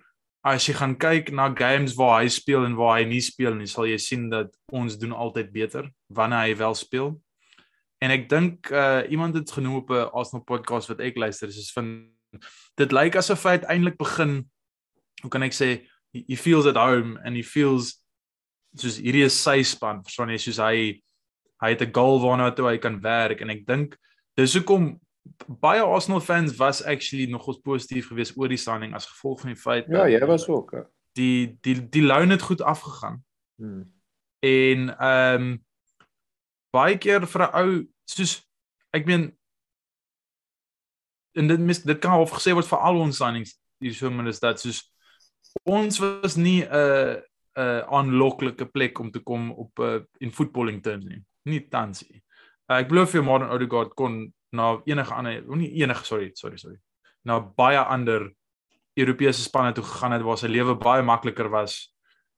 as 0.45 0.67
jy 0.69 0.75
gaan 0.77 0.97
kyk 1.01 1.31
na 1.33 1.51
games 1.57 1.95
waar 1.97 2.23
hy 2.23 2.29
speel 2.33 2.65
en 2.65 2.77
waar 2.77 2.99
hy 2.99 3.05
nie 3.09 3.23
speel 3.25 3.55
nie, 3.57 3.69
sal 3.69 3.89
jy 3.89 3.99
sien 4.01 4.29
dat 4.33 4.53
ons 4.73 4.97
doen 5.01 5.13
altyd 5.13 5.53
beter 5.53 5.89
wanneer 6.13 6.49
hy 6.49 6.57
wel 6.61 6.77
speel. 6.77 7.15
En 8.05 8.13
ek 8.13 8.29
dink 8.29 8.69
uh 8.73 9.05
iemand 9.09 9.37
het 9.37 9.53
genoem 9.53 9.81
op 9.83 9.91
'n 9.91 10.11
Arsenal 10.13 10.45
podcast 10.45 10.89
wat 10.89 11.01
ek 11.01 11.17
luister, 11.17 11.49
is 11.49 11.73
van 11.73 12.11
dit 12.77 12.93
lyk 12.93 13.17
asof 13.17 13.43
hy 13.45 13.57
uiteindelik 13.61 13.97
begin 13.97 14.45
hoe 15.23 15.31
kan 15.31 15.43
ek 15.43 15.55
sê 15.55 15.87
he 16.13 16.37
feels 16.37 16.67
at 16.67 16.77
home 16.77 17.19
and 17.25 17.37
he 17.37 17.43
feels 17.43 18.01
soos 18.77 18.99
hierdie 18.99 19.25
is 19.25 19.37
sy 19.43 19.63
span, 19.63 20.03
verstaan 20.03 20.31
jy, 20.31 20.39
soos 20.39 20.59
hy 20.59 21.01
hy 21.63 21.71
het 21.71 21.83
'n 21.83 21.95
goal 21.95 22.21
waarna 22.21 22.51
toe 22.51 22.69
hy 22.69 22.79
kan 22.79 23.01
werk 23.01 23.41
en 23.41 23.51
ek 23.51 23.67
dink 23.67 23.97
dis 24.37 24.55
hoekom 24.55 25.01
baie 25.61 25.83
Arsenal 25.83 26.21
fans 26.21 26.57
was 26.57 26.83
actually 26.83 27.27
nogals 27.27 27.61
positief 27.61 28.09
geweest 28.09 28.37
oor 28.37 28.49
die 28.49 28.61
signing 28.61 28.95
as 28.95 29.07
gevolg 29.07 29.41
van 29.41 29.53
die 29.55 29.61
feit 29.61 29.87
Ja, 29.89 30.07
jy 30.09 30.21
was 30.27 30.49
ook. 30.49 30.73
Ja. 30.73 30.85
die 31.15 31.59
die 31.63 31.89
die 31.89 32.03
loan 32.03 32.31
het 32.31 32.43
goed 32.43 32.63
afgegaan. 32.63 33.25
Hmm. 33.57 33.93
En 34.41 34.99
ehm 34.99 35.43
um, 35.43 35.65
baie 36.75 36.99
keer 36.99 37.27
vir 37.27 37.43
'n 37.43 37.55
ou 37.55 37.87
soos 38.05 38.43
ek 38.91 39.07
meen 39.07 39.31
en 41.35 41.47
dit 41.47 41.61
mis 41.61 41.83
dit 41.83 41.99
kan 41.99 42.11
al 42.11 42.27
gesê 42.27 42.53
word 42.55 42.67
vir 42.67 42.79
al 42.79 42.99
ons 43.01 43.17
signings 43.17 43.55
hier 43.79 43.95
so 43.95 44.11
min 44.11 44.27
is 44.27 44.41
dat 44.41 44.61
soos 44.61 44.83
ons 45.63 45.99
was 45.99 46.37
nie 46.37 46.63
'n 46.63 46.75
uh, 46.75 47.15
'n 47.57 47.63
uh, 47.63 47.83
aanloklike 47.87 48.67
plek 48.67 48.99
om 48.99 49.11
te 49.11 49.21
kom 49.21 49.53
op 49.53 49.79
uh, 49.79 50.01
in 50.19 50.33
footballing 50.33 50.83
terms 50.83 51.05
nie. 51.05 51.23
Nie 51.43 51.69
tans 51.69 52.03
nie. 52.09 52.23
Uh, 52.71 52.81
ek 52.81 52.89
glo 52.89 53.07
vir 53.07 53.23
Martin 53.23 53.53
Odegaard 53.55 53.95
kon 53.95 54.35
na 54.55 54.71
enige 54.89 55.15
ander 55.15 55.57
nie 55.59 55.73
enige 55.83 56.07
sorry 56.07 56.31
sorry 56.39 56.59
sorry 56.59 56.79
na 57.25 57.41
baie 57.41 57.81
ander 57.83 58.31
Europese 58.95 59.43
spanne 59.43 59.75
toe 59.75 59.85
gegaan 59.85 60.15
het 60.15 60.23
waar 60.23 60.39
sy 60.39 60.51
lewe 60.51 60.77
baie 60.79 61.03
makliker 61.03 61.51
was 61.51 61.79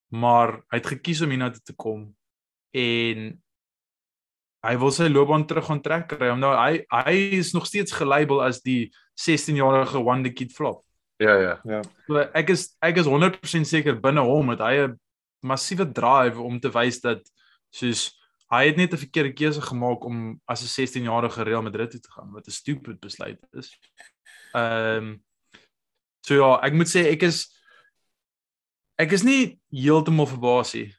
maar 0.09 0.61
hy 0.71 0.81
het 0.81 0.93
gekies 0.95 1.23
om 1.25 1.35
hiernatoe 1.35 1.65
te 1.65 1.77
kom 1.77 2.07
en 2.77 3.35
hy 4.67 4.75
wil 4.81 4.93
sy 4.95 5.09
loopbaan 5.11 5.47
terug 5.49 5.69
onttrek 5.77 6.09
kry 6.11 6.31
omdat 6.33 6.59
hy 6.59 6.73
hy 6.91 7.17
is 7.39 7.53
nog 7.55 7.69
steeds 7.69 7.95
gelabel 7.95 8.43
as 8.45 8.63
die 8.65 8.91
16-jarige 9.17 10.03
wonder 10.05 10.33
kid 10.37 10.53
flop. 10.53 10.83
Ja, 11.23 11.37
ja. 11.41 11.55
Ja. 11.65 11.81
So 12.07 12.21
ek 12.37 12.53
is 12.53 12.69
ek 12.85 13.01
is 13.01 13.09
100% 13.09 13.69
seker 13.69 13.97
binne 14.01 14.25
hom 14.27 14.53
het 14.53 14.61
hy 14.61 14.75
'n 14.87 14.99
massiewe 15.47 15.87
drive 15.87 16.41
om 16.43 16.61
te 16.61 16.73
wys 16.73 17.01
dat 17.01 17.23
soos 17.71 18.13
hy 18.53 18.67
het 18.67 18.77
net 18.77 18.93
'n 18.93 19.05
verkeerde 19.05 19.33
keuse 19.33 19.63
gemaak 19.63 20.05
om 20.05 20.41
as 20.47 20.63
'n 20.63 20.75
16-jarige 20.75 21.43
Real 21.43 21.63
Madrid 21.63 21.91
toe 21.91 22.01
te 22.01 22.11
gaan 22.11 22.31
wat 22.33 22.47
'n 22.47 22.51
stupid 22.51 23.01
besluit 23.01 23.39
is. 23.53 23.79
Ehm 24.53 24.97
um, 24.97 25.25
so 26.21 26.35
ja, 26.35 26.61
ek 26.63 26.73
moet 26.73 26.89
sê 26.89 27.11
ek 27.13 27.23
is 27.23 27.53
ek 28.99 29.13
is 29.13 29.23
nie 29.23 29.61
heeltemal 29.71 30.27
verbaas 30.27 30.75
nie. 30.75 30.95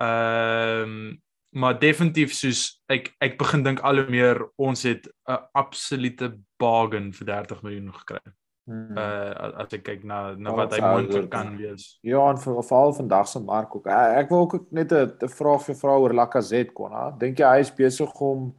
Ehm 0.00 0.82
um, 0.82 1.22
maar 1.50 1.78
definitief 1.78 2.32
soos 2.32 2.82
ek 2.86 3.10
ek 3.18 3.38
begin 3.38 3.64
dink 3.66 3.80
al 3.80 3.96
hoe 3.96 4.10
meer 4.10 4.38
ons 4.56 4.82
het 4.82 5.08
'n 5.26 5.38
absolute 5.52 6.38
bargain 6.58 7.12
vir 7.12 7.26
30 7.26 7.62
miljoen 7.62 7.92
gekry. 7.92 8.20
Hmm. 8.66 8.96
Uh 8.96 9.58
as 9.64 9.72
ek 9.72 9.82
kyk 9.84 10.04
na 10.04 10.34
na 10.36 10.50
Ja, 10.50 10.56
wat 10.56 10.72
hy 10.76 10.80
moontlik 10.80 11.30
kan 11.30 11.56
wees. 11.56 11.98
Ja, 12.02 12.30
en 12.30 12.38
vir 12.38 12.62
veral 12.62 12.92
vandag 12.94 13.28
se 13.28 13.40
mark 13.40 13.74
ook. 13.76 13.86
Ek, 13.86 14.16
ek 14.24 14.28
wil 14.30 14.38
ook 14.46 14.66
net 14.72 14.92
'n 14.92 15.28
vraag 15.28 15.62
vir 15.64 15.74
vrou 15.74 16.00
oor 16.02 16.14
Lacazette 16.14 16.72
kon. 16.72 16.92
hè. 16.92 17.18
Dink 17.18 17.38
jy 17.38 17.46
hy 17.46 17.60
is 17.60 17.70
besig 17.74 18.20
om 18.20 18.54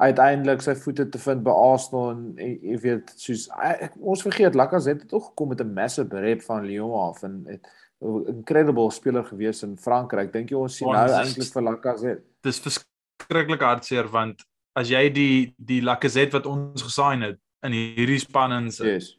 uiteindelik 0.00 0.60
sy 0.62 0.74
voete 0.74 1.08
te 1.08 1.18
vind 1.18 1.42
by 1.44 1.50
Arsenal 1.50 2.10
en 2.10 2.34
jy 2.36 2.78
weet 2.80 3.12
soos 3.16 3.48
ek, 3.62 3.92
ons 4.00 4.22
vergeet 4.22 4.54
Lacazette 4.54 5.02
het 5.02 5.12
ook 5.12 5.24
gekom 5.30 5.48
met 5.48 5.60
'n 5.60 5.74
massive 5.74 6.20
rep 6.20 6.42
van 6.42 6.64
Lyon 6.66 6.92
af 7.08 7.22
en 7.22 7.44
het 7.46 7.66
'n 8.02 8.24
incredible 8.26 8.90
speler 8.90 9.24
gewees 9.24 9.62
in 9.62 9.76
Frankryk. 9.76 10.32
Dink 10.32 10.50
jy 10.50 10.56
ons 10.56 10.76
sien 10.76 10.88
Ja, 10.88 11.06
nou 11.06 11.14
eintlik 11.22 11.52
vir 11.52 11.62
Lacazette? 11.62 12.22
Dis 12.42 12.58
verskriklik 12.60 13.60
hartseer 13.60 14.08
want 14.10 14.42
as 14.74 14.88
jy 14.88 15.08
die 15.12 15.54
die 15.58 15.82
Lacazette 15.82 16.32
wat 16.32 16.46
ons 16.46 16.82
gesign 16.82 17.22
het 17.22 17.38
in 17.62 17.72
hierdie 17.72 18.18
span 18.18 18.50
insit, 18.52 18.86
Yes. 18.86 19.18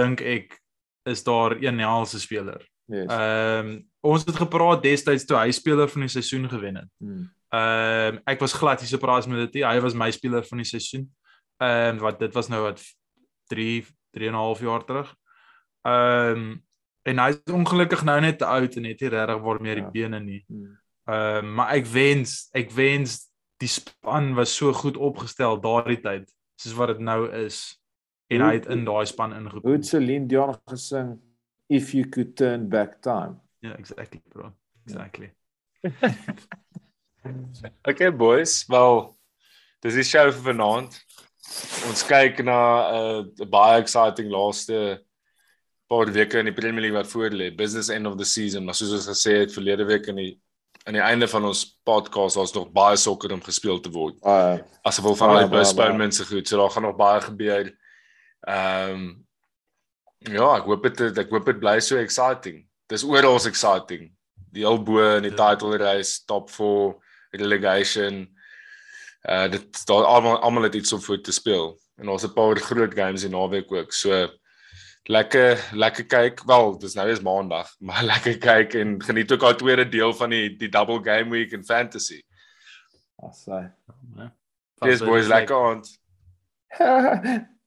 Dink 0.00 0.20
ek 0.20 0.56
is 1.08 1.22
daar 1.26 1.56
een 1.60 1.78
helse 1.82 2.20
speler. 2.20 2.64
Yes. 2.90 3.06
Ehm 3.12 3.78
ons 4.00 4.24
het 4.24 4.36
gepraat 4.40 4.82
destyds 4.82 5.26
toe 5.28 5.36
hy 5.36 5.50
speler 5.52 5.88
van 5.92 6.06
die 6.06 6.12
seisoen 6.12 6.48
gewen 6.48 6.80
het. 6.80 6.88
Hmm. 6.98 7.28
Ehm 7.54 8.20
ek 8.26 8.40
was 8.40 8.56
glad 8.56 8.80
nie 8.80 8.88
surprised 8.90 9.30
met 9.30 9.44
dit 9.46 9.60
nie. 9.60 9.66
Hy 9.68 9.80
was 9.84 9.94
my 9.94 10.10
speler 10.10 10.44
van 10.48 10.62
die 10.62 10.66
seisoen. 10.68 11.06
Ehm 11.62 12.00
wat 12.02 12.18
dit 12.20 12.34
was 12.34 12.48
nou 12.48 12.62
wat 12.64 12.82
3 13.52 13.84
3 14.16 14.28
en 14.28 14.34
'n 14.34 14.42
half 14.42 14.60
jaar 14.60 14.84
terug. 14.84 15.14
Ehm 15.86 16.58
en 17.02 17.18
hy 17.18 17.28
is 17.30 17.52
ongelukkig 17.52 18.02
nou 18.04 18.20
net 18.20 18.38
te 18.38 18.44
oud 18.46 18.76
en 18.76 18.84
het 18.84 19.00
nie 19.00 19.08
regtig 19.08 19.40
waar 19.40 19.60
meer 19.60 19.74
die 19.74 19.84
Ja. 19.84 19.90
bene 19.90 20.20
nie. 20.20 20.44
Hmm. 20.48 20.78
Ehm 21.06 21.54
maar 21.54 21.70
ek 21.74 21.86
wens 21.86 22.48
ek 22.52 22.70
wens 22.70 23.30
die 23.58 23.68
span 23.68 24.34
was 24.34 24.56
so 24.56 24.72
goed 24.72 24.96
opgestel 24.96 25.60
daardie 25.60 26.00
tyd 26.00 26.30
soos 26.56 26.74
wat 26.74 26.88
dit 26.88 26.98
nou 26.98 27.30
is 27.32 27.79
en 28.30 28.44
hy 28.46 28.52
het 28.58 28.66
in 28.72 28.84
daai 28.86 29.06
span 29.06 29.32
Hoe 29.34 29.40
ingekom. 29.40 29.72
het 29.72 29.86
Celine 29.86 30.26
Dion 30.30 30.54
gesing 30.70 31.18
If 31.70 31.92
you 31.94 32.08
could 32.08 32.34
turn 32.36 32.68
back 32.68 32.98
time? 33.02 33.38
Ja, 33.62 33.76
exactly, 33.78 34.22
bro. 34.28 34.52
Exactly. 34.86 35.30
Okay 37.82 38.08
boys, 38.16 38.64
wel 38.68 39.18
dis 39.84 39.94
die 39.98 40.04
show 40.04 40.30
vir 40.32 40.40
vanaand. 40.52 40.96
Ons 41.88 42.02
kyk 42.08 42.40
na 42.46 42.56
'n 42.88 43.28
uh, 43.28 43.46
baie 43.48 43.80
exciting 43.82 44.30
laaste 44.32 45.00
paar 45.90 46.08
weke 46.12 46.38
in 46.38 46.48
die 46.48 46.54
Premier 46.54 46.80
League 46.80 46.96
wat 46.96 47.10
voor 47.10 47.30
lê. 47.30 47.50
Business 47.54 47.90
end 47.90 48.06
of 48.06 48.16
the 48.16 48.24
season, 48.24 48.64
maar 48.64 48.74
soos 48.74 48.92
ons 48.92 49.08
gesê 49.10 49.40
het 49.42 49.52
verlede 49.52 49.84
week 49.84 50.06
in 50.06 50.16
die 50.16 50.40
aan 50.88 50.96
die 50.96 51.02
einde 51.04 51.28
van 51.28 51.44
ons 51.44 51.64
podcast 51.84 52.38
was 52.40 52.54
nog 52.54 52.70
baie 52.72 52.96
sokker 52.96 53.32
om 53.32 53.42
gespeel 53.42 53.80
te 53.80 53.90
word. 53.92 54.16
Uh 54.24 54.58
As 54.82 54.96
gevolg 54.96 55.18
van 55.18 55.28
al 55.28 55.42
die 55.42 55.48
baie, 55.48 55.60
postponements 55.60 56.16
se 56.16 56.24
goed. 56.24 56.48
So 56.48 56.56
daar 56.56 56.70
gaan 56.70 56.82
nog 56.88 56.96
baie 56.96 57.20
gebeur. 57.20 57.68
Ehm 58.48 59.14
ja, 60.18 60.56
ek 60.56 60.64
hoop 60.68 60.82
dit 60.82 61.18
ek 61.18 61.30
hoop 61.30 61.46
dit 61.46 61.60
bly 61.60 61.78
so 61.80 61.96
exciting. 61.96 62.66
Dis 62.88 63.04
oral 63.04 63.38
exciting. 63.46 64.10
Die 64.52 64.64
heel 64.66 64.82
bo 64.82 64.98
in 65.16 65.22
die 65.22 65.30
Ja. 65.36 65.36
title 65.54 65.76
race, 65.78 66.24
top 66.26 66.50
4, 66.50 66.94
relegation. 67.30 68.28
Uh 69.28 69.48
dit 69.48 69.86
daar 69.86 70.04
almal 70.04 70.38
almal 70.40 70.62
het 70.62 70.74
iets 70.74 70.92
om 70.92 71.00
voor 71.00 71.20
te 71.20 71.32
speel. 71.32 71.78
En 71.96 72.06
daar's 72.06 72.24
'n 72.24 72.32
paar 72.32 72.56
groot 72.56 72.94
games 72.94 73.22
in 73.22 73.30
naweek 73.30 73.72
ook. 73.72 73.92
So 73.92 74.28
lekker 75.04 75.58
lekker 75.72 76.04
kyk. 76.06 76.42
Wel, 76.46 76.78
dis 76.78 76.94
nou 76.94 77.08
is 77.10 77.20
maandag, 77.20 77.74
maar 77.86 78.02
lekker 78.04 78.38
kyk 78.38 78.74
en 78.74 79.02
geniet 79.02 79.32
ook 79.32 79.42
al 79.42 79.54
tweede 79.56 79.88
deel 79.88 80.12
van 80.14 80.30
die 80.30 80.56
die 80.56 80.68
double 80.68 81.00
game 81.02 81.30
week 81.30 81.52
in 81.52 81.64
fantasy. 81.64 82.22
Asai. 83.16 83.70
Ja. 84.16 84.32
Cheers 84.80 85.00
boys, 85.00 85.26
lekker 85.26 85.56
aand. 85.56 85.98